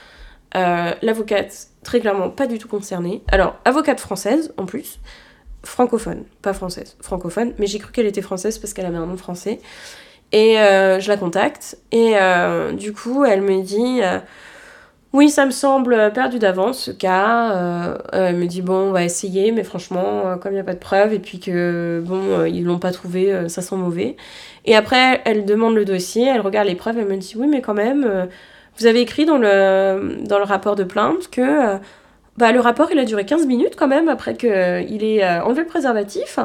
L'avocate, 0.53 1.69
très 1.85 2.01
clairement, 2.01 2.29
pas 2.29 2.49
du 2.49 2.59
tout 2.59 2.67
concernée. 2.67 3.23
Alors, 3.29 3.55
avocate 3.65 4.01
française 4.01 4.53
en 4.57 4.67
plus, 4.67 4.99
francophone, 5.63 6.25
pas 6.43 6.53
française, 6.53 6.97
francophone, 7.01 7.53
mais 7.59 7.67
j'ai 7.67 7.79
cru 7.79 7.93
qu'elle 7.93 8.07
était 8.07 8.23
française 8.23 8.59
parce 8.59 8.73
qu'elle 8.73 8.87
avait 8.87 8.97
un 8.97 9.07
nom 9.07 9.17
français. 9.17 9.61
Et 10.33 10.59
euh, 10.59 11.01
je 11.01 11.09
la 11.09 11.17
contacte. 11.17 11.79
Et 11.93 12.13
euh, 12.15 12.73
du 12.73 12.93
coup, 12.93 13.25
elle 13.25 13.43
me 13.43 13.63
dit 13.63 14.01
euh, 14.03 14.19
Oui, 15.13 15.29
ça 15.29 15.45
me 15.45 15.51
semble 15.51 16.13
perdu 16.13 16.39
d'avance 16.39 16.85
ce 16.85 16.91
cas. 16.93 17.99
elle 18.13 18.37
me 18.37 18.47
dit 18.47 18.63
Bon, 18.63 18.89
on 18.89 18.93
va 18.93 19.05
essayer, 19.05 19.53
mais 19.53 19.65
franchement, 19.65 20.39
comme 20.41 20.53
il 20.53 20.57
n'y 20.57 20.61
a 20.61 20.65
pas 20.65 20.75
de 20.75 20.79
preuves, 20.79 21.13
et 21.13 21.19
puis 21.19 21.41
que, 21.41 22.03
bon, 22.05 22.45
ils 22.45 22.65
l'ont 22.65 22.79
pas 22.79 22.93
trouvé, 22.93 23.49
ça 23.49 23.63
sent 23.63 23.77
mauvais. 23.77 24.17
Et 24.67 24.77
après, 24.77 25.21
elle 25.25 25.45
demande 25.45 25.75
le 25.75 25.85
dossier, 25.85 26.27
elle 26.27 26.41
regarde 26.41 26.69
les 26.69 26.77
preuves, 26.77 26.99
elle 26.99 27.09
me 27.09 27.17
dit 27.17 27.35
Oui, 27.37 27.49
mais 27.49 27.61
quand 27.61 27.75
même, 27.75 28.29
vous 28.79 28.87
avez 28.87 29.01
écrit 29.01 29.25
dans 29.25 29.39
le, 29.39 30.25
dans 30.25 30.39
le 30.39 30.45
rapport 30.45 30.77
de 30.77 30.85
plainte 30.85 31.29
que. 31.31 31.79
Bah, 32.41 32.53
le 32.53 32.61
rapport, 32.61 32.91
il 32.91 32.99
a 32.99 33.05
duré 33.05 33.25
15 33.25 33.47
minutes 33.47 33.75
quand 33.77 33.87
même 33.87 34.09
après 34.09 34.35
qu'il 34.35 35.05
ait 35.05 35.41
enlevé 35.41 35.61
le 35.61 35.67
préservatif. 35.67 36.39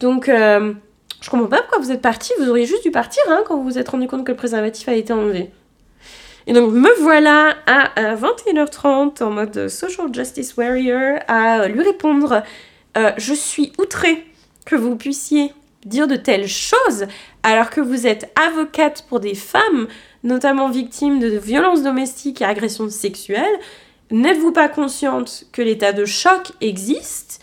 Donc, 0.00 0.28
euh, 0.28 0.72
je 1.20 1.30
comprends 1.30 1.46
pas 1.46 1.58
pourquoi 1.58 1.78
vous 1.78 1.92
êtes 1.92 2.02
parti. 2.02 2.32
Vous 2.38 2.48
auriez 2.48 2.66
juste 2.66 2.82
dû 2.82 2.90
partir 2.90 3.22
hein, 3.28 3.42
quand 3.46 3.56
vous 3.56 3.64
vous 3.64 3.78
êtes 3.78 3.88
rendu 3.88 4.06
compte 4.06 4.24
que 4.24 4.32
le 4.32 4.36
préservatif 4.36 4.88
a 4.88 4.94
été 4.94 5.12
enlevé. 5.12 5.50
Et 6.46 6.52
donc, 6.52 6.72
me 6.72 6.90
voilà 7.00 7.54
à, 7.66 8.16
21h30 8.16 9.22
en 9.22 9.30
mode 9.30 9.68
social 9.68 10.12
justice 10.12 10.56
warrior 10.56 11.18
à 11.28 11.68
lui 11.68 11.82
répondre 11.82 12.42
euh, 12.96 13.12
Je 13.18 13.34
suis 13.34 13.72
outrée 13.78 14.24
que 14.64 14.74
vous 14.74 14.96
puissiez 14.96 15.52
dire 15.84 16.06
de 16.06 16.16
telles 16.16 16.48
choses 16.48 17.06
alors 17.42 17.70
que 17.70 17.80
vous 17.80 18.06
êtes 18.06 18.30
avocate 18.38 19.04
pour 19.08 19.20
des 19.20 19.34
femmes, 19.34 19.86
notamment 20.24 20.70
victimes 20.70 21.18
de 21.18 21.28
violences 21.28 21.82
domestiques 21.82 22.42
et 22.42 22.44
agressions 22.44 22.88
sexuelles. 22.88 23.58
N'êtes-vous 24.10 24.52
pas 24.52 24.68
consciente 24.68 25.44
que 25.52 25.62
l'état 25.62 25.92
de 25.92 26.04
choc 26.04 26.52
existe? 26.60 27.40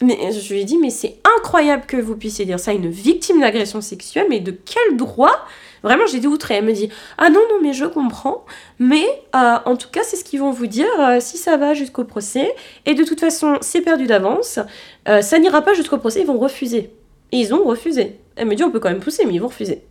Mais 0.00 0.30
je 0.32 0.52
lui 0.52 0.60
ai 0.60 0.64
dit, 0.64 0.78
mais 0.78 0.90
c'est 0.90 1.16
incroyable 1.36 1.84
que 1.86 1.96
vous 1.96 2.16
puissiez 2.16 2.44
dire 2.44 2.60
ça 2.60 2.70
à 2.70 2.74
une 2.74 2.88
victime 2.88 3.40
d'agression 3.40 3.80
sexuelle, 3.80 4.26
mais 4.30 4.40
de 4.40 4.52
quel 4.52 4.96
droit? 4.96 5.44
Vraiment, 5.82 6.06
j'ai 6.06 6.18
été 6.18 6.26
outrée. 6.26 6.54
Elle 6.54 6.64
me 6.64 6.72
dit, 6.72 6.88
ah 7.18 7.30
non, 7.30 7.40
non, 7.50 7.58
mais 7.62 7.72
je 7.72 7.84
comprends, 7.84 8.44
mais 8.78 9.04
euh, 9.34 9.56
en 9.64 9.76
tout 9.76 9.88
cas, 9.90 10.00
c'est 10.04 10.16
ce 10.16 10.24
qu'ils 10.24 10.40
vont 10.40 10.50
vous 10.50 10.66
dire 10.66 10.88
euh, 10.98 11.18
si 11.20 11.36
ça 11.36 11.56
va 11.56 11.74
jusqu'au 11.74 12.04
procès. 12.04 12.54
Et 12.86 12.94
de 12.94 13.04
toute 13.04 13.20
façon, 13.20 13.58
c'est 13.60 13.80
perdu 13.80 14.06
d'avance. 14.06 14.60
Euh, 15.08 15.20
ça 15.20 15.38
n'ira 15.38 15.62
pas 15.62 15.74
jusqu'au 15.74 15.98
procès, 15.98 16.20
ils 16.20 16.26
vont 16.26 16.38
refuser. 16.38 16.90
Et 17.32 17.36
ils 17.36 17.52
ont 17.52 17.64
refusé. 17.64 18.18
Elle 18.36 18.46
me 18.46 18.54
dit, 18.54 18.62
on 18.62 18.70
peut 18.70 18.80
quand 18.80 18.88
même 18.88 19.00
pousser, 19.00 19.26
mais 19.26 19.34
ils 19.34 19.40
vont 19.40 19.48
refuser. 19.48 19.82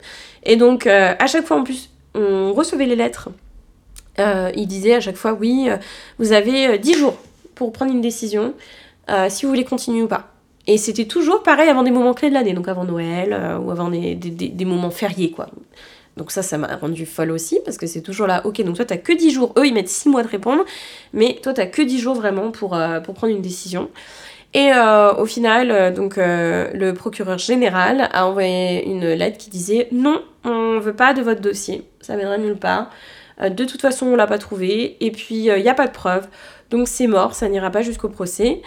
Et 0.44 0.56
donc, 0.56 0.88
à 0.88 1.28
chaque 1.28 1.46
fois, 1.46 1.58
en 1.58 1.64
plus, 1.64 1.90
on 2.16 2.54
recevait 2.54 2.86
les 2.86 2.96
lettres. 2.96 3.30
Il 4.20 4.68
disait 4.68 4.96
à 4.96 5.00
chaque 5.00 5.18
fois, 5.18 5.34
oui, 5.34 5.70
vous 6.20 6.32
avez 6.32 6.78
10 6.78 6.94
jours 6.94 7.18
pour 7.56 7.72
prendre 7.72 7.92
une 7.92 8.02
décision. 8.02 8.54
Euh, 9.10 9.28
si 9.30 9.46
vous 9.46 9.52
voulez 9.52 9.64
continuer 9.64 10.02
ou 10.02 10.08
pas. 10.08 10.32
Et 10.66 10.78
c'était 10.78 11.06
toujours 11.06 11.42
pareil 11.42 11.70
avant 11.70 11.84
des 11.84 11.92
moments 11.92 12.14
clés 12.14 12.28
de 12.30 12.34
l'année, 12.34 12.54
donc 12.54 12.68
avant 12.68 12.84
Noël 12.84 13.32
euh, 13.32 13.58
ou 13.58 13.72
avant 13.72 13.90
des, 13.90 14.16
des, 14.16 14.50
des, 14.50 14.66
moments 14.66 14.92
fériés, 14.92 15.32
quoi. 15.32 15.48
Donc 16.18 16.32
ça, 16.32 16.42
ça 16.42 16.58
m'a 16.58 16.76
rendu 16.76 17.06
folle 17.06 17.32
aussi, 17.32 17.60
parce 17.64 17.78
que 17.78 17.88
c'est 17.88 18.02
toujours 18.02 18.28
là, 18.28 18.42
ok, 18.46 18.62
donc 18.64 18.76
toi, 18.76 18.84
t'as 18.84 18.98
que 18.98 19.14
10 19.14 19.32
jours, 19.32 19.54
eux, 19.58 19.66
ils 19.66 19.74
mettent 19.74 19.88
6 19.88 20.10
mois 20.10 20.24
de 20.24 20.28
répondre, 20.28 20.66
mais 21.14 21.40
toi, 21.42 21.54
t'as 21.54 21.68
que 21.68 21.82
10 21.82 22.00
jours 22.00 22.16
vraiment 22.16 22.52
pour, 22.52 22.76
euh, 22.76 23.00
pour 23.00 23.14
prendre 23.14 23.34
une 23.34 23.42
décision. 23.42 23.90
Et 24.54 24.72
au 24.72 25.26
final, 25.26 25.94
donc 25.94 26.16
le 26.18 26.92
procureur 26.94 27.38
général 27.38 28.10
a 28.12 28.26
envoyé 28.26 28.88
une 28.88 29.06
lettre 29.06 29.38
qui 29.38 29.52
disait 29.52 29.88
non, 29.92 30.24
on 30.46 30.80
veut 30.80 30.96
pas 30.96 31.14
de 31.14 31.22
votre 31.22 31.42
dossier, 31.42 31.84
ça 32.00 32.16
mènera 32.16 32.40
nulle 32.40 32.56
part. 32.56 32.90
De 33.42 33.66
toute 33.66 33.82
façon, 33.82 34.08
on 34.08 34.16
l'a 34.16 34.28
pas 34.28 34.38
trouvé, 34.38 34.98
et 35.00 35.12
puis 35.12 35.46
il 35.46 35.62
n'y 35.62 35.70
a 35.70 35.74
pas 35.74 35.88
de 35.88 35.92
preuve, 35.92 36.28
donc 36.70 36.88
c'est 36.88 37.08
mort, 37.08 37.34
ça 37.34 37.48
n'ira 37.50 37.72
pas 37.72 37.82
jusqu'au 37.82 38.10
procès. 38.10 38.62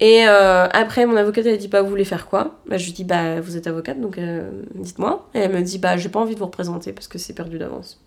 Et 0.00 0.26
euh, 0.26 0.66
après, 0.72 1.06
mon 1.06 1.16
avocate, 1.16 1.46
elle 1.46 1.58
dit 1.58 1.68
Bah, 1.68 1.82
vous 1.82 1.88
voulez 1.88 2.04
faire 2.04 2.26
quoi? 2.26 2.56
Bah, 2.66 2.76
Je 2.78 2.84
lui 2.84 2.92
dis 2.92 3.04
Bah, 3.04 3.40
vous 3.40 3.56
êtes 3.56 3.66
avocate, 3.66 4.00
donc 4.00 4.18
euh, 4.18 4.50
dites-moi. 4.74 5.28
Et 5.34 5.38
elle 5.38 5.52
me 5.52 5.62
dit 5.62 5.78
Bah, 5.78 5.96
j'ai 5.96 6.08
pas 6.08 6.20
envie 6.20 6.34
de 6.34 6.38
vous 6.38 6.46
représenter 6.46 6.92
parce 6.92 7.08
que 7.08 7.18
c'est 7.18 7.32
perdu 7.32 7.58
d'avance. 7.58 8.00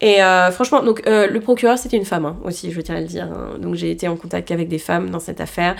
Et 0.00 0.22
euh, 0.22 0.50
franchement, 0.52 0.82
donc 0.82 1.02
le 1.06 1.38
procureur, 1.38 1.76
c'était 1.76 1.96
une 1.96 2.04
femme 2.04 2.24
hein, 2.24 2.36
aussi, 2.44 2.70
je 2.70 2.80
tiens 2.80 2.96
à 2.96 3.00
le 3.00 3.06
dire. 3.06 3.24
Hein. 3.24 3.58
Donc 3.58 3.74
j'ai 3.74 3.90
été 3.90 4.06
en 4.06 4.16
contact 4.16 4.50
avec 4.52 4.68
des 4.68 4.78
femmes 4.78 5.10
dans 5.10 5.18
cette 5.18 5.40
affaire. 5.40 5.74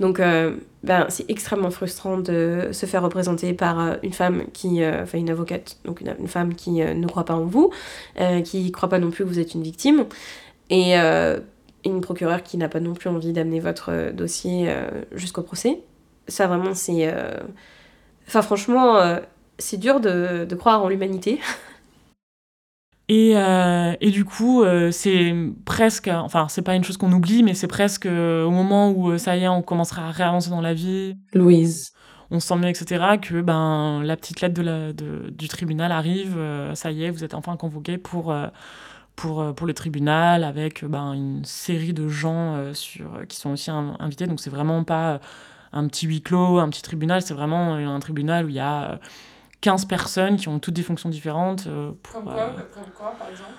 Donc 0.00 0.18
ben, 0.18 1.06
c'est 1.10 1.30
extrêmement 1.30 1.70
frustrant 1.70 2.18
de 2.18 2.70
se 2.72 2.86
faire 2.86 3.02
représenter 3.02 3.52
par 3.52 3.98
une 4.02 4.14
femme 4.14 4.44
qui. 4.52 4.82
Enfin, 4.84 5.18
une 5.18 5.30
avocate, 5.30 5.76
donc 5.84 6.00
une, 6.00 6.26
femme 6.26 6.54
qui 6.54 6.80
ne 6.80 7.06
croit 7.06 7.26
pas 7.26 7.34
en 7.34 7.44
vous, 7.44 7.70
qui 8.44 8.64
ne 8.64 8.70
croit 8.70 8.88
pas 8.88 8.98
non 8.98 9.10
plus 9.10 9.24
que 9.24 9.28
vous 9.28 9.38
êtes 9.38 9.54
une 9.54 9.62
victime. 9.62 10.06
Et 10.70 10.96
une 11.84 12.00
procureure 12.00 12.42
qui 12.42 12.56
n'a 12.56 12.68
pas 12.68 12.80
non 12.80 12.94
plus 12.94 13.08
envie 13.08 13.32
d'amener 13.32 13.60
votre 13.60 13.90
euh, 13.90 14.12
dossier 14.12 14.66
euh, 14.68 14.90
jusqu'au 15.12 15.42
procès. 15.42 15.80
Ça 16.28 16.46
vraiment 16.46 16.74
c'est... 16.74 17.08
Euh, 17.12 17.38
enfin 18.26 18.42
franchement, 18.42 19.18
c'est 19.58 19.78
dur 19.78 20.00
de, 20.00 20.46
croire 20.54 20.82
en 20.82 20.88
l'humanité. 20.88 21.40
Et, 23.12 23.32
et, 24.00 24.10
du 24.10 24.24
coup, 24.24 24.64
c'est 24.92 25.34
presque, 25.64 26.08
enfin, 26.08 26.46
c'est 26.48 26.62
pas 26.62 26.76
une 26.76 26.84
chose 26.84 26.96
qu'on 26.96 27.10
oublie, 27.12 27.42
mais 27.42 27.54
c'est 27.54 27.66
presque 27.66 28.06
au 28.06 28.50
moment 28.50 28.92
où 28.92 29.18
ça 29.18 29.36
y 29.36 29.42
est, 29.42 29.48
on 29.48 29.62
commencera 29.62 30.06
à 30.06 30.10
réavancer 30.12 30.50
dans 30.50 30.60
la 30.60 30.74
vie. 30.74 31.16
Louise. 31.34 31.92
On 32.30 32.38
se 32.38 32.46
sent 32.46 32.56
mieux, 32.56 32.68
etc., 32.68 33.18
que 33.20 33.40
ben, 33.40 34.02
la 34.04 34.16
petite 34.16 34.40
lettre 34.40 34.54
de 34.54 34.62
la, 34.62 34.92
de, 34.92 35.30
du 35.30 35.48
tribunal 35.48 35.90
arrive, 35.90 36.38
ça 36.74 36.92
y 36.92 37.02
est, 37.02 37.10
vous 37.10 37.24
êtes 37.24 37.34
enfin 37.34 37.56
convoqué 37.56 37.98
pour 37.98 38.32
pour, 39.20 39.42
euh, 39.42 39.52
pour 39.52 39.66
le 39.66 39.74
tribunal 39.74 40.44
avec 40.44 40.82
euh, 40.82 40.88
ben, 40.88 41.12
une 41.12 41.44
série 41.44 41.92
de 41.92 42.08
gens 42.08 42.54
euh, 42.56 42.72
sur, 42.72 43.26
qui 43.28 43.36
sont 43.36 43.50
aussi 43.50 43.70
invités. 43.70 44.26
Donc 44.26 44.40
c'est 44.40 44.50
vraiment 44.50 44.82
pas 44.82 45.20
un 45.72 45.86
petit 45.86 46.06
huis 46.06 46.22
clos, 46.22 46.58
un 46.58 46.68
petit 46.70 46.82
tribunal, 46.82 47.22
c'est 47.22 47.34
vraiment 47.34 47.74
un 47.74 48.00
tribunal 48.00 48.46
où 48.46 48.48
il 48.48 48.54
y 48.56 48.60
a 48.60 48.98
15 49.60 49.84
personnes 49.86 50.36
qui 50.36 50.48
ont 50.48 50.58
toutes 50.58 50.74
des 50.74 50.82
fonctions 50.82 51.08
différentes. 51.08 51.64
Comme 51.64 52.24
quoi, 52.24 52.54
quoi, 52.96 53.14
par 53.18 53.28
exemple 53.28 53.50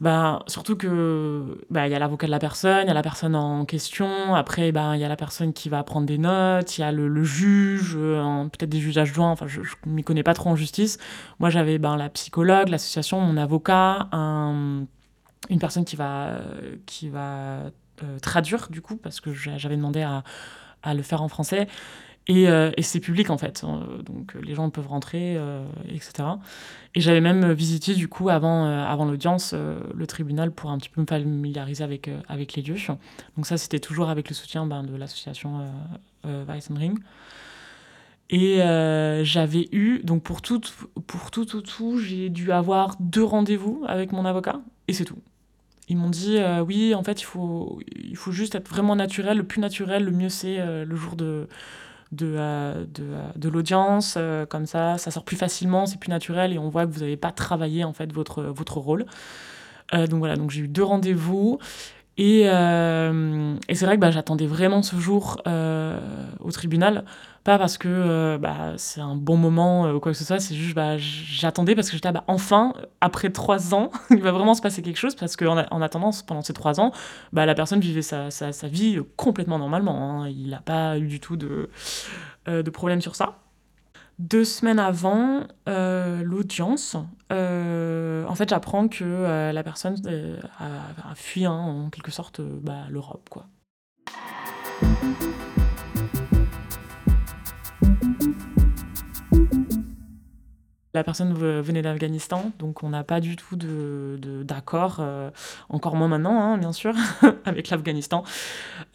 ben, 0.00 0.40
surtout 0.46 0.76
que 0.76 1.58
ben, 1.68 1.86
y 1.86 1.94
a 1.94 1.98
l'avocat 1.98 2.26
de 2.26 2.30
la 2.30 2.38
personne, 2.38 2.84
il 2.84 2.88
y 2.88 2.90
a 2.90 2.94
la 2.94 3.02
personne 3.02 3.36
en 3.36 3.66
question, 3.66 4.34
après 4.34 4.72
ben, 4.72 4.94
il 4.94 5.00
y 5.02 5.04
a 5.04 5.10
la 5.10 5.16
personne 5.16 5.52
qui 5.52 5.68
va 5.68 5.82
prendre 5.84 6.06
des 6.06 6.16
notes, 6.16 6.78
il 6.78 6.80
y 6.80 6.84
a 6.84 6.90
le, 6.90 7.22
juge, 7.22 7.98
peut-être 7.98 8.70
des 8.70 8.80
juges 8.80 8.96
adjoints, 8.96 9.30
enfin 9.30 9.46
je 9.46 9.60
ne 9.60 9.92
m'y 9.92 10.02
connais 10.02 10.22
pas 10.22 10.32
trop 10.32 10.48
en 10.48 10.56
justice. 10.56 10.96
Moi 11.38 11.50
j'avais 11.50 11.76
ben, 11.76 11.98
la 11.98 12.08
psychologue, 12.08 12.70
l'association, 12.70 13.20
mon 13.20 13.36
avocat, 13.36 14.08
un 14.12 14.86
une 15.48 15.58
personne 15.58 15.84
qui 15.84 15.96
va, 15.96 16.40
qui 16.86 17.08
va 17.08 17.70
euh, 18.02 18.18
traduire, 18.20 18.68
du 18.70 18.82
coup, 18.82 18.96
parce 18.96 19.20
que 19.20 19.32
j'avais 19.32 19.76
demandé 19.76 20.02
à, 20.02 20.22
à, 20.82 20.94
le 20.94 21.02
faire 21.02 21.22
en 21.22 21.28
français. 21.28 21.66
Et, 22.26 22.48
euh, 22.48 22.70
et 22.76 22.82
c'est 22.82 23.00
public, 23.00 23.30
en 23.30 23.38
fait. 23.38 23.64
Euh, 23.64 24.02
donc, 24.02 24.34
les 24.34 24.54
gens 24.54 24.70
peuvent 24.70 24.86
rentrer, 24.86 25.38
etc. 25.88 26.28
Et 26.94 27.00
j'avais 27.00 27.20
même 27.20 27.52
visité, 27.52 27.94
du 27.94 28.08
coup, 28.08 28.28
avant, 28.28 28.64
avant 28.64 29.04
l'audience, 29.04 29.54
le 29.54 30.06
tribunal 30.06 30.52
pour 30.52 30.70
un 30.70 30.78
petit 30.78 30.88
peu 30.88 31.00
me 31.00 31.06
familiariser 31.06 31.84
avec, 31.84 32.10
avec 32.28 32.54
les 32.54 32.62
lieux. 32.62 32.76
Donc, 33.36 33.46
ça, 33.46 33.56
c'était 33.56 33.80
toujours 33.80 34.10
avec 34.10 34.28
le 34.28 34.34
soutien 34.34 34.66
ben, 34.66 34.82
de 34.82 34.94
l'association 34.96 35.66
Weissenring. 36.24 36.98
Et 38.28 38.58
j'avais 39.24 39.68
eu, 39.72 40.00
donc 40.04 40.22
pour 40.22 40.42
tout, 40.42 40.60
pour 41.06 41.30
tout, 41.30 41.44
tout, 41.44 41.62
tout, 41.62 41.98
j'ai 41.98 42.28
dû 42.28 42.52
avoir 42.52 42.96
deux 43.00 43.24
rendez-vous 43.24 43.84
avec 43.88 44.12
mon 44.12 44.24
avocat, 44.24 44.60
et 44.88 44.92
c'est 44.92 45.04
tout. 45.04 45.18
Ils 45.90 45.96
m'ont 45.96 46.08
dit 46.08 46.36
euh, 46.38 46.60
oui, 46.60 46.94
en 46.94 47.02
fait, 47.02 47.20
il 47.20 47.24
faut, 47.24 47.80
il 47.96 48.16
faut 48.16 48.30
juste 48.30 48.54
être 48.54 48.68
vraiment 48.68 48.94
naturel. 48.94 49.38
Le 49.38 49.42
plus 49.42 49.60
naturel, 49.60 50.04
le 50.04 50.12
mieux, 50.12 50.28
c'est 50.28 50.60
euh, 50.60 50.84
le 50.84 50.94
jour 50.94 51.16
de, 51.16 51.48
de, 52.12 52.34
euh, 52.36 52.84
de, 53.36 53.48
l'audience. 53.48 54.18
comme 54.48 54.66
ça, 54.66 54.98
ça 54.98 55.10
sort 55.10 55.24
plus 55.24 55.36
facilement, 55.36 55.86
c'est 55.86 55.98
plus 55.98 56.10
naturel 56.10 56.52
et 56.52 56.58
on 56.58 56.68
voit 56.68 56.86
que 56.86 56.92
vous 56.92 57.00
n'avez 57.00 57.16
pas 57.16 57.32
travaillé 57.32 57.84
en 57.84 57.92
fait 57.92 58.12
votre, 58.12 58.78
rôle. 58.78 59.06
donc 59.92 60.18
voilà, 60.18 60.34
j'ai 60.48 60.62
eu 60.62 60.68
deux 60.68 60.84
rendez-vous. 60.84 61.58
Et, 62.22 62.42
et 62.42 63.74
c'est 63.74 63.86
vrai 63.86 63.96
que 63.96 64.00
bah, 64.00 64.10
j'attendais 64.10 64.46
vraiment 64.46 64.82
ce 64.82 64.96
jour 64.96 65.40
au 65.46 66.50
tribunal 66.52 67.04
pas 67.44 67.58
parce 67.58 67.78
que 67.78 67.88
euh, 67.88 68.38
bah, 68.38 68.74
c'est 68.76 69.00
un 69.00 69.16
bon 69.16 69.36
moment 69.36 69.86
euh, 69.86 69.94
ou 69.94 70.00
quoi 70.00 70.12
que 70.12 70.18
ce 70.18 70.24
soit, 70.24 70.40
c'est 70.40 70.54
juste 70.54 70.74
bah, 70.74 70.98
j'attendais 70.98 71.74
parce 71.74 71.88
que 71.88 71.96
j'étais 71.96 72.12
bah, 72.12 72.24
enfin, 72.26 72.74
après 73.00 73.30
trois 73.30 73.74
ans, 73.74 73.90
il 74.10 74.20
va 74.20 74.32
vraiment 74.32 74.54
se 74.54 74.60
passer 74.60 74.82
quelque 74.82 74.98
chose 74.98 75.14
parce 75.14 75.36
qu'en 75.36 75.56
en 75.70 75.82
attendant, 75.82 76.10
pendant 76.26 76.42
ces 76.42 76.52
trois 76.52 76.80
ans, 76.80 76.92
bah, 77.32 77.46
la 77.46 77.54
personne 77.54 77.80
vivait 77.80 78.02
sa, 78.02 78.28
vie 78.64 79.00
complètement 79.16 79.58
normalement. 79.58 80.22
Hein. 80.22 80.28
Il 80.28 80.50
n'a 80.50 80.60
pas 80.60 80.98
eu 80.98 81.06
du 81.06 81.20
tout 81.20 81.36
de, 81.36 81.70
euh, 82.48 82.62
de 82.62 82.70
problème 82.70 83.00
sur 83.00 83.16
ça. 83.16 83.38
Deux 84.20 84.44
semaines 84.44 84.78
avant 84.78 85.46
l'audience, 85.66 86.94
en 87.30 88.34
fait, 88.34 88.50
j'apprends 88.50 88.86
que 88.86 89.50
la 89.50 89.62
personne 89.62 89.96
a, 90.58 91.14
fui 91.14 91.46
hein, 91.46 91.52
en 91.52 91.88
quelque 91.88 92.10
sorte 92.10 92.42
bah, 92.42 92.84
l'Europe. 92.90 93.30
La 100.92 101.04
personne 101.04 101.32
venait 101.32 101.82
d'Afghanistan, 101.82 102.50
donc 102.58 102.82
on 102.82 102.88
n'a 102.88 103.04
pas 103.04 103.20
du 103.20 103.36
tout 103.36 103.54
d'accord, 104.44 104.96
de, 104.96 105.02
euh, 105.02 105.30
encore 105.68 105.94
moins 105.94 106.08
maintenant, 106.08 106.42
hein, 106.42 106.58
bien 106.58 106.72
sûr, 106.72 106.94
avec 107.44 107.70
l'Afghanistan, 107.70 108.24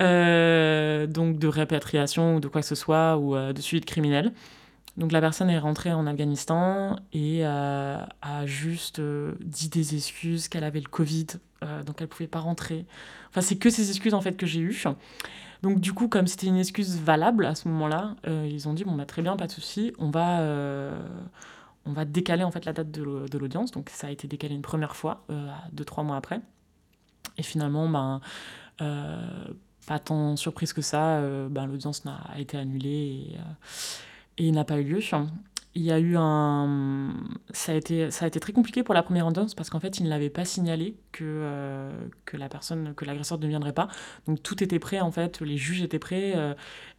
euh, 0.01 1.07
donc 1.07 1.39
de 1.39 1.47
répatriation 1.47 2.35
ou 2.35 2.39
de 2.41 2.49
quoi 2.49 2.59
que 2.59 2.67
ce 2.67 2.75
soit, 2.75 3.17
ou 3.17 3.35
euh, 3.35 3.53
de 3.53 3.61
suite 3.61 3.85
criminel. 3.85 4.33
Donc 4.97 5.11
la 5.11 5.19
personne 5.19 5.49
est 5.49 5.59
rentrée 5.59 5.91
en 5.91 6.07
Afghanistan 6.07 6.95
et 7.11 7.43
a 7.45 8.45
juste 8.45 9.01
dit 9.41 9.69
des 9.69 9.95
excuses, 9.95 10.47
qu'elle 10.47 10.63
avait 10.63 10.79
le 10.79 10.87
Covid, 10.87 11.27
donc 11.85 11.99
elle 11.99 12.07
pouvait 12.07 12.27
pas 12.27 12.39
rentrer. 12.39 12.85
Enfin, 13.29 13.41
c'est 13.41 13.57
que 13.57 13.69
ces 13.69 13.89
excuses 13.89 14.13
en 14.13 14.21
fait 14.21 14.37
que 14.37 14.45
j'ai 14.45 14.61
eues. 14.61 14.85
Donc 15.63 15.81
du 15.81 15.91
coup, 15.91 16.07
comme 16.07 16.27
c'était 16.27 16.47
une 16.47 16.57
excuse 16.57 16.97
valable 16.97 17.45
à 17.45 17.55
ce 17.55 17.67
moment-là, 17.67 18.15
ils 18.25 18.69
ont 18.69 18.73
dit 18.73 18.85
bon 18.85 18.95
bah 18.95 19.05
très 19.05 19.21
bien, 19.21 19.35
pas 19.35 19.47
de 19.47 19.51
souci, 19.51 19.91
on 19.99 20.11
va 20.11 20.41
on 21.85 21.93
va 21.93 22.05
décaler 22.05 22.43
en 22.43 22.51
fait 22.51 22.65
la 22.65 22.73
date 22.73 22.91
de 22.91 23.37
l'audience. 23.37 23.71
Donc 23.71 23.89
ça 23.89 24.07
a 24.07 24.09
été 24.09 24.27
décalé 24.27 24.55
une 24.55 24.61
première 24.61 24.95
fois, 24.95 25.23
euh, 25.29 25.47
deux, 25.71 25.85
trois 25.85 26.03
mois 26.03 26.17
après. 26.17 26.41
Et 27.37 27.43
finalement, 27.43 27.87
ben, 27.87 28.21
euh, 28.81 29.45
pas 29.87 29.99
tant 29.99 30.35
surprise 30.35 30.73
que 30.73 30.81
ça, 30.81 31.17
euh, 31.17 31.47
ben, 31.49 31.67
l'audience 31.67 32.03
a 32.05 32.39
été 32.39 32.57
annulée. 32.57 33.37
Il 34.37 34.53
n'a 34.53 34.65
pas 34.65 34.79
eu 34.79 34.83
lieu. 34.83 34.99
Il 35.77 35.81
y 35.81 35.91
a 35.91 35.99
eu 35.99 36.15
un. 36.17 37.13
Ça 37.51 37.73
a 37.73 37.75
été, 37.75 38.09
ça 38.09 38.23
a 38.25 38.27
été 38.29 38.39
très 38.39 38.53
compliqué 38.53 38.81
pour 38.81 38.93
la 38.93 39.03
première 39.03 39.27
audience 39.27 39.53
parce 39.53 39.69
qu'en 39.69 39.81
fait, 39.81 39.99
il 39.99 40.05
ne 40.05 40.09
l'avait 40.09 40.29
pas 40.29 40.45
signalé 40.45 40.95
que, 41.11 41.23
euh, 41.25 41.91
que 42.23 42.37
la 42.37 42.47
personne, 42.47 42.93
que 42.95 43.03
l'agresseur 43.03 43.39
ne 43.39 43.47
viendrait 43.47 43.73
pas. 43.73 43.89
Donc 44.25 44.41
tout 44.41 44.63
était 44.63 44.79
prêt, 44.79 45.01
en 45.01 45.11
fait, 45.11 45.41
les 45.41 45.57
juges 45.57 45.81
étaient 45.81 45.99
prêts, 45.99 46.33
euh, 46.35 46.53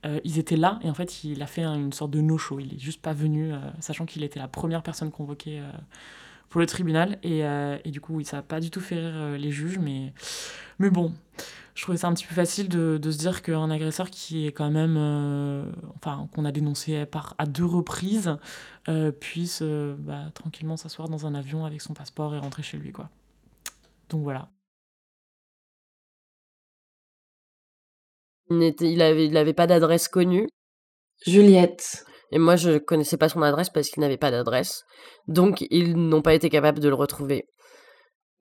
euh, 0.04 0.20
ils 0.24 0.38
étaient 0.38 0.56
là, 0.56 0.78
et 0.82 0.90
en 0.90 0.94
fait, 0.94 1.24
il 1.24 1.42
a 1.42 1.46
fait 1.46 1.64
une 1.64 1.92
sorte 1.92 2.10
de 2.10 2.20
no-show. 2.20 2.60
Il 2.60 2.74
est 2.74 2.78
juste 2.78 3.00
pas 3.00 3.14
venu, 3.14 3.52
sachant 3.80 4.04
qu'il 4.04 4.22
était 4.22 4.40
la 4.40 4.48
première 4.48 4.82
personne 4.82 5.10
convoquée 5.10 5.62
pour 6.50 6.60
le 6.60 6.66
tribunal. 6.66 7.18
Et, 7.22 7.40
et 7.40 7.90
du 7.90 8.02
coup, 8.02 8.22
ça 8.24 8.38
n'a 8.38 8.42
pas 8.42 8.60
du 8.60 8.70
tout 8.70 8.80
fait 8.80 8.96
rire 8.96 9.38
les 9.38 9.50
juges, 9.50 9.78
mais, 9.78 10.12
mais 10.78 10.90
bon 10.90 11.12
je 11.76 11.82
trouvais 11.82 11.98
ça 11.98 12.08
un 12.08 12.14
petit 12.14 12.26
peu 12.26 12.34
facile 12.34 12.70
de, 12.70 12.96
de 12.96 13.10
se 13.10 13.18
dire 13.18 13.42
qu'un 13.42 13.70
agresseur 13.70 14.08
qui 14.10 14.46
est 14.46 14.52
quand 14.52 14.70
même, 14.70 14.96
euh, 14.96 15.70
enfin, 15.96 16.26
qu'on 16.34 16.46
a 16.46 16.52
dénoncé 16.52 17.04
par, 17.04 17.34
à 17.36 17.44
deux 17.44 17.66
reprises, 17.66 18.38
euh, 18.88 19.12
puisse 19.12 19.60
euh, 19.62 19.94
bah, 19.98 20.30
tranquillement 20.32 20.78
s'asseoir 20.78 21.10
dans 21.10 21.26
un 21.26 21.34
avion 21.34 21.66
avec 21.66 21.82
son 21.82 21.92
passeport 21.92 22.34
et 22.34 22.38
rentrer 22.38 22.62
chez 22.62 22.78
lui, 22.78 22.92
quoi. 22.92 23.10
Donc 24.08 24.22
voilà. 24.22 24.48
Il 28.48 28.58
n'avait 28.96 29.26
il 29.26 29.36
avait 29.36 29.52
pas 29.52 29.66
d'adresse 29.66 30.08
connue. 30.08 30.48
Juliette. 31.26 32.06
Et 32.32 32.38
moi, 32.38 32.56
je 32.56 32.78
connaissais 32.78 33.18
pas 33.18 33.28
son 33.28 33.42
adresse 33.42 33.68
parce 33.70 33.90
qu'il 33.90 34.00
n'avait 34.00 34.16
pas 34.16 34.30
d'adresse. 34.30 34.84
Donc, 35.28 35.66
ils 35.70 35.94
n'ont 35.96 36.22
pas 36.22 36.34
été 36.34 36.48
capables 36.48 36.80
de 36.80 36.88
le 36.88 36.94
retrouver. 36.94 37.46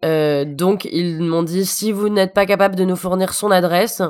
Euh, 0.03 0.45
donc 0.45 0.85
ils 0.85 1.21
m'ont 1.21 1.43
dit 1.43 1.65
si 1.65 1.91
vous 1.91 2.09
n'êtes 2.09 2.33
pas 2.33 2.45
capable 2.45 2.75
de 2.75 2.83
nous 2.83 2.95
fournir 2.95 3.33
son 3.33 3.49
adresse, 3.49 4.01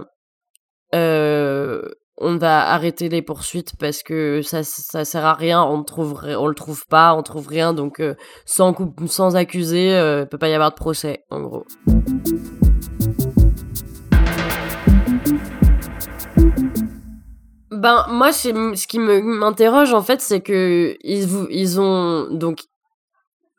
euh, 0.94 1.82
on 2.18 2.38
va 2.38 2.70
arrêter 2.70 3.10
les 3.10 3.22
poursuites 3.22 3.74
parce 3.78 4.02
que 4.02 4.42
ça 4.42 4.64
ça 4.64 5.06
sert 5.06 5.26
à 5.26 5.34
rien, 5.34 5.62
on 5.64 5.84
trouve 5.84 6.20
on 6.24 6.48
le 6.48 6.56
trouve 6.56 6.86
pas, 6.88 7.14
on 7.14 7.22
trouve 7.24 7.48
rien 7.48 7.74
donc 7.74 8.00
euh, 8.00 8.16
sans 8.46 8.76
sans 9.06 9.36
accusé, 9.36 9.90
il 9.90 10.28
peut 10.28 10.38
pas 10.38 10.50
y 10.50 10.54
avoir 10.54 10.72
de 10.72 10.76
procès 10.76 11.24
en 11.30 11.42
gros. 11.42 11.66
Ben 17.72 18.06
moi 18.10 18.32
ce 18.32 18.88
qui 18.88 19.00
m'interroge 19.00 19.94
en 19.94 20.02
fait 20.02 20.20
c'est 20.20 20.42
que 20.42 20.96
ils 21.02 21.28
ils 21.52 21.80
ont 21.80 22.28
donc 22.32 22.60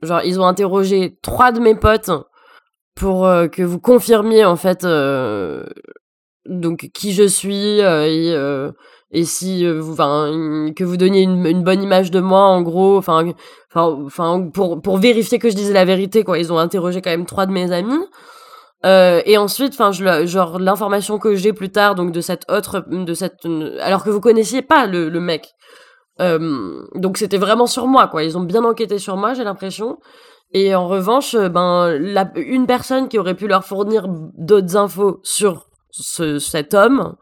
Genre, 0.06 0.22
ils 0.24 0.40
ont 0.40 0.46
interrogé 0.46 1.18
trois 1.22 1.52
de 1.52 1.60
mes 1.60 1.74
potes 1.74 2.10
pour 2.94 3.26
euh, 3.26 3.46
que 3.46 3.62
vous 3.62 3.78
confirmiez, 3.78 4.44
en 4.44 4.56
fait, 4.56 4.84
euh, 4.84 5.64
donc 6.46 6.88
qui 6.94 7.12
je 7.12 7.24
suis 7.24 7.80
euh, 7.82 8.72
et, 9.12 9.24
si 9.24 9.68
vous, 9.68 9.94
que 9.96 10.84
vous 10.84 10.96
donniez 10.96 11.22
une, 11.22 11.62
bonne 11.62 11.82
image 11.82 12.10
de 12.10 12.20
moi, 12.20 12.42
en 12.42 12.62
gros, 12.62 12.96
enfin, 12.96 13.32
pour, 14.52 14.80
pour 14.82 14.98
vérifier 14.98 15.38
que 15.38 15.50
je 15.50 15.54
disais 15.54 15.74
la 15.74 15.84
vérité, 15.84 16.24
quoi. 16.24 16.38
Ils 16.38 16.52
ont 16.52 16.58
interrogé 16.58 17.02
quand 17.02 17.10
même 17.10 17.26
trois 17.26 17.46
de 17.46 17.52
mes 17.52 17.70
amis. 17.72 18.04
et 18.84 19.38
ensuite, 19.38 19.74
enfin, 19.78 19.92
genre 19.92 20.58
l'information 20.58 21.18
que 21.18 21.34
j'ai 21.34 21.52
plus 21.52 21.70
tard, 21.70 21.94
donc 21.94 22.12
de 22.12 22.20
cette 22.20 22.50
autre, 22.50 22.84
de 22.90 23.14
cette, 23.14 23.46
alors 23.80 24.02
que 24.02 24.10
vous 24.10 24.20
connaissiez 24.20 24.62
pas 24.62 24.86
le 24.86 25.20
mec, 25.20 25.55
euh, 26.20 26.86
donc 26.94 27.18
c'était 27.18 27.38
vraiment 27.38 27.66
sur 27.66 27.86
moi, 27.86 28.08
quoi. 28.08 28.24
Ils 28.24 28.38
ont 28.38 28.42
bien 28.42 28.64
enquêté 28.64 28.98
sur 28.98 29.16
moi, 29.16 29.34
j'ai 29.34 29.44
l'impression. 29.44 29.98
Et 30.52 30.74
en 30.74 30.88
revanche, 30.88 31.34
euh, 31.34 31.48
ben, 31.48 31.98
une 32.36 32.66
personne 32.66 33.08
qui 33.08 33.18
aurait 33.18 33.34
pu 33.34 33.48
leur 33.48 33.64
fournir 33.64 34.06
d'autres 34.08 34.76
infos 34.76 35.20
sur 35.22 35.66
ce, 35.90 36.38
cet 36.38 36.74
homme, 36.74 37.16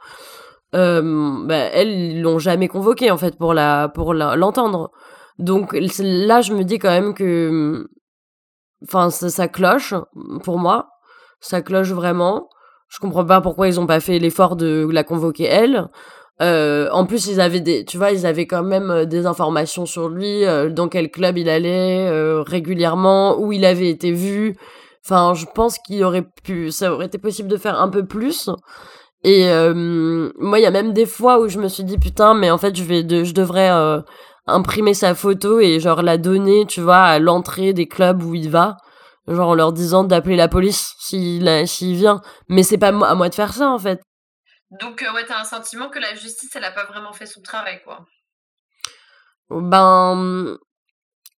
euh, 0.74 1.02
ben, 1.46 1.70
elles, 1.72 2.20
l'ont 2.20 2.38
jamais 2.38 2.68
convoqué, 2.68 3.10
en 3.10 3.16
fait, 3.16 3.36
pour 3.38 3.54
la, 3.54 3.88
pour 3.88 4.14
l'entendre. 4.14 4.90
Donc 5.38 5.72
là, 5.72 6.40
je 6.42 6.52
me 6.54 6.62
dis 6.62 6.78
quand 6.78 6.90
même 6.90 7.14
que, 7.14 7.88
enfin, 8.84 9.10
ça, 9.10 9.30
ça, 9.30 9.48
cloche 9.48 9.94
pour 10.44 10.58
moi. 10.58 10.88
Ça 11.40 11.62
cloche 11.62 11.90
vraiment. 11.90 12.48
Je 12.88 13.00
comprends 13.00 13.24
pas 13.24 13.40
pourquoi 13.40 13.68
ils 13.68 13.80
ont 13.80 13.86
pas 13.86 14.00
fait 14.00 14.18
l'effort 14.18 14.56
de 14.56 14.86
la 14.90 15.02
convoquer 15.02 15.44
elle. 15.44 15.88
Euh, 16.42 16.88
en 16.90 17.06
plus, 17.06 17.26
ils 17.28 17.40
avaient 17.40 17.60
des, 17.60 17.84
tu 17.84 17.96
vois, 17.96 18.10
ils 18.10 18.26
avaient 18.26 18.46
quand 18.46 18.64
même 18.64 18.90
euh, 18.90 19.04
des 19.04 19.26
informations 19.26 19.86
sur 19.86 20.08
lui, 20.08 20.44
euh, 20.44 20.68
dans 20.68 20.88
quel 20.88 21.10
club 21.10 21.38
il 21.38 21.48
allait 21.48 22.10
régulièrement, 22.42 23.38
où 23.38 23.52
il 23.52 23.64
avait 23.64 23.90
été 23.90 24.12
vu. 24.12 24.56
Enfin, 25.04 25.34
je 25.34 25.46
pense 25.54 25.78
qu'il 25.78 26.02
aurait 26.04 26.26
pu, 26.42 26.70
ça 26.70 26.92
aurait 26.92 27.06
été 27.06 27.18
possible 27.18 27.48
de 27.48 27.56
faire 27.56 27.80
un 27.80 27.88
peu 27.88 28.04
plus. 28.06 28.50
Et 29.22 29.46
moi, 30.38 30.58
il 30.58 30.62
y 30.62 30.66
a 30.66 30.70
même 30.70 30.92
des 30.92 31.06
fois 31.06 31.40
où 31.40 31.48
je 31.48 31.58
me 31.58 31.68
suis 31.68 31.84
dit 31.84 31.98
putain, 31.98 32.34
mais 32.34 32.50
en 32.50 32.58
fait, 32.58 32.76
je 32.76 32.84
vais, 32.84 33.24
je 33.24 33.32
devrais 33.34 33.70
imprimer 34.46 34.94
sa 34.94 35.14
photo 35.14 35.60
et 35.60 35.80
genre 35.80 36.02
la 36.02 36.18
donner, 36.18 36.66
tu 36.66 36.80
vois, 36.80 36.98
à 37.02 37.18
l'entrée 37.18 37.72
des 37.72 37.86
clubs 37.86 38.22
où 38.22 38.34
il 38.34 38.50
va 38.50 38.76
genre 39.28 39.50
en 39.50 39.54
leur 39.54 39.72
disant 39.72 40.04
d'appeler 40.04 40.36
la 40.36 40.48
police 40.48 40.94
s'il 40.98 41.66
s'il 41.66 41.96
vient 41.96 42.20
mais 42.48 42.62
c'est 42.62 42.76
pas 42.76 42.88
à 42.88 43.14
moi 43.14 43.28
de 43.28 43.34
faire 43.34 43.54
ça 43.54 43.70
en 43.70 43.78
fait 43.78 44.02
donc, 44.70 45.02
euh, 45.02 45.12
ouais, 45.12 45.24
t'as 45.26 45.40
un 45.40 45.44
sentiment 45.44 45.88
que 45.88 45.98
la 45.98 46.14
justice, 46.14 46.54
elle 46.54 46.64
a 46.64 46.72
pas 46.72 46.84
vraiment 46.84 47.12
fait 47.12 47.26
son 47.26 47.40
travail, 47.42 47.80
quoi. 47.84 48.06
Ben. 49.50 50.56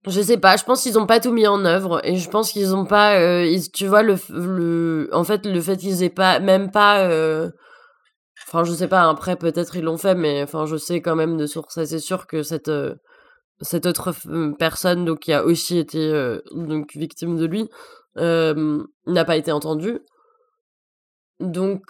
Je 0.07 0.21
sais 0.21 0.39
pas, 0.39 0.57
je 0.57 0.63
pense 0.65 0.83
qu'ils 0.85 1.01
ont 1.01 1.07
pas 1.07 1.19
tout 1.19 1.33
mis 1.33 1.49
en 1.49 1.65
œuvre 1.65 2.01
et 2.05 2.17
je 2.17 2.31
pense 2.31 2.53
qu'ils 2.53 2.75
ont 2.77 2.87
pas. 2.87 3.19
Euh, 3.19 3.59
tu 3.75 3.87
vois, 3.89 4.03
le, 4.03 4.17
le. 4.31 5.09
En 5.13 5.25
fait, 5.25 5.45
le 5.47 5.61
fait 5.61 5.77
qu'ils 5.77 6.03
aient 6.05 6.11
pas. 6.11 6.39
Même 6.39 6.71
pas. 6.71 7.01
Euh, 7.09 7.51
enfin, 8.47 8.63
je 8.65 8.73
sais 8.73 8.89
pas, 8.89 9.09
après, 9.11 9.37
peut-être 9.37 9.75
ils 9.77 9.83
l'ont 9.83 9.99
fait, 9.99 10.15
mais 10.15 10.43
enfin, 10.45 10.67
je 10.67 10.77
sais 10.77 11.03
quand 11.03 11.17
même 11.17 11.37
de 11.37 11.47
source 11.47 11.85
c'est 11.85 11.99
sûr 11.99 12.27
que 12.29 12.43
cette. 12.45 12.71
cette 13.61 13.87
autre 13.87 14.15
personne, 14.59 15.05
donc, 15.05 15.21
qui 15.21 15.33
a 15.33 15.45
aussi 15.45 15.79
été 15.79 16.39
donc, 16.53 16.95
victime 16.95 17.37
de 17.37 17.47
lui, 17.47 17.69
n'a 18.17 19.25
pas 19.25 19.37
été 19.37 19.51
entendue. 19.51 20.01
Donc, 21.41 21.83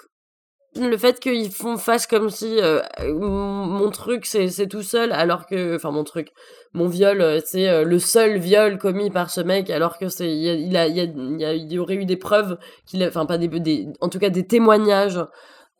le 0.81 0.97
fait 0.97 1.21
qu'ils 1.21 1.51
font 1.51 1.77
face 1.77 2.07
comme 2.07 2.31
si 2.31 2.61
euh, 2.61 2.81
mon 3.13 3.91
truc 3.91 4.27
c'est 4.27 4.69
tout 4.69 4.83
seul 4.83 5.13
alors 5.13 5.47
que 5.47 5.77
enfin 5.77 5.91
mon 5.91 6.05
truc 6.05 6.33
mon 6.73 6.89
viol 6.89 7.21
euh, 7.21 7.41
c'est 7.45 7.69
euh, 7.69 7.85
le 7.85 7.99
seul 7.99 8.39
viol 8.39 8.79
commis 8.79 9.11
par 9.11 9.31
ce 9.31 9.41
mec 9.41 9.71
alors 9.71 9.99
que 9.99 10.09
c'est 10.09 10.31
il, 10.31 10.77
a, 10.77 10.87
il, 10.87 11.15
il, 11.41 11.73
y 11.73 11.79
aurait 11.79 11.97
eu 11.97 12.05
des 12.05 12.17
preuves 12.17 12.59
qu'il 12.87 13.03
enfin 13.05 13.27
pas 13.27 13.39
des, 13.39 13.87
en 14.01 14.09
tout 14.09 14.19
cas 14.19 14.31
des 14.31 14.47
témoignages 14.47 15.21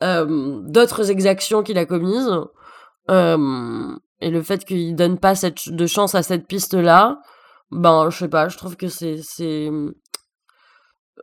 d'autres 0.01 1.11
exactions 1.11 1.63
qu'il 1.63 1.79
a 1.79 1.87
commises. 1.87 2.31
Et 3.09 4.31
le 4.31 4.43
fait 4.43 4.65
qu'il 4.65 4.95
donne 4.95 5.19
pas 5.19 5.35
cette 5.35 5.71
de 5.71 5.87
chance 5.87 6.15
à 6.15 6.23
cette 6.23 6.47
piste 6.47 6.75
là 6.75 7.21
ben 7.71 8.09
je 8.11 8.19
sais 8.19 8.29
pas 8.29 8.49
je 8.49 8.57
trouve 8.57 8.77
que 8.77 8.89
c'est 8.89 9.21
c'est 9.23 9.71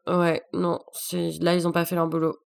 ouais 0.08 0.44
non 0.54 0.80
là 1.40 1.56
ils 1.56 1.68
ont 1.68 1.72
pas 1.72 1.86
fait 1.86 1.96
leur 1.96 2.08
boulot 2.08 2.43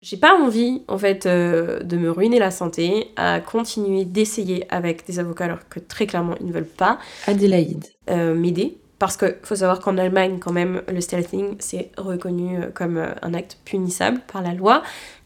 j'ai 0.00 0.16
pas 0.16 0.40
envie, 0.40 0.82
en 0.86 0.96
fait, 0.96 1.26
euh, 1.26 1.80
de 1.82 1.96
me 1.96 2.10
ruiner 2.10 2.38
la 2.38 2.52
santé, 2.52 3.08
à 3.16 3.40
continuer 3.40 4.04
d'essayer 4.04 4.64
avec 4.72 5.04
des 5.06 5.18
avocats 5.18 5.46
alors 5.46 5.68
que 5.68 5.80
très 5.80 6.06
clairement 6.06 6.34
ils 6.40 6.46
ne 6.46 6.52
veulent 6.52 6.64
pas. 6.64 6.98
Adélaïde. 7.26 7.84
Euh, 8.10 8.34
m'aider. 8.34 8.78
Parce 9.00 9.16
qu'il 9.16 9.36
faut 9.42 9.56
savoir 9.56 9.80
qu'en 9.80 9.96
Allemagne, 9.98 10.38
quand 10.40 10.52
même, 10.52 10.82
le 10.88 11.00
stealthing, 11.00 11.56
c'est 11.58 11.90
reconnu 11.96 12.58
euh, 12.58 12.66
comme 12.72 13.04
un 13.22 13.34
acte 13.34 13.58
punissable 13.64 14.20
par 14.32 14.42
la 14.42 14.54
loi. 14.54 14.82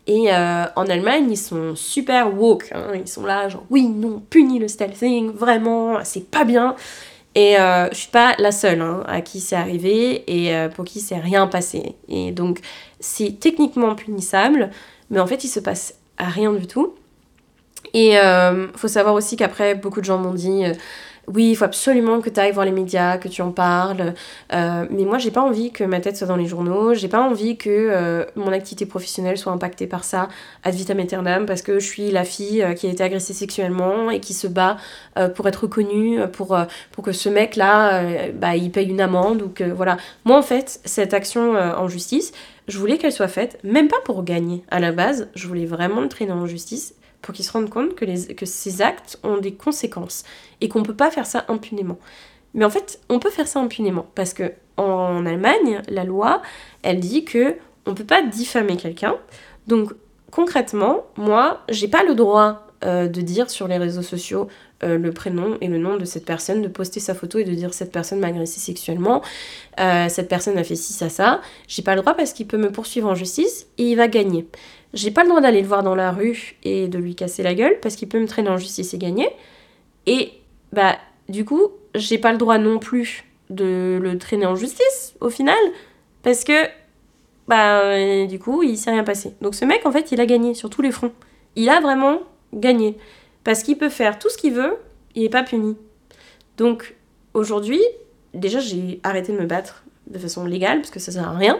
Et 0.08 0.32
en 0.32 0.86
Allemagne, 0.88 1.30
ils 1.30 1.36
sont 1.36 1.76
super 1.76 2.36
woke. 2.36 2.72
Hein. 2.74 2.88
Ils 2.96 3.06
sont 3.06 3.24
là, 3.24 3.48
genre, 3.48 3.62
oui, 3.70 3.86
non, 3.86 4.20
punis 4.30 4.58
le 4.58 4.66
stealthing, 4.66 5.30
vraiment, 5.30 6.02
c'est 6.02 6.28
pas 6.28 6.42
bien. 6.42 6.74
Et 7.34 7.58
euh, 7.58 7.88
je 7.90 7.96
suis 7.96 8.10
pas 8.10 8.34
la 8.38 8.52
seule 8.52 8.82
hein, 8.82 9.02
à 9.06 9.22
qui 9.22 9.40
c'est 9.40 9.56
arrivé 9.56 10.24
et 10.26 10.54
euh, 10.54 10.68
pour 10.68 10.84
qui 10.84 11.00
c'est 11.00 11.16
rien 11.16 11.46
passé. 11.46 11.94
Et 12.08 12.30
donc 12.30 12.60
c'est 13.00 13.38
techniquement 13.40 13.94
punissable, 13.94 14.70
mais 15.10 15.18
en 15.18 15.26
fait 15.26 15.44
il 15.44 15.48
se 15.48 15.60
passe 15.60 15.94
rien 16.18 16.52
du 16.52 16.66
tout. 16.66 16.94
Et 17.94 18.18
euh, 18.18 18.68
faut 18.76 18.88
savoir 18.88 19.14
aussi 19.14 19.36
qu'après 19.36 19.74
beaucoup 19.74 20.00
de 20.00 20.04
gens 20.04 20.18
m'ont 20.18 20.34
dit 20.34 20.64
euh, 20.64 20.74
oui, 21.28 21.50
il 21.50 21.56
faut 21.56 21.64
absolument 21.64 22.20
que 22.20 22.28
tu 22.28 22.40
ailles 22.40 22.50
voir 22.50 22.66
les 22.66 22.72
médias, 22.72 23.16
que 23.16 23.28
tu 23.28 23.42
en 23.42 23.52
parles. 23.52 24.14
Euh, 24.52 24.86
mais 24.90 25.04
moi, 25.04 25.18
j'ai 25.18 25.30
pas 25.30 25.40
envie 25.40 25.70
que 25.70 25.84
ma 25.84 26.00
tête 26.00 26.16
soit 26.16 26.26
dans 26.26 26.36
les 26.36 26.46
journaux. 26.46 26.94
J'ai 26.94 27.08
pas 27.08 27.20
envie 27.20 27.56
que 27.56 27.70
euh, 27.70 28.24
mon 28.34 28.52
activité 28.52 28.86
professionnelle 28.86 29.38
soit 29.38 29.52
impactée 29.52 29.86
par 29.86 30.02
ça 30.02 30.28
ad 30.64 30.74
vitam 30.74 30.98
aeternam 30.98 31.46
parce 31.46 31.62
que 31.62 31.78
je 31.78 31.86
suis 31.86 32.10
la 32.10 32.24
fille 32.24 32.62
euh, 32.62 32.74
qui 32.74 32.88
a 32.88 32.90
été 32.90 33.04
agressée 33.04 33.34
sexuellement 33.34 34.10
et 34.10 34.18
qui 34.18 34.34
se 34.34 34.46
bat 34.46 34.76
pour 35.34 35.46
être 35.46 35.62
reconnue, 35.62 36.20
pour, 36.32 36.56
pour 36.90 37.04
que 37.04 37.12
ce 37.12 37.28
mec-là, 37.28 38.30
bah, 38.32 38.56
il 38.56 38.70
paye 38.70 38.88
une 38.88 39.00
amende 39.00 39.42
ou 39.42 39.48
que 39.48 39.64
voilà. 39.64 39.96
Moi, 40.24 40.36
en 40.36 40.42
fait, 40.42 40.80
cette 40.84 41.14
action 41.14 41.54
en 41.54 41.88
justice, 41.88 42.32
je 42.68 42.78
voulais 42.78 42.98
qu'elle 42.98 43.12
soit 43.12 43.28
faite, 43.28 43.58
même 43.62 43.88
pas 43.88 44.00
pour 44.04 44.24
gagner 44.24 44.64
à 44.70 44.80
la 44.80 44.92
base. 44.92 45.28
Je 45.34 45.46
voulais 45.46 45.66
vraiment 45.66 46.00
le 46.00 46.08
traîner 46.08 46.32
en 46.32 46.46
justice 46.46 46.94
pour 47.22 47.34
qu'ils 47.34 47.44
se 47.44 47.52
rendent 47.52 47.70
compte 47.70 47.94
que, 47.94 48.04
ces 48.44 48.82
actes 48.82 49.18
ont 49.22 49.38
des 49.38 49.54
conséquences 49.54 50.24
et 50.60 50.68
qu'on 50.68 50.80
ne 50.80 50.84
peut 50.84 50.96
pas 50.96 51.10
faire 51.10 51.26
ça 51.26 51.44
impunément. 51.48 51.98
Mais 52.54 52.64
en 52.64 52.70
fait, 52.70 53.00
on 53.08 53.18
peut 53.18 53.30
faire 53.30 53.48
ça 53.48 53.60
impunément 53.60 54.06
parce 54.14 54.34
que 54.34 54.52
en 54.76 55.24
Allemagne, 55.24 55.80
la 55.88 56.04
loi, 56.04 56.42
elle 56.82 57.00
dit 57.00 57.24
que 57.24 57.56
on 57.86 57.94
peut 57.94 58.04
pas 58.04 58.22
diffamer 58.22 58.76
quelqu'un. 58.76 59.16
Donc 59.66 59.92
concrètement, 60.30 61.06
moi, 61.16 61.62
j'ai 61.68 61.88
pas 61.88 62.04
le 62.04 62.14
droit 62.14 62.66
de 62.82 63.20
dire 63.20 63.48
sur 63.48 63.68
les 63.68 63.78
réseaux 63.78 64.02
sociaux 64.02 64.48
le 64.82 65.12
prénom 65.12 65.56
et 65.60 65.68
le 65.68 65.78
nom 65.78 65.96
de 65.96 66.04
cette 66.04 66.24
personne, 66.24 66.60
de 66.62 66.66
poster 66.66 66.98
sa 66.98 67.14
photo 67.14 67.38
et 67.38 67.44
de 67.44 67.54
dire 67.54 67.72
cette 67.72 67.92
personne 67.92 68.18
m'a 68.18 68.26
agressé 68.26 68.58
sexuellement, 68.58 69.22
cette 69.78 70.28
personne 70.28 70.58
a 70.58 70.64
fait 70.64 70.74
ci, 70.74 70.92
ça, 70.92 71.08
ça. 71.08 71.40
J'ai 71.68 71.82
pas 71.82 71.94
le 71.94 72.00
droit 72.00 72.14
parce 72.14 72.32
qu'il 72.32 72.48
peut 72.48 72.56
me 72.56 72.72
poursuivre 72.72 73.08
en 73.08 73.14
justice 73.14 73.68
et 73.78 73.84
il 73.84 73.96
va 73.96 74.08
gagner. 74.08 74.48
J'ai 74.94 75.10
pas 75.10 75.22
le 75.22 75.28
droit 75.28 75.40
d'aller 75.40 75.62
le 75.62 75.66
voir 75.66 75.82
dans 75.82 75.94
la 75.94 76.12
rue 76.12 76.56
et 76.64 76.88
de 76.88 76.98
lui 76.98 77.14
casser 77.14 77.42
la 77.42 77.54
gueule 77.54 77.78
parce 77.80 77.96
qu'il 77.96 78.08
peut 78.08 78.20
me 78.20 78.26
traîner 78.26 78.50
en 78.50 78.58
justice 78.58 78.92
et 78.92 78.98
gagner. 78.98 79.28
Et 80.06 80.32
bah 80.72 80.96
du 81.28 81.44
coup, 81.44 81.68
j'ai 81.94 82.18
pas 82.18 82.32
le 82.32 82.38
droit 82.38 82.58
non 82.58 82.78
plus 82.78 83.24
de 83.50 83.98
le 84.02 84.18
traîner 84.18 84.46
en 84.46 84.54
justice 84.54 85.14
au 85.20 85.30
final 85.30 85.58
parce 86.22 86.44
que 86.44 86.66
bah 87.48 88.26
du 88.26 88.38
coup, 88.38 88.62
il 88.62 88.76
s'est 88.76 88.90
rien 88.90 89.04
passé. 89.04 89.34
Donc 89.40 89.54
ce 89.54 89.64
mec 89.64 89.86
en 89.86 89.92
fait, 89.92 90.12
il 90.12 90.20
a 90.20 90.26
gagné 90.26 90.54
sur 90.54 90.68
tous 90.68 90.82
les 90.82 90.92
fronts. 90.92 91.12
Il 91.56 91.68
a 91.68 91.80
vraiment 91.80 92.20
gagné 92.52 92.96
parce 93.44 93.62
qu'il 93.62 93.78
peut 93.78 93.88
faire 93.88 94.18
tout 94.18 94.28
ce 94.28 94.36
qu'il 94.36 94.52
veut, 94.52 94.76
il 95.14 95.24
est 95.24 95.30
pas 95.30 95.42
puni. 95.42 95.76
Donc 96.58 96.94
aujourd'hui, 97.34 97.80
déjà 98.34 98.60
j'ai 98.60 99.00
arrêté 99.02 99.32
de 99.32 99.38
me 99.38 99.46
battre 99.46 99.84
de 100.06 100.18
façon 100.18 100.44
légale 100.44 100.78
parce 100.78 100.90
que 100.90 101.00
ça 101.00 101.12
sert 101.12 101.28
à 101.28 101.32
rien. 101.32 101.58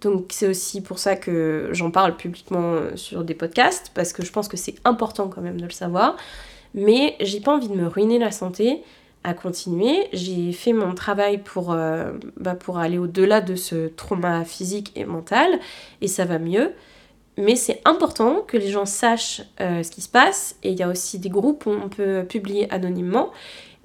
Donc 0.00 0.26
c'est 0.30 0.48
aussi 0.48 0.80
pour 0.80 0.98
ça 0.98 1.16
que 1.16 1.68
j'en 1.72 1.90
parle 1.90 2.16
publiquement 2.16 2.80
sur 2.94 3.24
des 3.24 3.34
podcasts, 3.34 3.90
parce 3.94 4.12
que 4.12 4.24
je 4.24 4.32
pense 4.32 4.48
que 4.48 4.56
c'est 4.56 4.76
important 4.84 5.28
quand 5.28 5.42
même 5.42 5.60
de 5.60 5.66
le 5.66 5.70
savoir. 5.70 6.16
Mais 6.74 7.16
j'ai 7.20 7.40
pas 7.40 7.54
envie 7.54 7.68
de 7.68 7.74
me 7.74 7.86
ruiner 7.86 8.18
la 8.18 8.30
santé 8.30 8.82
à 9.24 9.34
continuer. 9.34 10.08
J'ai 10.12 10.52
fait 10.52 10.72
mon 10.72 10.94
travail 10.94 11.38
pour, 11.38 11.72
euh, 11.72 12.12
bah, 12.38 12.54
pour 12.54 12.78
aller 12.78 12.98
au-delà 12.98 13.40
de 13.40 13.54
ce 13.54 13.88
trauma 13.88 14.44
physique 14.44 14.92
et 14.96 15.04
mental, 15.04 15.58
et 16.00 16.08
ça 16.08 16.24
va 16.24 16.38
mieux. 16.38 16.72
Mais 17.36 17.56
c'est 17.56 17.80
important 17.84 18.42
que 18.46 18.56
les 18.56 18.68
gens 18.68 18.86
sachent 18.86 19.42
euh, 19.60 19.82
ce 19.82 19.90
qui 19.90 20.00
se 20.00 20.08
passe, 20.08 20.56
et 20.62 20.70
il 20.70 20.78
y 20.78 20.82
a 20.82 20.88
aussi 20.88 21.18
des 21.18 21.28
groupes 21.28 21.66
où 21.66 21.70
on 21.70 21.88
peut 21.88 22.24
publier 22.28 22.70
anonymement. 22.72 23.30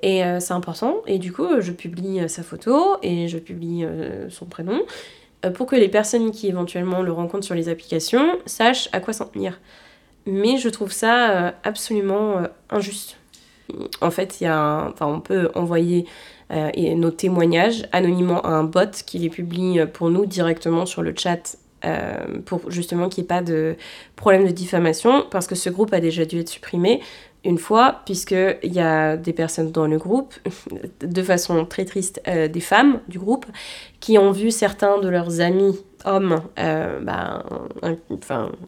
Et 0.01 0.23
euh, 0.23 0.39
c'est 0.39 0.53
important, 0.53 0.97
et 1.07 1.19
du 1.19 1.31
coup, 1.31 1.61
je 1.61 1.71
publie 1.71 2.29
sa 2.29 2.43
photo 2.43 2.97
et 3.01 3.27
je 3.27 3.37
publie 3.37 3.85
son 4.29 4.45
prénom. 4.45 4.81
Euh, 5.45 5.51
pour 5.51 5.67
que 5.67 5.75
les 5.75 5.89
personnes 5.89 6.31
qui 6.31 6.47
éventuellement 6.47 7.01
le 7.01 7.11
rencontrent 7.11 7.45
sur 7.45 7.55
les 7.55 7.69
applications 7.69 8.37
sachent 8.45 8.89
à 8.91 8.99
quoi 8.99 9.13
s'en 9.13 9.25
tenir. 9.25 9.59
Mais 10.25 10.57
je 10.57 10.69
trouve 10.69 10.91
ça 10.91 11.29
euh, 11.29 11.51
absolument 11.63 12.37
euh, 12.37 12.47
injuste. 12.69 13.17
En 14.01 14.11
fait, 14.11 14.41
y 14.41 14.45
a 14.45 14.93
on 15.01 15.19
peut 15.19 15.49
envoyer 15.55 16.05
nos 16.51 17.09
témoignages 17.09 17.87
anonymement 17.91 18.41
à 18.41 18.49
un 18.49 18.63
bot 18.63 18.91
qui 19.07 19.17
les 19.17 19.29
publie 19.29 19.79
pour 19.91 20.11
nous 20.11 20.27
directement 20.27 20.85
sur 20.85 21.01
le 21.01 21.15
chat 21.17 21.57
pour 22.45 22.69
justement 22.69 23.09
qu'il 23.09 23.23
n'y 23.23 23.25
ait 23.25 23.27
pas 23.27 23.41
de 23.41 23.75
problème 24.15 24.45
de 24.45 24.51
diffamation, 24.51 25.25
parce 25.31 25.47
que 25.47 25.55
ce 25.55 25.71
groupe 25.71 25.91
a 25.93 25.99
déjà 25.99 26.25
dû 26.25 26.39
être 26.41 26.49
supprimé 26.49 27.01
une 27.45 27.59
fois, 27.59 28.01
puisqu'il 28.05 28.73
y 28.73 28.79
a 28.79 29.17
des 29.17 29.31
personnes 29.31 29.71
dans 29.71 29.87
le 29.87 29.97
groupe, 29.97 30.33
de 30.99 31.23
façon 31.23 31.65
très 31.65 31.85
triste, 31.85 32.21
euh, 32.27 32.47
des 32.47 32.59
femmes 32.59 32.99
du 33.07 33.19
groupe, 33.19 33.45
qui 33.99 34.17
ont 34.17 34.31
vu 34.31 34.51
certains 34.51 34.99
de 34.99 35.07
leurs 35.07 35.39
amis 35.41 35.77
hommes 36.05 36.41
euh, 36.59 36.99
bah, 37.01 37.43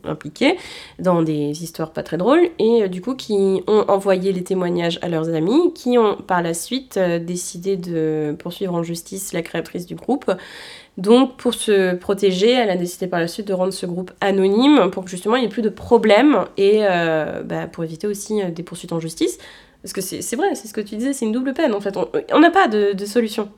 impliqués 0.04 0.58
dans 0.98 1.22
des 1.22 1.64
histoires 1.64 1.92
pas 1.92 2.04
très 2.04 2.18
drôles, 2.18 2.50
et 2.60 2.84
euh, 2.84 2.88
du 2.88 3.02
coup 3.02 3.16
qui 3.16 3.64
ont 3.68 3.86
envoyé 3.88 4.32
les 4.32 4.44
témoignages 4.44 5.00
à 5.02 5.10
leurs 5.10 5.30
amis, 5.30 5.74
qui 5.74 5.98
ont 5.98 6.16
par 6.16 6.42
la 6.42 6.54
suite 6.54 7.00
décidé 7.00 7.78
de 7.78 8.36
poursuivre 8.38 8.74
en 8.74 8.84
justice 8.84 9.34
la 9.34 9.42
créatrice 9.42 9.86
du 9.86 9.96
groupe 9.96 10.32
donc, 10.98 11.38
pour 11.38 11.54
se 11.54 11.94
protéger, 11.94 12.52
elle 12.52 12.72
a 12.72 12.76
décidé 12.76 13.06
par 13.06 13.20
la 13.20 13.28
suite 13.28 13.48
de 13.48 13.54
rendre 13.54 13.72
ce 13.72 13.86
groupe 13.86 14.12
anonyme 14.20 14.90
pour 14.92 15.06
que 15.06 15.12
justement 15.12 15.36
il 15.36 15.42
n'y 15.42 15.46
ait 15.46 15.50
plus 15.50 15.62
de 15.62 15.70
problèmes 15.70 16.46
et 16.58 16.80
euh, 16.82 17.44
bah, 17.44 17.68
pour 17.68 17.84
éviter 17.84 18.08
aussi 18.08 18.42
euh, 18.42 18.50
des 18.50 18.64
poursuites 18.64 18.92
en 18.92 19.00
justice. 19.00 19.38
Parce 19.84 19.94
que 19.94 20.02
c'est 20.02 20.36
vrai, 20.36 20.56
c'est 20.56 20.68
ce 20.68 20.74
que 20.74 20.82
tu 20.82 20.96
disais, 20.96 21.14
c'est 21.14 21.26
une 21.26 21.32
double 21.32 21.54
peine 21.54 21.76
en 21.76 21.80
fait. 21.80 21.96
On 22.34 22.40
n'a 22.40 22.50
pas 22.50 22.68
de, 22.68 23.06
solution. 23.06 23.52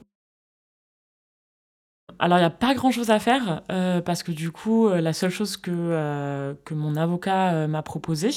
Alors, 2.19 2.37
il 2.37 2.41
n'y 2.41 2.45
a 2.45 2.51
pas 2.51 2.73
grand-chose 2.73 3.09
à 3.09 3.19
faire 3.19 3.61
euh, 3.71 4.01
parce 4.01 4.21
que 4.21 4.33
du 4.33 4.51
coup, 4.51 4.89
la 4.89 5.13
seule 5.13 5.31
chose 5.31 5.55
que, 5.55 6.53
que 6.65 6.73
mon 6.73 6.97
avocat 6.97 7.67
m'a 7.67 7.81
proposé. 7.81 8.31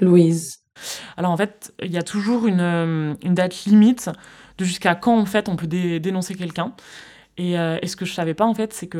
Louise. 0.00 0.60
Alors, 1.18 1.30
en 1.30 1.36
fait, 1.36 1.74
il 1.82 1.92
y 1.92 1.98
a 1.98 2.02
toujours 2.02 2.46
une, 2.46 3.16
une, 3.22 3.34
date 3.34 3.66
limite 3.66 4.10
de 4.56 4.64
jusqu'à 4.64 4.94
quand 4.94 5.18
en 5.18 5.26
fait 5.26 5.50
on 5.50 5.56
peut 5.56 5.66
dénoncer 5.66 6.34
quelqu'un. 6.34 6.74
Euh, 7.38 7.78
et, 7.82 7.86
ce 7.86 7.96
que 7.96 8.06
je 8.06 8.14
savais 8.14 8.34
pas 8.34 8.46
en 8.46 8.54
fait, 8.54 8.72
c'est 8.72 8.86
que 8.86 8.98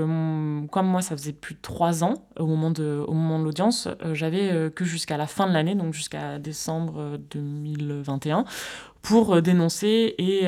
comme 0.66 0.86
moi 0.86 1.00
ça 1.00 1.16
faisait 1.16 1.32
plus 1.32 1.54
de 1.54 1.60
trois 1.60 2.04
ans 2.04 2.14
au 2.38 2.46
moment 2.46 2.70
de, 2.70 3.02
au 3.06 3.12
moment 3.12 3.38
de 3.38 3.44
l'audience, 3.44 3.88
euh, 4.04 4.14
j'avais 4.14 4.52
euh, 4.52 4.68
que 4.68 4.84
jusqu'à 4.84 5.16
la 5.16 5.26
fin 5.26 5.46
de 5.46 5.52
l'année, 5.52 5.74
donc 5.74 5.94
jusqu'à 5.94 6.38
décembre 6.38 7.18
2021, 7.30 8.44
pour 9.00 9.40
dénoncer 9.40 10.14
et, 10.18 10.46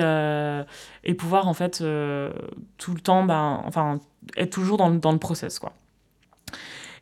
et 1.04 1.14
pouvoir 1.14 1.48
en 1.48 1.54
fait 1.54 1.78
tout 1.78 2.94
le 2.94 3.00
temps, 3.00 3.24
ben, 3.24 3.62
enfin 3.64 4.00
être 4.36 4.50
toujours 4.50 4.76
dans, 4.76 4.90
dans 4.90 5.12
le 5.12 5.18
process 5.18 5.58
quoi. 5.58 5.72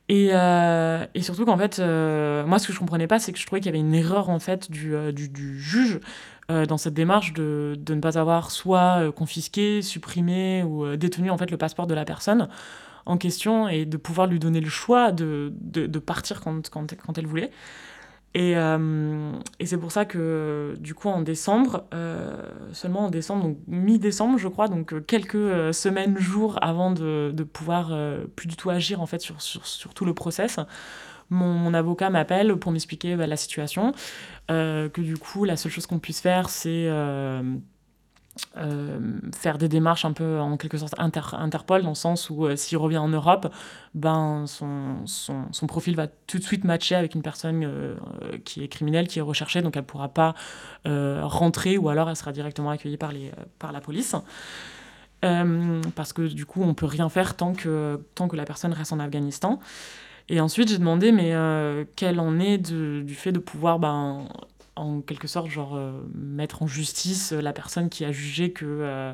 Et, 0.08 0.26
et, 0.28 1.22
surtout 1.22 1.44
qu'en 1.44 1.58
fait, 1.58 1.80
moi, 1.80 2.58
ce 2.58 2.68
que 2.68 2.72
je 2.72 2.78
comprenais 2.78 3.08
pas, 3.08 3.18
c'est 3.18 3.32
que 3.32 3.38
je 3.38 3.46
trouvais 3.46 3.60
qu'il 3.60 3.66
y 3.66 3.74
avait 3.74 3.80
une 3.80 3.94
erreur 3.94 4.30
en 4.30 4.38
fait 4.38 4.70
du, 4.70 4.94
du, 5.12 5.28
du 5.28 5.60
juge 5.60 6.00
euh, 6.48 6.64
dans 6.64 6.78
cette 6.78 6.94
démarche 6.94 7.32
de, 7.32 7.74
de, 7.76 7.94
ne 7.94 8.00
pas 8.00 8.18
avoir 8.18 8.52
soit 8.52 9.00
euh, 9.00 9.10
confisqué, 9.10 9.82
supprimé 9.82 10.62
ou 10.62 10.84
euh, 10.84 10.96
détenu 10.96 11.28
en 11.28 11.36
fait 11.36 11.50
le 11.50 11.56
passeport 11.56 11.88
de 11.88 11.94
la 11.94 12.04
personne 12.04 12.48
en 13.04 13.16
question 13.16 13.68
et 13.68 13.84
de 13.84 13.96
pouvoir 13.96 14.28
lui 14.28 14.38
donner 14.38 14.60
le 14.60 14.68
choix 14.68 15.10
de, 15.10 15.52
de, 15.60 15.86
de 15.88 15.98
partir 15.98 16.40
quand, 16.40 16.70
quand, 16.70 16.94
quand, 16.94 17.18
elle 17.18 17.26
voulait. 17.26 17.50
Et, 18.38 18.52
et 18.52 19.66
c'est 19.66 19.78
pour 19.78 19.92
ça 19.92 20.04
que 20.04 20.74
du 20.78 20.92
coup 20.92 21.08
en 21.08 21.22
décembre, 21.22 21.84
seulement 22.72 23.06
en 23.06 23.10
décembre, 23.10 23.44
donc 23.44 23.58
mi-décembre 23.66 24.36
je 24.36 24.48
crois, 24.48 24.68
donc 24.68 25.06
quelques 25.06 25.72
semaines, 25.72 26.18
jours 26.18 26.58
avant 26.60 26.90
de, 26.90 27.32
de 27.32 27.44
pouvoir 27.44 27.96
plus 28.36 28.46
du 28.46 28.54
tout 28.54 28.68
agir 28.68 29.00
en 29.00 29.06
fait 29.06 29.22
sur, 29.22 29.40
sur, 29.40 29.66
sur 29.66 29.94
tout 29.94 30.04
le 30.04 30.12
process, 30.12 30.60
mon, 31.30 31.74
avocat 31.74 32.10
m'appelle 32.10 32.56
pour 32.56 32.72
m'expliquer 32.72 33.16
bah, 33.16 33.26
la 33.26 33.36
situation, 33.36 33.92
euh, 34.50 34.88
que 34.88 35.00
du 35.00 35.16
coup, 35.16 35.44
la 35.44 35.56
seule 35.56 35.72
chose 35.72 35.86
qu'on 35.86 35.98
puisse 35.98 36.20
faire, 36.20 36.48
c'est 36.48 36.86
euh, 38.56 38.60
euh, 38.66 39.00
faire 39.34 39.58
des 39.58 39.68
démarches 39.68 40.04
un 40.04 40.12
peu 40.12 40.38
en 40.38 40.56
quelque 40.56 40.78
sorte 40.78 40.94
Interpol, 40.98 41.82
dans 41.82 41.90
le 41.90 41.94
sens 41.94 42.30
où 42.30 42.46
s'il 42.56 42.78
revient 42.78 42.98
en 42.98 43.08
Europe, 43.08 43.52
ben, 43.94 44.44
son, 44.46 45.06
son, 45.06 45.44
son, 45.52 45.66
profil 45.66 45.96
va 45.96 46.06
tout 46.06 46.38
de 46.38 46.42
suite 46.42 46.64
matcher 46.64 46.94
avec 46.94 47.14
une 47.14 47.22
personne 47.22 47.68
qui 48.44 48.62
est 48.62 48.68
criminelle, 48.68 49.08
qui 49.08 49.18
est 49.18 49.22
recherchée, 49.22 49.62
donc 49.62 49.76
elle 49.76 49.82
ne 49.82 49.86
pourra 49.86 50.08
pas 50.08 50.34
rentrer 50.84 51.78
ou 51.78 51.88
alors 51.88 52.08
elle 52.08 52.16
sera 52.16 52.32
directement 52.32 52.70
accueillie 52.70 52.96
par, 52.96 53.12
les, 53.12 53.30
par 53.58 53.72
la 53.72 53.80
police. 53.80 54.14
parce 55.20 56.12
que 56.12 56.26
du 56.26 56.46
coup, 56.46 56.62
on 56.62 56.74
peut 56.74 56.86
rien 56.86 57.08
faire 57.08 57.36
tant 57.36 57.52
que, 57.52 58.00
tant 58.14 58.28
que 58.28 58.36
la 58.36 58.44
personne 58.44 58.72
reste 58.72 58.92
en 58.92 59.00
Afghanistan. 59.00 59.60
Et 60.28 60.40
ensuite, 60.40 60.68
j'ai 60.68 60.78
demandé, 60.78 61.12
mais 61.12 61.34
euh, 61.34 61.84
quel 61.94 62.18
en 62.18 62.38
est 62.40 62.58
du 62.58 63.14
fait 63.14 63.32
de 63.32 63.38
pouvoir, 63.38 63.78
ben, 63.78 64.26
en 64.76 65.00
quelque 65.00 65.28
sorte, 65.28 65.48
genre, 65.48 65.74
euh, 65.76 66.02
mettre 66.14 66.62
en 66.62 66.66
justice 66.66 67.32
la 67.32 67.52
personne 67.52 67.88
qui 67.88 68.04
a 68.04 68.12
jugé 68.12 68.52
que 68.52 68.64
euh, 68.64 69.12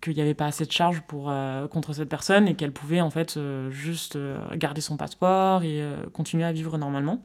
qu'il 0.00 0.14
n'y 0.14 0.20
avait 0.20 0.34
pas 0.34 0.46
assez 0.46 0.66
de 0.66 0.72
charges 0.72 1.00
pour, 1.02 1.32
contre 1.70 1.94
cette 1.94 2.10
personne 2.10 2.46
et 2.48 2.54
qu'elle 2.54 2.72
pouvait, 2.72 3.00
en 3.00 3.10
fait, 3.10 3.38
juste 3.70 4.18
garder 4.52 4.82
son 4.82 4.98
passeport 4.98 5.62
et 5.64 5.82
continuer 6.12 6.44
à 6.44 6.52
vivre 6.52 6.76
normalement. 6.76 7.24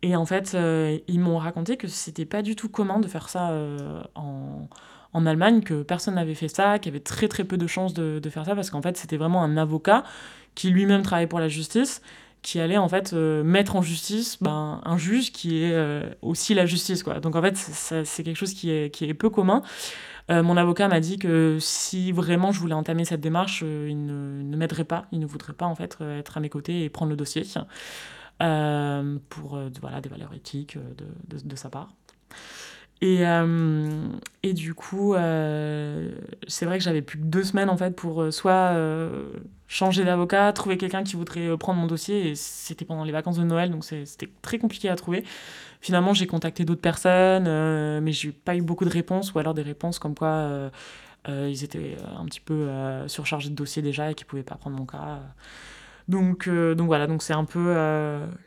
Et 0.00 0.16
en 0.16 0.24
fait, 0.24 0.56
ils 1.06 1.20
m'ont 1.20 1.36
raconté 1.36 1.76
que 1.76 1.86
c'était 1.86 2.24
pas 2.24 2.40
du 2.40 2.56
tout 2.56 2.70
commun 2.70 2.98
de 2.98 3.06
faire 3.06 3.28
ça 3.28 3.52
en, 4.14 4.68
en 5.12 5.26
Allemagne, 5.26 5.60
que 5.60 5.82
personne 5.82 6.14
n'avait 6.14 6.34
fait 6.34 6.48
ça, 6.48 6.78
qu'il 6.78 6.92
y 6.92 6.96
avait 6.96 7.04
très 7.04 7.28
très 7.28 7.44
peu 7.44 7.58
de 7.58 7.66
chances 7.66 7.92
de, 7.92 8.18
de 8.18 8.30
faire 8.30 8.46
ça, 8.46 8.54
parce 8.54 8.70
qu'en 8.70 8.82
fait, 8.82 8.96
c'était 8.96 9.18
vraiment 9.18 9.42
un 9.42 9.58
avocat 9.58 10.04
qui 10.54 10.70
lui-même 10.70 11.02
travaillait 11.02 11.28
pour 11.28 11.40
la 11.40 11.48
justice, 11.48 12.02
qui 12.48 12.60
allait 12.60 12.78
en 12.78 12.88
fait 12.88 13.12
euh, 13.12 13.44
mettre 13.44 13.76
en 13.76 13.82
justice 13.82 14.38
ben, 14.40 14.80
un 14.82 14.96
juge 14.96 15.32
qui 15.32 15.62
est 15.62 15.74
euh, 15.74 16.08
aussi 16.22 16.54
la 16.54 16.64
justice. 16.64 17.02
Quoi. 17.02 17.20
Donc 17.20 17.36
en 17.36 17.42
fait, 17.42 17.58
c'est 17.58 18.22
quelque 18.22 18.38
chose 18.38 18.54
qui 18.54 18.70
est, 18.70 18.90
qui 18.90 19.04
est 19.04 19.12
peu 19.12 19.28
commun. 19.28 19.60
Euh, 20.30 20.42
mon 20.42 20.56
avocat 20.56 20.88
m'a 20.88 21.00
dit 21.00 21.18
que 21.18 21.58
si 21.60 22.10
vraiment 22.10 22.50
je 22.50 22.58
voulais 22.58 22.72
entamer 22.72 23.04
cette 23.04 23.20
démarche, 23.20 23.60
il 23.60 24.06
ne, 24.06 24.42
ne 24.42 24.56
m'aiderait 24.56 24.84
pas, 24.84 25.04
il 25.12 25.20
ne 25.20 25.26
voudrait 25.26 25.52
pas 25.52 25.66
en 25.66 25.74
fait 25.74 25.98
être 26.00 26.38
à 26.38 26.40
mes 26.40 26.48
côtés 26.48 26.84
et 26.84 26.88
prendre 26.88 27.10
le 27.10 27.16
dossier 27.16 27.42
pour 28.38 29.60
voilà, 29.82 30.00
des 30.00 30.08
valeurs 30.08 30.32
éthiques 30.32 30.78
de, 30.78 31.36
de, 31.36 31.46
de 31.46 31.56
sa 31.56 31.68
part. 31.68 31.92
Et, 33.00 33.24
euh, 33.26 34.08
et 34.42 34.52
du 34.54 34.74
coup, 34.74 35.14
euh, 35.14 36.10
c'est 36.48 36.66
vrai 36.66 36.78
que 36.78 36.84
j'avais 36.84 37.02
plus 37.02 37.18
que 37.18 37.24
deux 37.24 37.44
semaines 37.44 37.70
en 37.70 37.76
fait 37.76 37.94
pour 37.94 38.22
euh, 38.22 38.30
soit 38.32 38.74
changer 39.68 40.04
d'avocat, 40.04 40.52
trouver 40.52 40.76
quelqu'un 40.78 41.04
qui 41.04 41.14
voudrait 41.14 41.56
prendre 41.58 41.80
mon 41.80 41.86
dossier. 41.86 42.30
Et 42.30 42.34
c'était 42.34 42.84
pendant 42.84 43.04
les 43.04 43.12
vacances 43.12 43.38
de 43.38 43.44
Noël, 43.44 43.70
donc 43.70 43.84
c'était 43.84 44.28
très 44.42 44.58
compliqué 44.58 44.88
à 44.88 44.96
trouver. 44.96 45.24
Finalement, 45.80 46.12
j'ai 46.12 46.26
contacté 46.26 46.64
d'autres 46.64 46.80
personnes, 46.80 48.00
mais 48.00 48.12
j'ai 48.12 48.32
pas 48.32 48.56
eu 48.56 48.62
beaucoup 48.62 48.84
de 48.84 48.90
réponses, 48.90 49.32
ou 49.32 49.38
alors 49.38 49.54
des 49.54 49.62
réponses 49.62 49.98
comme 49.98 50.14
quoi 50.14 50.70
ils 51.28 51.62
étaient 51.62 51.96
un 52.18 52.24
petit 52.24 52.40
peu 52.40 52.68
surchargés 53.06 53.50
de 53.50 53.54
dossiers 53.54 53.82
déjà 53.82 54.10
et 54.10 54.14
qu'ils 54.14 54.26
pouvaient 54.26 54.42
pas 54.42 54.56
prendre 54.56 54.76
mon 54.76 54.86
cas. 54.86 55.20
Donc, 56.08 56.48
donc 56.48 56.86
voilà, 56.86 57.06
donc 57.06 57.22
c'est 57.22 57.34
un 57.34 57.44
peu 57.44 57.74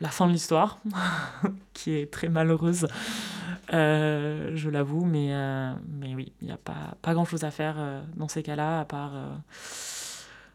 la 0.00 0.08
fin 0.08 0.26
de 0.26 0.32
l'histoire, 0.32 0.78
qui 1.72 1.94
est 1.94 2.10
très 2.10 2.28
malheureuse, 2.28 2.88
je 3.70 4.68
l'avoue, 4.68 5.04
mais, 5.04 5.32
mais 5.88 6.14
oui, 6.16 6.32
il 6.40 6.46
n'y 6.46 6.52
a 6.52 6.56
pas, 6.56 6.96
pas 7.02 7.14
grand-chose 7.14 7.44
à 7.44 7.52
faire 7.52 7.76
dans 8.16 8.26
ces 8.26 8.42
cas-là, 8.42 8.80
à 8.80 8.84
part, 8.84 9.12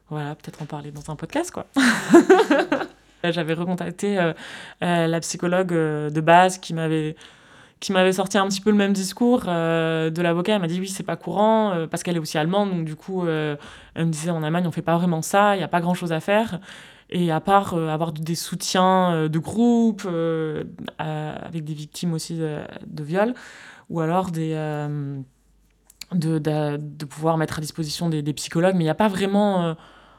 voilà, 0.10 0.36
peut-être 0.36 0.62
en 0.62 0.66
parler 0.66 0.92
dans 0.92 1.10
un 1.10 1.16
podcast, 1.16 1.52
quoi. 1.52 1.66
J'avais 3.24 3.54
recontacté 3.54 4.34
la 4.82 5.20
psychologue 5.22 5.72
de 5.72 6.22
base 6.22 6.58
qui 6.58 6.74
m'avait 6.74 7.16
qui 7.80 7.92
m'avait 7.92 8.14
sorti 8.14 8.38
un 8.38 8.48
petit 8.48 8.62
peu 8.62 8.72
le 8.72 8.76
même 8.76 8.94
discours 8.94 9.44
euh, 9.48 10.10
de 10.10 10.22
l'avocat. 10.22 10.56
Elle 10.56 10.62
m'a 10.62 10.68
dit 10.68 10.80
oui, 10.80 10.88
c'est 10.88 11.04
pas 11.04 11.16
courant, 11.16 11.72
euh, 11.72 11.88
parce 11.88 12.04
qu'elle 12.04 12.16
est 12.16 12.20
aussi 12.20 12.38
allemande, 12.38 12.72
donc 12.72 12.86
du 12.86 12.96
coup, 12.96 13.26
euh, 13.26 13.56
elle 13.94 14.08
me 14.08 14.12
disait 14.12 14.32
en 14.32 14.44
Allemagne, 14.44 14.66
on 14.68 14.72
fait 14.72 14.82
pas 14.82 14.98
vraiment 14.98 15.22
ça, 15.22 15.56
il 15.56 15.60
n'y 15.60 15.64
a 15.64 15.68
pas 15.68 15.82
grand 15.82 15.94
chose 15.94 16.12
à 16.12 16.20
faire. 16.20 16.60
Et 17.10 17.32
à 17.32 17.40
part 17.40 17.74
avoir 17.74 18.12
des 18.12 18.36
soutiens 18.36 19.30
de 19.30 19.40
groupe, 19.40 20.06
avec 20.98 21.64
des 21.64 21.74
victimes 21.74 22.14
aussi 22.14 22.36
de, 22.38 22.60
de 22.86 23.04
viol, 23.04 23.34
ou 23.90 24.02
alors 24.02 24.30
des, 24.30 24.54
de, 26.12 26.38
de, 26.40 27.06
pouvoir 27.06 27.38
mettre 27.38 27.60
à 27.60 27.62
disposition 27.62 28.10
des, 28.10 28.22
des 28.22 28.34
psychologues, 28.34 28.76
mais 28.76 28.82
il 28.82 28.88
n'y 28.88 28.90
a 28.90 28.96
pas 28.96 29.08
vraiment. 29.08 29.76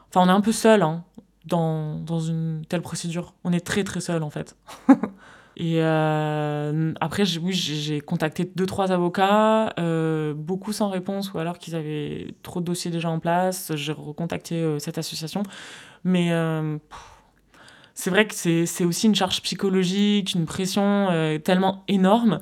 Enfin, 0.09 0.21
on 0.21 0.27
est 0.27 0.31
un 0.31 0.41
peu 0.41 0.51
seul 0.51 0.81
hein, 0.81 1.03
dans, 1.45 1.99
dans 1.99 2.19
une 2.19 2.63
telle 2.67 2.81
procédure. 2.81 3.35
On 3.43 3.53
est 3.53 3.65
très 3.65 3.83
très 3.83 4.01
seul 4.01 4.23
en 4.23 4.29
fait. 4.29 4.55
Et 5.59 5.81
euh, 5.83 6.93
après, 7.01 7.23
oui, 7.37 7.51
j'ai 7.51 7.99
contacté 7.99 8.49
deux, 8.55 8.65
trois 8.65 8.93
avocats, 8.93 9.73
euh, 9.77 10.33
beaucoup 10.33 10.71
sans 10.71 10.87
réponse, 10.87 11.33
ou 11.33 11.37
alors 11.37 11.57
qu'ils 11.57 11.75
avaient 11.75 12.33
trop 12.43 12.61
de 12.61 12.65
dossiers 12.65 12.91
déjà 12.91 13.09
en 13.09 13.19
place. 13.19 13.73
J'ai 13.75 13.91
recontacté 13.91 14.55
euh, 14.55 14.79
cette 14.79 14.97
association. 14.97 15.43
Mais 16.05 16.31
c'est 17.93 18.09
vrai 18.09 18.25
que 18.25 18.33
c'est 18.33 18.85
aussi 18.85 19.07
une 19.07 19.15
charge 19.15 19.41
psychologique, 19.41 20.33
une 20.33 20.45
pression 20.45 21.09
tellement 21.43 21.83
énorme 21.89 22.39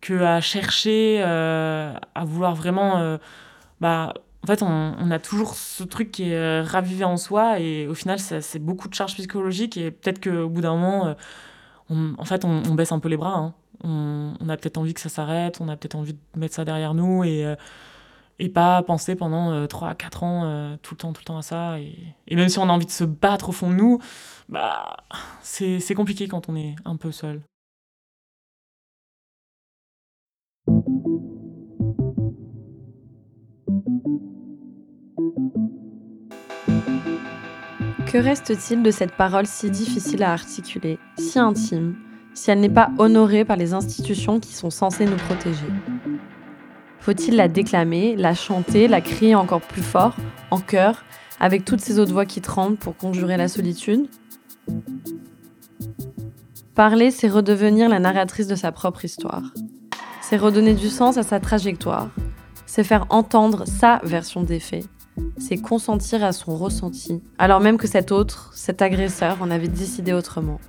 qu'à 0.00 0.40
chercher, 0.40 1.22
à 1.22 2.24
vouloir 2.24 2.56
vraiment. 2.56 3.16
bah, 3.80 4.12
en 4.42 4.46
fait, 4.48 4.62
on, 4.62 4.96
on, 4.98 5.10
a 5.12 5.20
toujours 5.20 5.54
ce 5.54 5.84
truc 5.84 6.10
qui 6.10 6.30
est 6.30 6.60
ravivé 6.62 7.04
en 7.04 7.16
soi, 7.16 7.60
et 7.60 7.86
au 7.86 7.94
final, 7.94 8.18
c'est 8.18 8.58
beaucoup 8.58 8.88
de 8.88 8.94
charges 8.94 9.14
psychologiques, 9.14 9.76
et 9.76 9.92
peut-être 9.92 10.20
qu'au 10.20 10.48
bout 10.48 10.62
d'un 10.62 10.74
moment 10.74 11.14
en 11.90 12.24
fait, 12.24 12.44
on, 12.44 12.74
baisse 12.74 12.92
un 12.92 12.98
peu 12.98 13.08
les 13.08 13.16
bras. 13.16 13.36
Hein. 13.36 13.54
On, 13.84 14.48
a 14.48 14.56
peut-être 14.56 14.78
envie 14.78 14.94
que 14.94 15.00
ça 15.00 15.08
s'arrête, 15.08 15.60
on 15.60 15.68
a 15.68 15.76
peut-être 15.76 15.94
envie 15.94 16.14
de 16.14 16.18
mettre 16.40 16.54
ça 16.54 16.64
derrière 16.64 16.94
nous 16.94 17.24
et, 17.24 17.44
euh, 17.44 17.56
et 18.38 18.48
pas 18.48 18.82
penser 18.82 19.14
pendant 19.14 19.66
3 19.66 19.90
à 19.90 19.94
4 19.94 20.22
ans 20.22 20.42
euh, 20.44 20.76
tout 20.82 20.94
le 20.94 20.98
temps, 20.98 21.12
tout 21.12 21.20
le 21.20 21.26
temps 21.26 21.38
à 21.38 21.42
ça. 21.42 21.78
Et, 21.78 21.94
et, 22.26 22.36
même 22.36 22.48
si 22.48 22.58
on 22.58 22.64
a 22.64 22.72
envie 22.72 22.86
de 22.86 22.90
se 22.90 23.04
battre 23.04 23.50
au 23.50 23.52
fond 23.52 23.70
de 23.70 23.76
nous, 23.76 24.00
bah, 24.48 24.96
c'est 25.42 25.94
compliqué 25.94 26.28
quand 26.28 26.48
on 26.48 26.56
est 26.56 26.74
un 26.84 26.96
peu 26.96 27.12
seul. 27.12 27.42
Que 38.16 38.22
reste-t-il 38.22 38.82
de 38.82 38.90
cette 38.90 39.12
parole 39.12 39.46
si 39.46 39.70
difficile 39.70 40.22
à 40.22 40.32
articuler, 40.32 40.98
si 41.18 41.38
intime, 41.38 41.96
si 42.32 42.50
elle 42.50 42.60
n'est 42.60 42.70
pas 42.70 42.88
honorée 42.96 43.44
par 43.44 43.58
les 43.58 43.74
institutions 43.74 44.40
qui 44.40 44.54
sont 44.54 44.70
censées 44.70 45.04
nous 45.04 45.18
protéger? 45.18 45.66
Faut-il 46.98 47.36
la 47.36 47.48
déclamer, 47.48 48.16
la 48.16 48.32
chanter, 48.32 48.88
la 48.88 49.02
crier 49.02 49.34
encore 49.34 49.60
plus 49.60 49.82
fort, 49.82 50.16
en 50.50 50.60
chœur, 50.60 51.04
avec 51.40 51.66
toutes 51.66 51.82
ces 51.82 51.98
autres 51.98 52.14
voix 52.14 52.24
qui 52.24 52.40
tremblent 52.40 52.78
pour 52.78 52.96
conjurer 52.96 53.36
la 53.36 53.48
solitude? 53.48 54.08
Parler, 56.74 57.10
c'est 57.10 57.28
redevenir 57.28 57.90
la 57.90 57.98
narratrice 57.98 58.46
de 58.46 58.56
sa 58.56 58.72
propre 58.72 59.04
histoire. 59.04 59.42
C'est 60.22 60.38
redonner 60.38 60.72
du 60.72 60.88
sens 60.88 61.18
à 61.18 61.22
sa 61.22 61.38
trajectoire. 61.38 62.08
C'est 62.64 62.82
faire 62.82 63.04
entendre 63.10 63.66
sa 63.66 64.00
version 64.04 64.42
des 64.42 64.58
faits 64.58 64.86
c'est 65.38 65.56
consentir 65.56 66.24
à 66.24 66.32
son 66.32 66.56
ressenti, 66.56 67.22
alors 67.38 67.60
même 67.60 67.78
que 67.78 67.86
cet 67.86 68.12
autre, 68.12 68.50
cet 68.54 68.82
agresseur, 68.82 69.38
en 69.40 69.50
avait 69.50 69.68
décidé 69.68 70.12
autrement. 70.12 70.60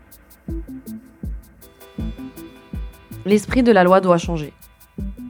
L'esprit 3.26 3.64
de 3.64 3.72
la 3.72 3.84
loi 3.84 4.00
doit 4.02 4.18
changer. 4.18 4.54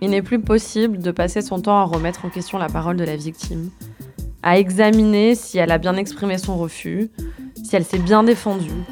Il 0.01 0.11
n'est 0.11 0.21
plus 0.21 0.39
possible 0.39 0.99
de 0.99 1.11
passer 1.11 1.41
son 1.41 1.61
temps 1.61 1.79
à 1.79 1.83
remettre 1.83 2.25
en 2.25 2.29
question 2.29 2.57
la 2.57 2.69
parole 2.69 2.97
de 2.97 3.03
la 3.03 3.15
victime, 3.15 3.71
à 4.43 4.59
examiner 4.59 5.33
si 5.33 5.57
elle 5.57 5.71
a 5.71 5.79
bien 5.79 5.95
exprimé 5.97 6.37
son 6.37 6.57
refus, 6.57 7.09
si 7.63 7.75
elle 7.75 7.85
s'est 7.85 7.97
bien 7.97 8.23
défendue, 8.23 8.83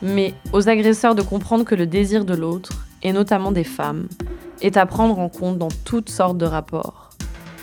mais 0.00 0.34
aux 0.52 0.68
agresseurs 0.68 1.14
de 1.14 1.22
comprendre 1.22 1.64
que 1.64 1.74
le 1.74 1.86
désir 1.86 2.24
de 2.24 2.34
l'autre, 2.34 2.86
et 3.02 3.12
notamment 3.12 3.52
des 3.52 3.64
femmes, 3.64 4.08
est 4.62 4.78
à 4.78 4.86
prendre 4.86 5.18
en 5.18 5.28
compte 5.28 5.58
dans 5.58 5.68
toutes 5.84 6.08
sortes 6.08 6.38
de 6.38 6.46
rapports 6.46 7.13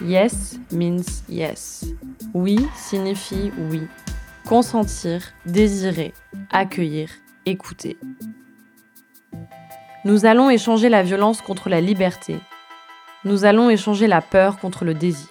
Yes 0.05 0.59
means 0.71 1.03
yes. 1.29 1.85
Oui 2.33 2.57
signifie 2.75 3.51
oui. 3.69 3.81
Consentir, 4.47 5.21
désirer, 5.45 6.13
accueillir, 6.51 7.09
écouter. 7.45 7.97
Nous 10.03 10.25
allons 10.25 10.49
échanger 10.49 10.89
la 10.89 11.03
violence 11.03 11.41
contre 11.41 11.69
la 11.69 11.79
liberté. 11.81 12.37
Nous 13.23 13.45
allons 13.45 13.69
échanger 13.69 14.07
la 14.07 14.21
peur 14.21 14.57
contre 14.57 14.83
le 14.83 14.95
désir. 14.95 15.29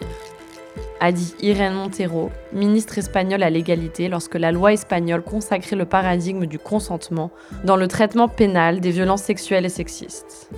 A 1.00 1.10
dit 1.10 1.34
Irène 1.40 1.74
Montero, 1.74 2.30
ministre 2.52 2.98
espagnole 2.98 3.42
à 3.42 3.50
l'égalité, 3.50 4.08
lorsque 4.08 4.36
la 4.36 4.52
loi 4.52 4.72
espagnole 4.72 5.22
consacrait 5.22 5.74
le 5.74 5.86
paradigme 5.86 6.46
du 6.46 6.58
consentement 6.60 7.32
dans 7.64 7.76
le 7.76 7.88
traitement 7.88 8.28
pénal 8.28 8.80
des 8.80 8.90
violences 8.90 9.22
sexuelles 9.22 9.64
et 9.64 9.70
sexistes. 9.70 10.50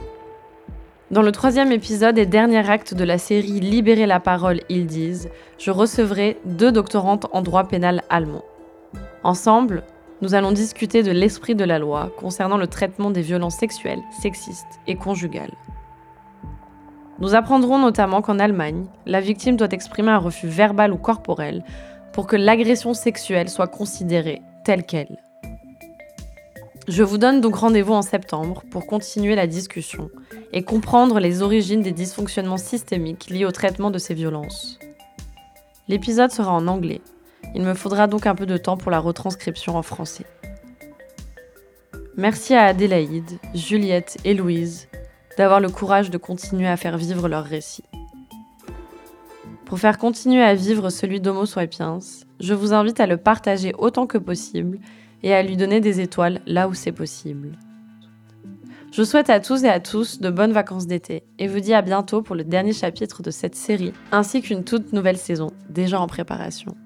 Dans 1.12 1.20
le 1.20 1.30
troisième 1.30 1.72
épisode 1.72 2.16
et 2.16 2.24
dernier 2.24 2.70
acte 2.70 2.94
de 2.94 3.04
la 3.04 3.18
série 3.18 3.60
Libérer 3.60 4.06
la 4.06 4.18
parole, 4.18 4.60
ils 4.70 4.86
disent, 4.86 5.28
je 5.58 5.70
recevrai 5.70 6.38
deux 6.46 6.72
doctorantes 6.72 7.26
en 7.32 7.42
droit 7.42 7.64
pénal 7.64 8.02
allemand. 8.08 8.40
Ensemble, 9.22 9.82
nous 10.22 10.34
allons 10.34 10.52
discuter 10.52 11.02
de 11.02 11.10
l'esprit 11.10 11.54
de 11.54 11.64
la 11.64 11.78
loi 11.78 12.10
concernant 12.16 12.56
le 12.56 12.66
traitement 12.66 13.10
des 13.10 13.20
violences 13.20 13.56
sexuelles, 13.56 14.00
sexistes 14.22 14.80
et 14.86 14.94
conjugales. 14.94 15.52
Nous 17.18 17.34
apprendrons 17.34 17.78
notamment 17.78 18.22
qu'en 18.22 18.38
Allemagne, 18.38 18.86
la 19.04 19.20
victime 19.20 19.58
doit 19.58 19.68
exprimer 19.72 20.12
un 20.12 20.18
refus 20.18 20.48
verbal 20.48 20.94
ou 20.94 20.96
corporel 20.96 21.62
pour 22.14 22.26
que 22.26 22.36
l'agression 22.36 22.94
sexuelle 22.94 23.50
soit 23.50 23.68
considérée 23.68 24.40
telle 24.64 24.86
qu'elle. 24.86 25.18
Je 26.88 27.04
vous 27.04 27.16
donne 27.16 27.40
donc 27.40 27.54
rendez-vous 27.54 27.92
en 27.92 28.02
septembre 28.02 28.64
pour 28.70 28.86
continuer 28.86 29.36
la 29.36 29.46
discussion 29.46 30.10
et 30.52 30.64
comprendre 30.64 31.20
les 31.20 31.40
origines 31.40 31.80
des 31.80 31.92
dysfonctionnements 31.92 32.56
systémiques 32.56 33.30
liés 33.30 33.44
au 33.44 33.52
traitement 33.52 33.92
de 33.92 33.98
ces 33.98 34.14
violences. 34.14 34.80
L'épisode 35.86 36.32
sera 36.32 36.52
en 36.52 36.66
anglais. 36.66 37.00
Il 37.54 37.62
me 37.62 37.74
faudra 37.74 38.08
donc 38.08 38.26
un 38.26 38.34
peu 38.34 38.46
de 38.46 38.56
temps 38.56 38.76
pour 38.76 38.90
la 38.90 38.98
retranscription 38.98 39.76
en 39.76 39.82
français. 39.82 40.26
Merci 42.16 42.54
à 42.54 42.64
Adélaïde, 42.64 43.38
Juliette 43.54 44.18
et 44.24 44.34
Louise 44.34 44.88
d'avoir 45.38 45.60
le 45.60 45.70
courage 45.70 46.10
de 46.10 46.18
continuer 46.18 46.68
à 46.68 46.76
faire 46.76 46.98
vivre 46.98 47.28
leur 47.28 47.44
récit. 47.44 47.84
Pour 49.64 49.78
faire 49.78 49.98
continuer 49.98 50.42
à 50.42 50.54
vivre 50.54 50.90
celui 50.90 51.20
d'Homo 51.20 51.46
sapiens, 51.46 52.00
je 52.40 52.54
vous 52.54 52.74
invite 52.74 53.00
à 53.00 53.06
le 53.06 53.16
partager 53.16 53.72
autant 53.78 54.06
que 54.06 54.18
possible 54.18 54.78
et 55.22 55.34
à 55.34 55.42
lui 55.42 55.56
donner 55.56 55.80
des 55.80 56.00
étoiles 56.00 56.40
là 56.46 56.68
où 56.68 56.74
c'est 56.74 56.92
possible. 56.92 57.58
Je 58.92 59.02
souhaite 59.02 59.30
à 59.30 59.40
tous 59.40 59.64
et 59.64 59.68
à 59.68 59.80
tous 59.80 60.20
de 60.20 60.28
bonnes 60.28 60.52
vacances 60.52 60.86
d'été 60.86 61.24
et 61.38 61.48
vous 61.48 61.60
dis 61.60 61.72
à 61.72 61.80
bientôt 61.80 62.20
pour 62.20 62.36
le 62.36 62.44
dernier 62.44 62.74
chapitre 62.74 63.22
de 63.22 63.30
cette 63.30 63.54
série 63.54 63.92
ainsi 64.10 64.42
qu'une 64.42 64.64
toute 64.64 64.92
nouvelle 64.92 65.16
saison 65.16 65.50
déjà 65.70 65.98
en 65.98 66.06
préparation. 66.06 66.76